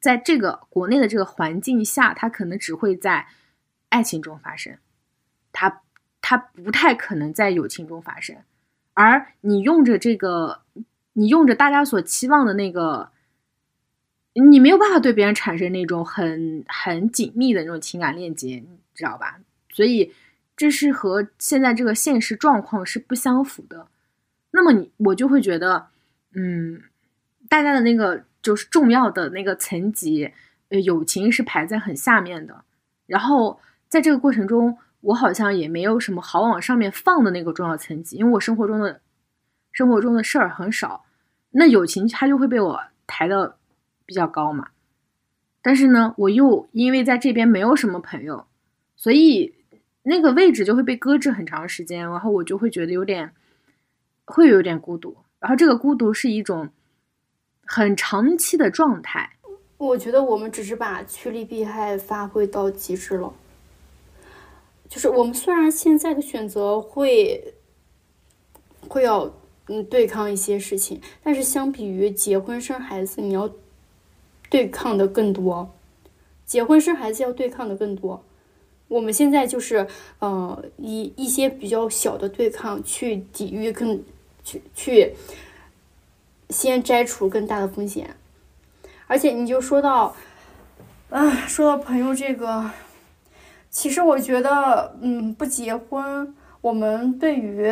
[0.00, 3.26] 在这个国内的这个环境下，它可能只会在。
[3.88, 4.76] 爱情中发生，
[5.52, 5.82] 它
[6.28, 8.34] 它不太可能在友情中发生，
[8.94, 10.62] 而你用着这个，
[11.12, 13.12] 你用着大家所期望的那个，
[14.32, 19.38] 你没有办法对别人产生那种很很紧密的那种情感链接，你知道吧？
[19.70, 20.12] 所以
[20.56, 23.86] 这是和现在这个现实状况是不相符的。
[24.50, 25.86] 那么你我就会觉得，
[26.34, 26.82] 嗯，
[27.48, 30.32] 大家的那个就是重要的那个层级，
[30.70, 32.64] 呃，友情是排在很下面的，
[33.06, 33.60] 然后。
[33.88, 34.76] 在这个过程中，
[35.06, 39.00] 我好像也没有什么好往上面放的那个重要层级，因为我生活中的
[39.70, 41.04] 生活中的事儿很少，
[41.50, 43.56] 那友情它就会被我抬的
[44.04, 44.70] 比较高嘛。
[45.62, 48.46] 但是呢，我又因为在这边没有什么朋友，
[48.96, 49.54] 所以
[50.02, 53.32] 那个位置就会被搁置很长时间，然后我就会觉得有点
[54.24, 56.68] 会有点孤独，然后这个孤独是一种
[57.64, 59.30] 很长期的状态。
[59.78, 63.32] 我觉得我们只是把趋利避害发挥到极致了。
[64.88, 67.54] 就是我们虽然现在的选择会
[68.88, 69.30] 会要
[69.66, 73.50] 嗯对抗一些事情，但是相比于结婚生孩子，你要
[74.48, 75.68] 对抗的更多。
[76.44, 78.22] 结婚生孩子要对抗的更多。
[78.86, 79.86] 我们现在就是
[80.20, 84.00] 呃以一些比较小的对抗去抵御更
[84.44, 85.12] 去去
[86.50, 88.16] 先摘除更大的风险。
[89.08, 90.14] 而且你就说到
[91.10, 92.70] 啊，说到朋友这个。
[93.76, 97.70] 其实我觉得，嗯，不结婚，我们对于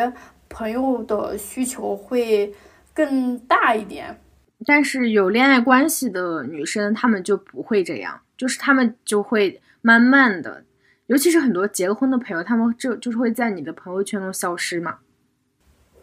[0.51, 2.53] 朋友的需求会
[2.93, 4.21] 更大一点。
[4.67, 10.63] 但是有恋爱关系的女生，她们就不会这样，就是她们就会慢慢的，
[11.07, 14.99] 尤其是很多结了婚的朋友，他们就就是会在你的朋友圈中消失嘛。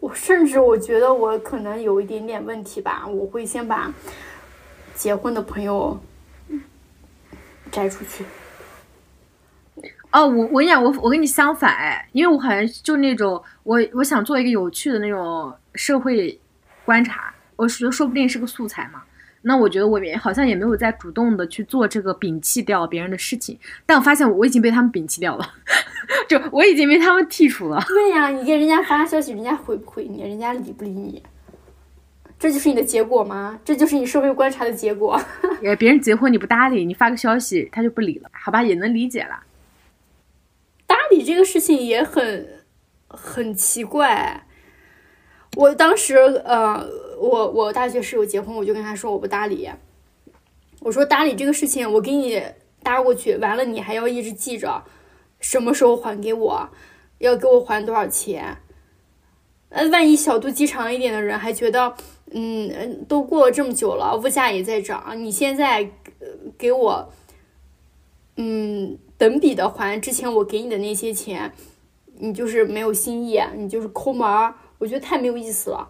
[0.00, 3.94] 我甚至我觉得我可能有一点点问题吧，我会先把
[4.96, 5.96] 结婚的朋友
[7.70, 8.24] 摘出去。
[10.12, 16.38] 哦，我我跟你讲，我我跟你相反哎，因为我好像就那种我我想做一个有趣的那种社会
[16.84, 19.02] 观察，我觉得说不定是个素材嘛。
[19.44, 25.44] 那我觉得我也好像也没有在主动的去做这个摒弃掉别人的事情，但我发现我已经被他们摒弃掉了，
[26.28, 27.82] 就我已经被他们剔除了。
[27.88, 30.22] 对呀，你给人家发消息，人家回不回你？
[30.22, 31.22] 人家理不理你？
[32.38, 33.58] 这就是你的结果吗？
[33.64, 35.20] 这就是你社会观察的结果？
[35.64, 39.42] 呃，别人结婚你不搭理，你发个消息他就不理了，好吧，也能理解了。
[41.12, 42.64] 搭理这个事情也很
[43.06, 44.46] 很奇怪。
[45.56, 49.68] 我当时呃，我我大学室友结婚，我就跟他说我不搭理。
[50.80, 52.42] 我说搭理这个事情，我给你
[52.82, 54.82] 搭过去，完了你还要一直记着，
[55.38, 56.70] 什么时候还给我，
[57.18, 58.56] 要给我还多少钱？
[59.68, 61.94] 呃，万一小肚鸡肠一点的人还觉得。
[62.34, 65.90] 嗯嗯，都过了这么久了，物价也在涨，你现在
[66.56, 67.12] 给我，
[68.36, 71.52] 嗯，等比的还之前我给你的那些钱，
[72.14, 75.88] 你就是没有心意，你就是抠门儿，我觉得太没有意思了。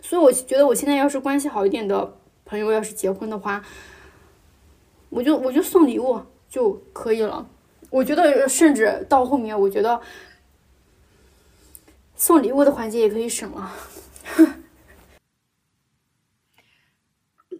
[0.00, 3.64] 所以我觉得我现在要是关系好一点的朋友要是结婚的话，
[5.10, 7.50] 我就我就送礼物就可以了。
[7.90, 10.00] 我觉得甚至到后面，我觉得
[12.14, 13.72] 送礼物的环节也可以省了。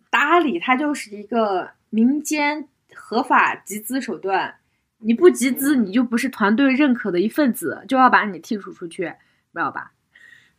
[0.09, 4.61] 搭理它就是一个民间合法集资手段，
[5.05, 9.05] 你不集资，你就不是团队认可的一份子，就要把你剔除出去，
[9.53, 9.93] 知道吧？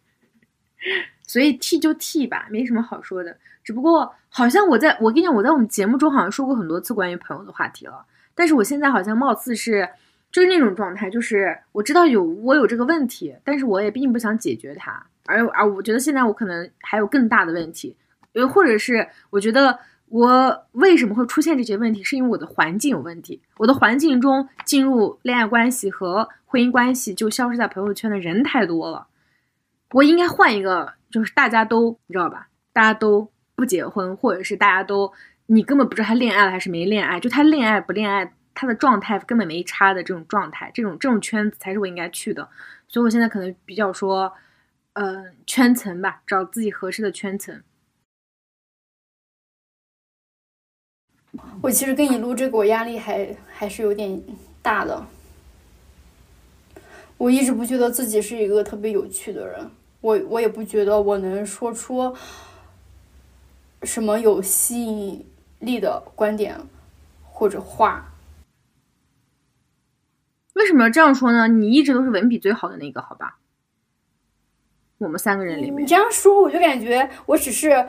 [1.26, 3.36] 所以剔就剔吧，没什么好说的。
[3.64, 8.06] 只不过好像我在我跟你讲，我在我们节目中好像说过很多次关于朋友的话题了，
[8.36, 9.90] 但是我现在好像貌似是
[10.32, 17.98] 就是那种状态，就是我知道有我有这个问题，但是我也并不想解决它，而而我觉得现在我可能还有更大的问题。
[18.34, 23.42] 呃，或者是我觉得我为什么会出现这些问题，是因为我的环境有问题。
[23.58, 29.08] 我的环境中进入恋爱关系和婚姻关系就消失在朋友圈的人太多了，
[29.92, 32.48] 我应该换一个，就是大家都你知道吧？
[32.72, 35.12] 大家都不结婚，或者是大家都
[35.48, 42.48] 你根本不知道他恋爱了还是没恋爱，就他恋爱不恋爱，他的状态根本没差的这种状态，这种这种圈子才是我应该去的。
[42.88, 44.32] 所以我现在可能比较说，
[44.94, 47.62] 嗯，圈层吧，找自己合适的圈层。
[51.66, 54.22] 我其实跟你录这个，我压力还还是有点
[54.62, 55.04] 大的。
[57.18, 62.16] 我一直不觉得自己是一个特别有趣的人，我我也不觉得我能说出
[63.82, 65.26] 什么有吸引
[65.58, 66.56] 力的观点
[67.24, 68.14] 或者话。
[70.54, 71.48] 为什么要这样说呢？
[71.48, 73.40] 你一直都是文笔最好的那个，好吧？
[75.00, 77.88] 我们三个人里面，你这样说，我就感觉我只是。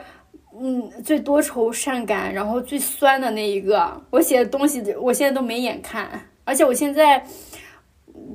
[0.59, 7.23] 嗯，最多愁善感，然后最酸的那一个，我写的东西我现在都没眼看，而且我现在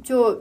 [0.05, 0.41] 就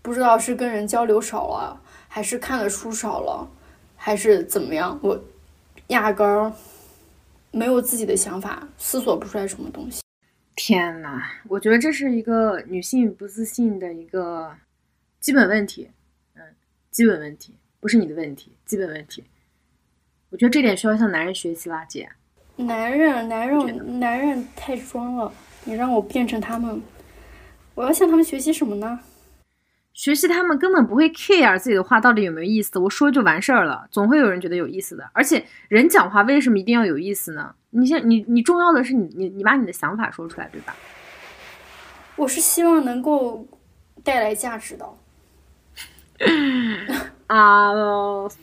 [0.00, 3.50] 不知道是跟人交流少了，还是看的书少了，
[3.96, 5.22] 还是怎么样，我
[5.88, 6.50] 压根儿
[7.50, 10.00] 没有自己的想法，思索不出来什么东西。
[10.56, 14.50] 天呐，我觉得这是一个女性不自信的一个
[15.20, 15.90] 基本问题，
[16.34, 16.42] 嗯，
[16.90, 19.22] 基本问题，不是你的问题，基本问题。
[20.34, 22.08] 我觉得这点需要向男人学习啦，姐。
[22.56, 25.32] 男人，男人，男人太装了。
[25.62, 26.82] 你让我变成他们，
[27.76, 28.98] 我要向他们学习什么呢？
[29.92, 33.86] 学习他们根本不会 care 自己的话到底有没有意思，我说就完事儿了。
[33.92, 35.08] 总会有人觉得有意思的。
[35.12, 37.54] 而且人讲话为什么一定要有意思呢？
[37.70, 40.74] 你先，你你重要的是你你你把你的想法说出来，对吧？
[42.16, 43.46] 我是希望能够
[44.02, 44.84] 带来价值的。
[47.28, 47.72] 啊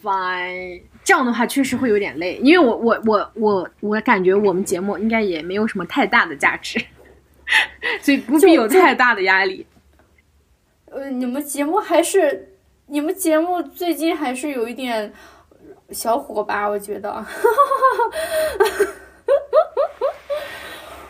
[0.02, 0.84] ，fine。
[1.04, 6.80] 这样的话确实会有点累，因为我我我我我感觉我们节目应该也没有什么太大的价值，
[8.02, 9.66] 所以不必有太大的压力。
[10.86, 12.54] 呃，你们节目还是
[12.88, 15.12] 你们节目最近还是有一点
[15.90, 16.68] 小火吧？
[16.68, 17.26] 我觉得，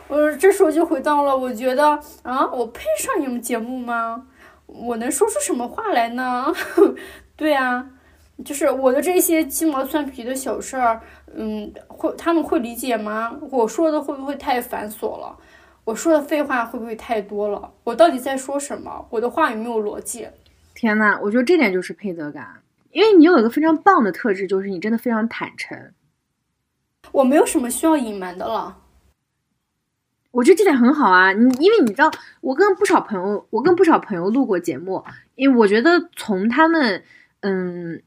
[0.07, 4.27] 我， 这时候就回到了，我觉得啊，我配上你们节目吗？
[4.67, 6.53] 我能说出什么话来呢？
[7.35, 7.85] 对啊。
[8.43, 11.01] 就是我的这些鸡毛蒜皮的小事儿，
[11.35, 13.35] 嗯，会他们会理解吗？
[13.51, 15.37] 我说的会不会太繁琐了？
[15.83, 17.71] 我说的废话会不会太多了？
[17.83, 19.05] 我到底在说什么？
[19.09, 20.27] 我的话有没有逻辑？
[20.75, 22.61] 天呐，我觉得这点就是配得感，
[22.91, 25.91] 因为你有一个非常棒的特质，就是你真的非常坦诚。
[27.11, 28.77] 我没有什么需要隐瞒的了。
[30.31, 32.09] 我觉得这点很好啊，你因为你知道，
[32.41, 35.03] 我跟不少朋友，我跟不少朋友录过节目，
[35.35, 37.03] 因为我觉得从他们，
[37.41, 38.01] 嗯。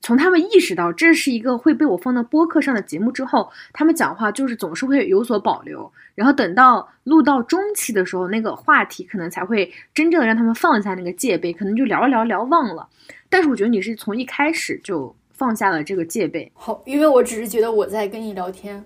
[0.00, 12.88] 从他们意识到这是一个会被我放到播客上的节目之后，他们讲话就是总是会有所保留，然后等到录到中期的时候，那个话题可能才会真正的让他们放下那个戒备，可能就聊聊聊忘了。
[13.28, 16.50] 但是我觉得你是从一开始就放下了这个戒备。
[16.54, 18.82] 好，因为我只是觉得我在跟你聊天，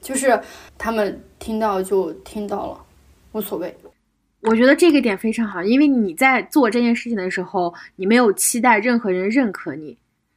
[0.00, 0.38] 就是
[0.76, 2.80] 他们听到就听到了，
[3.32, 3.74] 无所谓。
[4.42, 9.96] 我觉得这个点非常好，因为你在做这件事情的时候，你没有期待任何人认可你。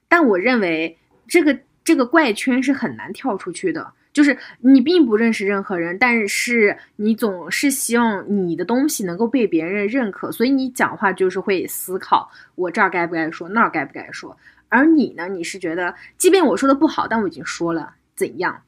[0.10, 14.36] 但我认为这个这个怪圈是很难跳出去的，就是你并不认识任何人，但是你总是希望你的东西能够被别人认可，所以你讲话就是会思考我这儿该不该说，那儿该不该说。
[14.68, 18.64] 而你呢，你是觉得即便我说的不好，但我已经说了，怎样？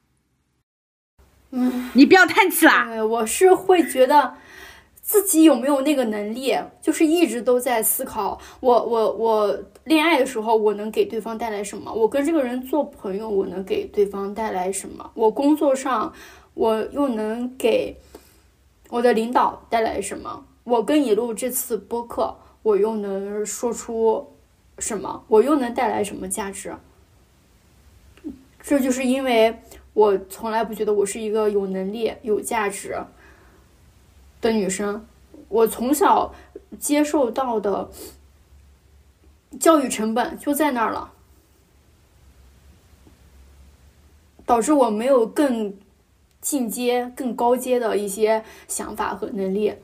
[1.52, 2.88] 嗯，你不要叹气啦。
[2.90, 4.36] 呃，我是会觉得。
[5.12, 6.58] 自己有没有那个能力？
[6.82, 11.94] 就是一直都在思考，我我我恋爱的时候，我能给对方带来什么？
[11.94, 15.12] 我跟这个人做朋友，我能给对方带来什么？
[15.14, 16.14] 我工作上，
[16.54, 17.98] 我又能给
[18.90, 20.46] 我的领导带来什么？
[20.64, 22.34] 我跟你录这次播客，
[22.64, 24.26] 我又能说出
[24.80, 25.26] 什么？
[25.28, 26.74] 我又能带来什么价值？
[28.62, 29.60] 这就是因为
[29.92, 32.96] 我从来不觉得我是一个有能力、有价值。
[34.42, 35.06] 的女生，
[35.50, 36.34] 我从小
[36.80, 37.90] 接受到的
[39.60, 41.14] 教育成本就在那儿了，
[44.46, 45.78] 导致我没有更
[46.42, 49.76] 进阶、更高阶的一些想法和能力，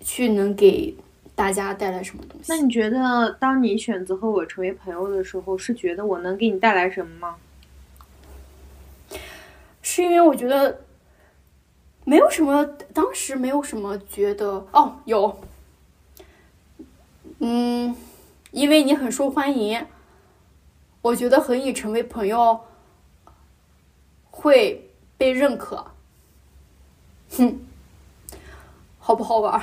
[0.00, 0.94] 去能给
[1.34, 2.52] 大家带来什么东西。
[2.52, 7.36] 那你觉得，当你选择和我成为朋友的时候，是觉得我能给你带来什么吗？
[9.82, 10.82] 是因为我觉得。
[12.08, 12.64] 没有什么，
[12.94, 15.40] 当时没有什么觉得哦，有，
[17.40, 17.94] 嗯，
[18.50, 19.86] 因为你很受欢迎，
[21.02, 22.60] 我觉得和你成为朋友
[24.30, 25.84] 会被认可，
[27.36, 27.58] 哼，
[28.98, 29.60] 好不好玩？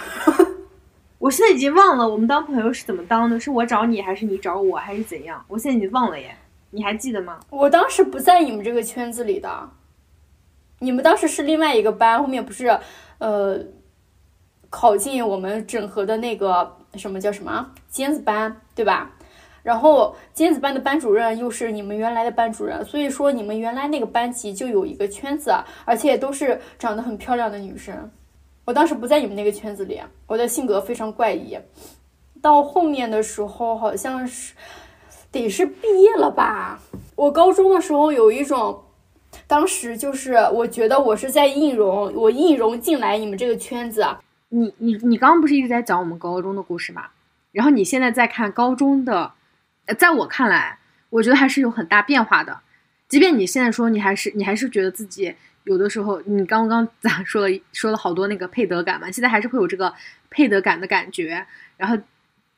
[1.17, 5.43] 我现在已经忘了我们当朋友是怎么当的，是我找你还是你找我还是怎样？
[5.47, 6.37] 我现在已经忘了耶，
[6.69, 7.39] 你还记得吗？
[7.49, 9.71] 我当时不在你们这个圈子里的。
[10.79, 12.77] 你们当时是另外一个班，后面不是，
[13.17, 13.59] 呃，
[14.69, 19.11] 考进我们整合的那个什么叫什么尖子班，对吧？
[19.63, 25.51] 然后尖子班的班主任又是你们原来的班主任，所以说你们原来那个班级就有一个圈子，
[25.85, 28.11] 而且都是长得很漂亮的女生。
[28.65, 31.57] 我当时不在你们那个圈子里，我的性格非常怪异。
[32.41, 34.53] 到后面的时候，好像是
[35.31, 36.79] 得是毕业了吧？
[37.15, 38.81] 我高中的时候有一种。
[39.47, 44.05] 当时就是我觉得我是在应融，我应融进来你们这个圈子。
[44.49, 47.07] 你你你刚刚不是一直在讲我们高中的故事吗？
[47.51, 49.31] 然后你现在在看高中的，
[49.97, 50.77] 在我看来，
[51.09, 52.59] 我觉得还是有很大变化的。
[53.07, 55.33] 即便你现在说你还是你还是觉得自己
[55.63, 59.93] 有的时候，你刚刚咋说了说了好多那个配得感嘛，现在还是会有这个
[60.29, 61.45] 配得感的感觉。
[61.75, 61.97] 然后，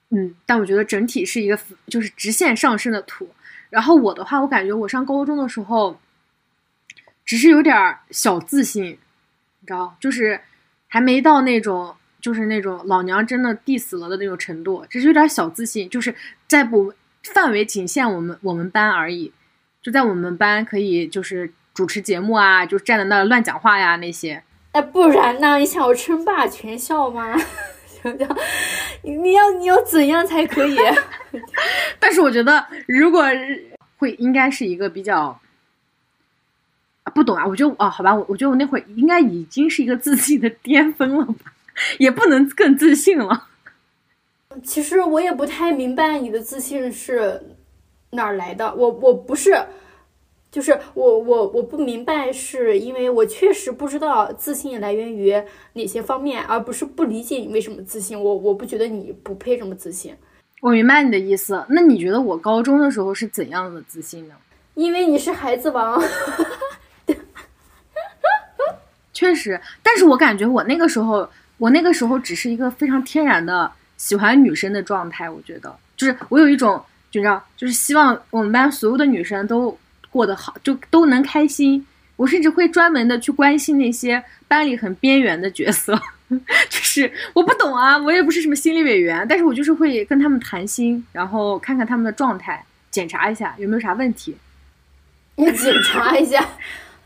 [0.10, 3.28] 嗯，但我觉得整体是一个就是直线上升的图。
[3.70, 6.00] 然后我的话，我感觉我上高中的时候。
[7.28, 7.76] 只是有点
[8.10, 10.40] 小自信，你知道，就是
[10.88, 16.16] 还没到那种，就是那种老娘真的 diss 了的那种程度，只是有点小自信，就是
[16.48, 16.94] 在不
[17.34, 19.34] 范围仅限我们我们班而已，
[19.82, 24.42] 就在我们班可以就是主持节目啊，就站在那乱讲话呀那些。
[24.72, 25.58] 哎，不然呢？
[25.58, 27.36] 你想要称霸全校吗？
[29.04, 30.78] 你要你要怎样才可以？
[32.00, 33.26] 但是我觉得，如果
[33.98, 35.38] 会应该是一个比较。
[37.18, 41.52] 不懂啊，我就哦，好吧，我我觉得我那会儿应该已经是一个自信的巅峰了吧，
[41.98, 43.48] 也不能更自信了。
[44.64, 47.42] 其实我也不太明白你的自信是
[48.12, 49.58] 哪儿来的，我我不是，
[50.52, 58.22] 就是我我我不明白，是因为我确实不知道自信来源于哪些方面，而不是不理解你为什么自信。
[58.22, 60.16] 我我不觉得你不配这么自信。
[60.62, 64.36] 我明白你的意思，那你觉得我高中的时候是怎样的自信呢？
[64.76, 66.00] 因为你是孩子王。
[69.18, 71.28] 确实，但是我感觉我那个时候，
[71.58, 75.28] 我那个时候只是一个非常天然的喜欢女生的状态。
[75.28, 76.80] 我觉得，就是我有一种，
[77.10, 79.76] 就知道，就是希望我们班所有的女生都
[80.12, 81.84] 过得好，就都能开心。
[82.16, 86.00] 我甚至会专门的去关心那些班里很边缘的角色，
[86.30, 94.38] 就是我不懂啊，我也不是什么心理委员，但是我就是会跟他们谈心，然后看看他们的状态，检查一下有没有啥问题。
[95.38, 96.48] 你检查一下。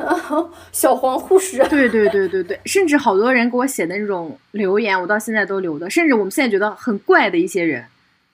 [0.72, 5.90] 小黄护士，对对对对对，甚至好多人给我写的那种留言，我到现在都留的。
[5.90, 7.86] 甚至我们现在觉得很怪的一些人，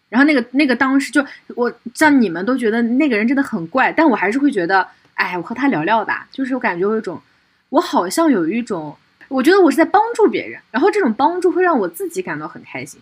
[0.10, 1.26] 然后那个那个当时就
[1.56, 6.28] 我像你们都觉得那个人真的很怪，但我还是会觉得，哎，我和他聊聊吧。
[6.32, 7.22] 就是我感觉有一种，
[7.70, 8.96] 我好像有一种，
[9.28, 13.00] 我觉得我是在帮助别人，然后这种帮助会让我自己感到很开心。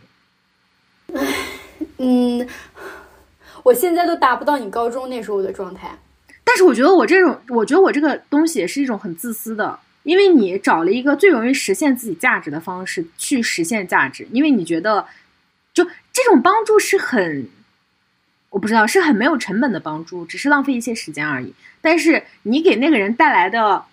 [1.98, 2.48] 嗯，
[3.64, 5.92] 我现在都达不到你高中那时候的状态。
[6.56, 15.06] 但是我觉得我这种，我觉得我这个东西也是一种很自私的，因为你找了一个最容易实现自己价值的方式去实现价值，因为你觉得，
[15.73, 15.84] 就
[16.14, 17.49] 这种帮助是很，
[18.52, 21.53] 我不知道是很没有成本的帮助，只是浪费一些时间而已。
[21.82, 23.84] 但是你给那个人带来的，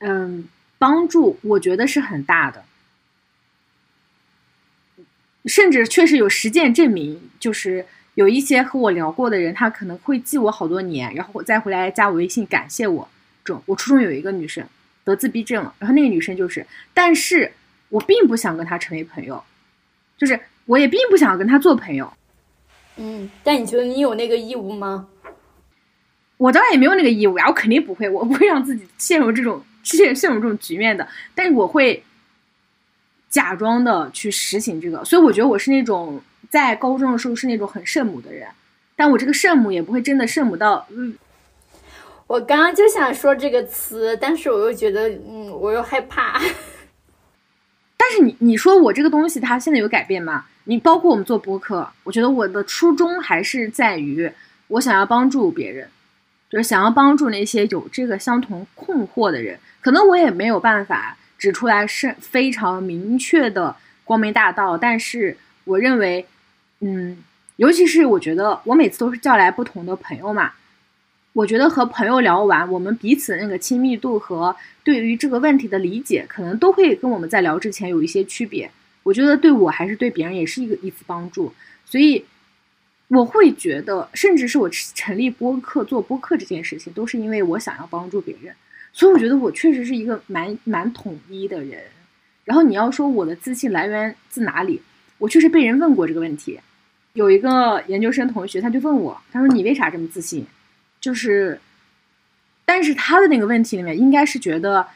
[0.00, 2.66] 嗯，帮助，我觉得是很大的，
[5.46, 7.86] 甚至确实有实践证明，就是。
[8.14, 13.08] 有一些和我聊过的人，他可能会记我好多年，然后我再回来加我微信感谢我。
[13.44, 14.62] 这种，我初中有一个女生
[15.04, 17.50] 得自闭症了，然后那个女生就是，但是
[17.88, 19.42] 我并不想跟她成为朋友，
[20.18, 22.12] 就是我也并不想跟她做朋友。
[22.96, 25.08] 嗯，但你觉得你有那个义务吗？
[26.36, 31.08] 我当然也没有那个义务呀，我肯定不会，我不会让自己陷入这种陷陷入这种局面的。
[31.34, 32.02] 但是我会
[33.30, 36.20] 假装的去实行这个，所以我觉得我是那种。
[36.50, 38.48] 在高中的时候是那种很圣母的人，
[38.96, 41.16] 但我这个圣母也不会真的圣母到，嗯。
[42.26, 46.40] 我刚刚就想说这个词，但是我又觉得，嗯，我又害怕。
[47.98, 50.44] 但是你你说我这个东西它现在有改变吗？
[50.64, 54.30] 你包括我们做播客，我觉得我的初衷还是在于
[54.68, 55.88] 我想要帮助别人，
[56.48, 59.58] 就是想要帮助那些有这个相同困惑的人。
[59.80, 63.74] 可能我也没有办法指出来是非常明确的
[64.04, 66.26] 光明大道，但是我认为。
[66.80, 67.18] 嗯，
[67.56, 70.52] 尤其是我觉得我每次都是叫来不同的朋友嘛，
[71.32, 78.70] 我觉得和朋友聊完，我们彼此那个亲密度和对于这个问题的理解，可能都会跟我们在聊之前有一些区别。
[79.02, 81.52] 我觉得对我还是对别人也是一个一次帮助，
[81.84, 82.24] 所以
[83.08, 88.54] 我会觉得，甚至是我成立播客做播客这件事情，都是因为我想要帮助别人。
[88.92, 91.82] 所以我觉得我确实是一个蛮蛮统一的人。
[92.44, 94.82] 然后你要说我的自信来源自哪里，
[95.18, 96.58] 我确实被人问过这个问题。
[97.12, 100.46] 有一个研究生同学，他就问我，他说：“你为啥这么自信？”
[101.00, 101.60] 就是，
[102.64, 104.86] 但是他的那个问题里面，应该是觉得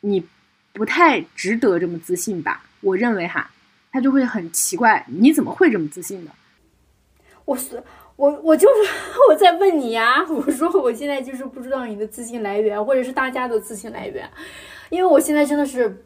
[0.00, 0.26] 你
[0.74, 2.62] 不太值得这么自信吧？
[2.82, 3.50] 我认为哈，
[3.90, 6.30] 他就会很奇怪，你怎么会这么自信的？
[7.46, 7.82] 我是
[8.16, 8.92] 我，我就是
[9.30, 10.24] 我在问你呀。
[10.28, 14.30] 我说我现在就是不知道你的自信来源，或者是大家的自信来源，
[14.90, 16.04] 因为我现在真的是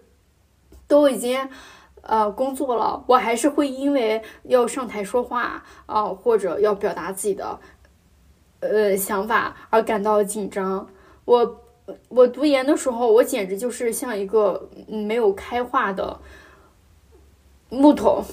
[0.86, 1.48] 都已经。
[2.08, 7.58] 呃，工作了，我还是会因为要上台说话啊，或者要表达自己的
[8.60, 10.88] 呃想法而感到紧张。
[11.24, 11.64] 我
[12.08, 16.20] 我读研的时候，我简直就是像一个没有开化的
[17.70, 18.24] 木头，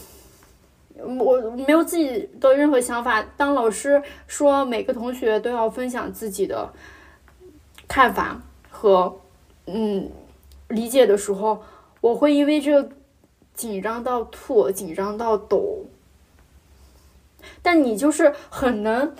[0.96, 3.26] 我没有自己的任何想法。
[3.36, 6.72] 当老师说每个同学都要分享自己的
[7.88, 8.40] 看法
[8.70, 9.20] 和
[9.66, 10.12] 嗯
[10.68, 11.64] 理解的时候，
[12.02, 12.88] 我会因为这。
[13.54, 15.86] 紧张到吐，紧张到抖。
[17.62, 19.14] 但你就是很能，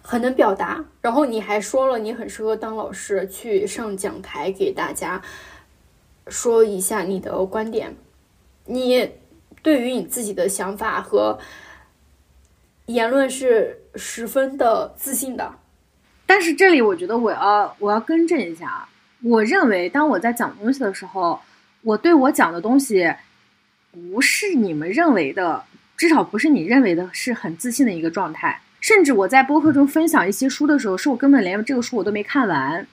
[0.00, 0.84] 很能表达。
[1.00, 5.20] 然后你还说了，你很适合当老师，去上讲台给大家
[6.28, 7.96] 说一下你的观点。
[8.66, 9.10] 你
[9.62, 11.38] 对于你自己的想法和
[12.86, 15.52] 言论是十分的自信的。
[16.26, 18.88] 但是这里我觉得我要我要更正一下啊，
[19.24, 21.40] 我认为当我在讲东西的时候。
[21.82, 23.12] 我对我讲的东西，
[23.90, 25.64] 不是你们认为的，
[25.96, 28.60] 至少不是你认为的，是很自信的一个状态。
[28.80, 32.86] 甚至我在播客中分享一些书的时候，是我根本连这个书我都没看完，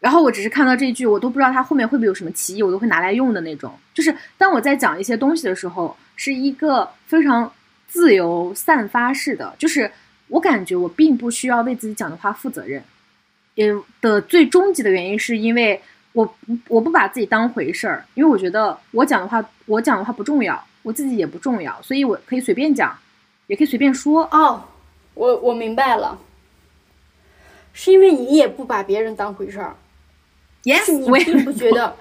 [0.00, 3.72] 然后我只是看到这句，我都不知道它后面会不会有什么歧义，我都会拿来用的那种。
[3.92, 7.52] 就是当我在讲一些东西的时候，是一个非常
[7.88, 9.90] 自由散发式的，就是
[10.28, 12.82] 我感觉我并不需要为自己讲的话负责任。
[13.54, 15.80] 也的最终极的原因是因为。
[16.12, 16.34] 我
[16.68, 22.96] 我不把自己当回事儿，因为我觉得我讲的话，我讲的话不重要，我自己也不重要，所以我可以随便讲，
[23.46, 24.22] 也可以随便说。
[24.30, 24.62] 哦，
[25.14, 26.18] 我我明白了，
[27.72, 29.74] 是因为你也不把别人当回事儿
[30.64, 31.96] ，yes，你并不觉得，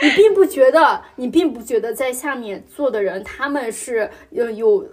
[0.00, 4.88] 你并不觉得，你并不觉得在下面坐的人他们是有有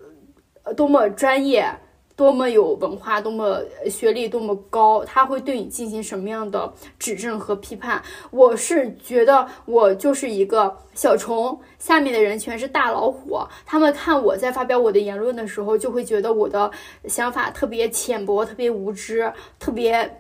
[0.76, 1.72] 多么专业。
[2.18, 8.02] 多么有文化，多么学历，多么高，他会对你进行什么样的指正和批判？
[8.32, 13.38] 我是觉得我就是一个小虫，下面的人全是大老虎。
[13.68, 16.72] 他们看我在发表我的言论的时候，就会觉得我的
[17.06, 20.18] 想法特别浅薄，特别无知，特别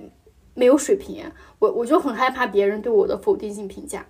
[0.54, 1.26] 没有水平。
[1.58, 4.06] 我我就很害怕别人对我的否定性评价，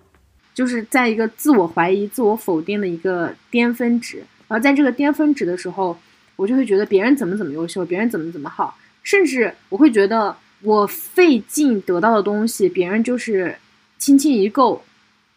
[0.52, 4.18] 就是在一个自我怀疑、自我否定的一个巅峰值。
[4.46, 5.96] 然后在这个巅峰值的时候。
[6.38, 13.56] 我就会觉得别人怎么怎么优秀，别人怎么怎么好，甚至我会觉得我费劲得到的东西，别人就是
[13.98, 14.84] 轻轻一够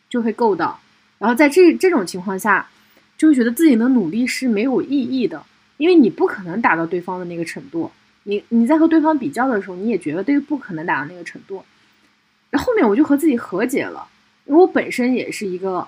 [0.07, 0.79] 就会够到。
[1.17, 2.69] 然后在这这种情况下，
[3.17, 5.43] 就会觉得自己的努力是没有意义的，
[5.77, 7.89] 因为你不可能达到对方的那个程度。
[8.23, 11.63] 你你在和对方比较的时候，你也觉得对不可能达到那个程度。
[12.51, 14.07] 然后后面我就和自己和解了，
[14.45, 15.87] 因为我本身也是一个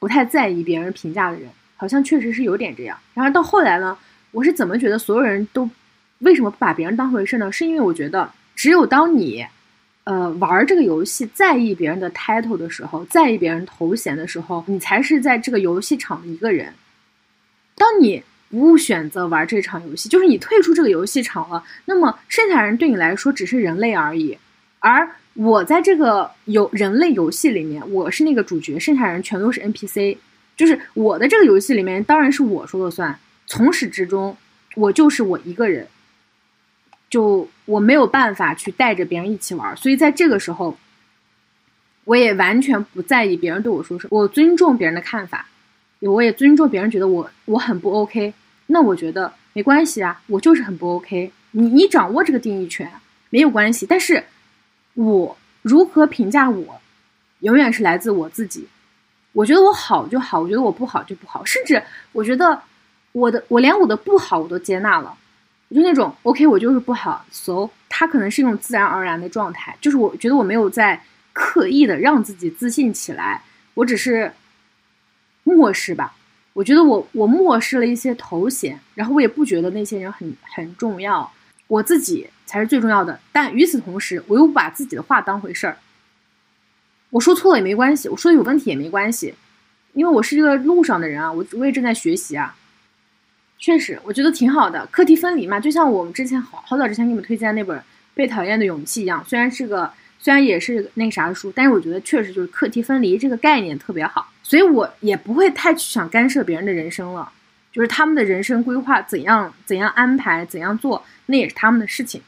[0.00, 2.98] 不太在意别人评价的人，好像确实是有点这样。
[3.14, 3.96] 然后到后来呢，
[4.30, 5.68] 我是怎么觉得所有人都
[6.18, 7.50] 为什么不把别人当回事呢？
[7.50, 9.44] 是因为我觉得只有当你
[10.04, 16.72] 呃玩这个游戏在意别人的 title 的时候，在意别人头衔的时候，你才是在这个游戏场的一个人。
[17.74, 21.62] 当你不选择玩这场游戏，就是你退出这个游戏场了。
[21.84, 24.36] 那么剩下人对你来说只是人类而已，
[24.80, 30.16] 而我在这个游人类游戏里面，我是那个主角，剩下人全都是 NPC。
[30.56, 33.16] 就是我的这个游戏里面，当然是我说了算，
[33.48, 34.36] 从始至终，
[34.76, 35.88] 我就是我一个人，
[37.10, 39.76] 就我没有办法去带着别人一起玩。
[39.76, 40.78] 所以在这个时候，
[42.04, 45.48] 我也完全不在意别人对我说什么，我尊重别人的看法。
[46.00, 48.32] 我也尊重别人觉得我我很不 OK，
[48.66, 51.32] 那我觉得没关系啊，我就是很不 OK。
[51.50, 52.88] 你你掌握这个定义权
[53.30, 54.22] 没有关系，但是
[54.94, 56.80] 我如何评价我，
[57.40, 58.68] 永远是来自我自己。
[59.32, 62.62] 我觉得我好就好，我觉得我不好就不好，甚至我觉得
[63.18, 65.14] 我的我连我的不好我都接纳了，
[65.70, 73.42] 就那种 OK，我就是不好，so 它可能是一种自然而然的状态，就是我觉得我没有在刻意的让自己自信起来，
[73.74, 74.32] 我只是。
[75.44, 76.14] 漠视吧，
[76.52, 81.32] 我觉得我我漠视了一些头衔，然后我也不觉得那些人很很重要，
[81.68, 83.18] 我自己才是最重要的。
[83.32, 85.78] 但与此同时，我又不把自己的话当回事儿。
[87.08, 89.34] 我说错了也没关系，我说的有问题也没关系，
[89.94, 92.54] 因为我是这个路上的人啊，我我也正在学习啊。
[93.58, 97.78] 确实，我觉得挺好的，课题分离嘛，就像我们之前好好早之前给你们推荐那本
[98.14, 99.92] 《被讨厌的勇气》一样，虽然是个。
[100.20, 107.30] 虽然也是那个啥书，但是我觉得确实就是课题分离这个概念特别好，所以我也不会太去想干涉别人的人生了，
[107.70, 112.20] 就是他们的人生规划怎样怎样安排怎样做，那也是他们的事情，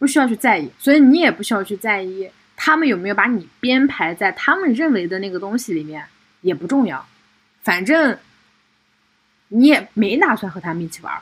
[0.00, 0.68] 不需要去在意。
[0.76, 6.04] 所以你也不需要去在意他们有没有把你编排在他们认为的那个东西里面，
[6.40, 7.06] 也不重要，
[7.62, 8.18] 反正
[9.48, 11.12] 你也没打算和他们一起玩。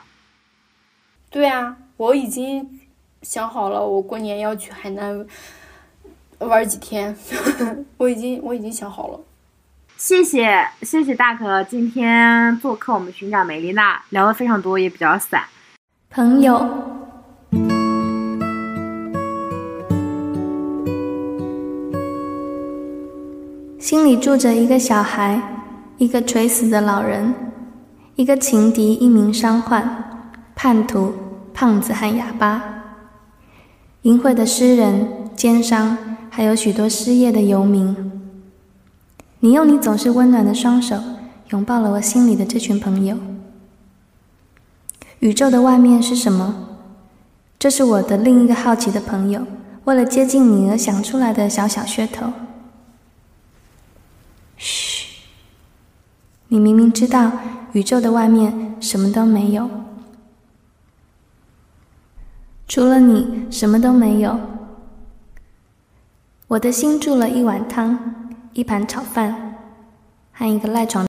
[1.29, 2.79] 对啊，我已经。
[3.21, 5.25] 想好了，我过年要去海南
[6.37, 7.17] 玩几天，
[7.97, 9.19] 我已经我已经想好了。
[9.97, 15.43] 谢谢谢谢大可今天做客我们寻找梅丽娜，聊的非常多，也比较散。
[16.11, 16.69] 朋友，
[23.79, 25.41] 心里住着一个小孩，
[25.97, 27.33] 一个垂死的老人，
[28.15, 31.13] 一个情敌，一名伤患，叛徒，
[31.53, 32.63] 胖子和哑巴。
[34.03, 35.97] 淫秽的诗人、奸商，
[36.29, 38.11] 还有许多失业的游民。
[39.41, 40.97] 你用你总是温暖的双手
[41.49, 43.17] 拥抱了我心里的这群朋友。
[45.19, 46.55] 宇宙的外面是什么？
[47.59, 49.45] 这是我的另一个好奇的朋友，
[49.83, 52.31] 为了接近你而想出来的小小噱头。
[54.55, 55.07] 嘘，
[56.47, 57.31] 你明明知道
[57.75, 59.69] 宇宙的外面什么都没有。
[62.69, 64.39] 除了你，什么都没有。
[66.47, 67.99] 我的心住了一碗汤，
[68.53, 69.57] 一盘炒饭，
[70.31, 71.03] 和一个赖床。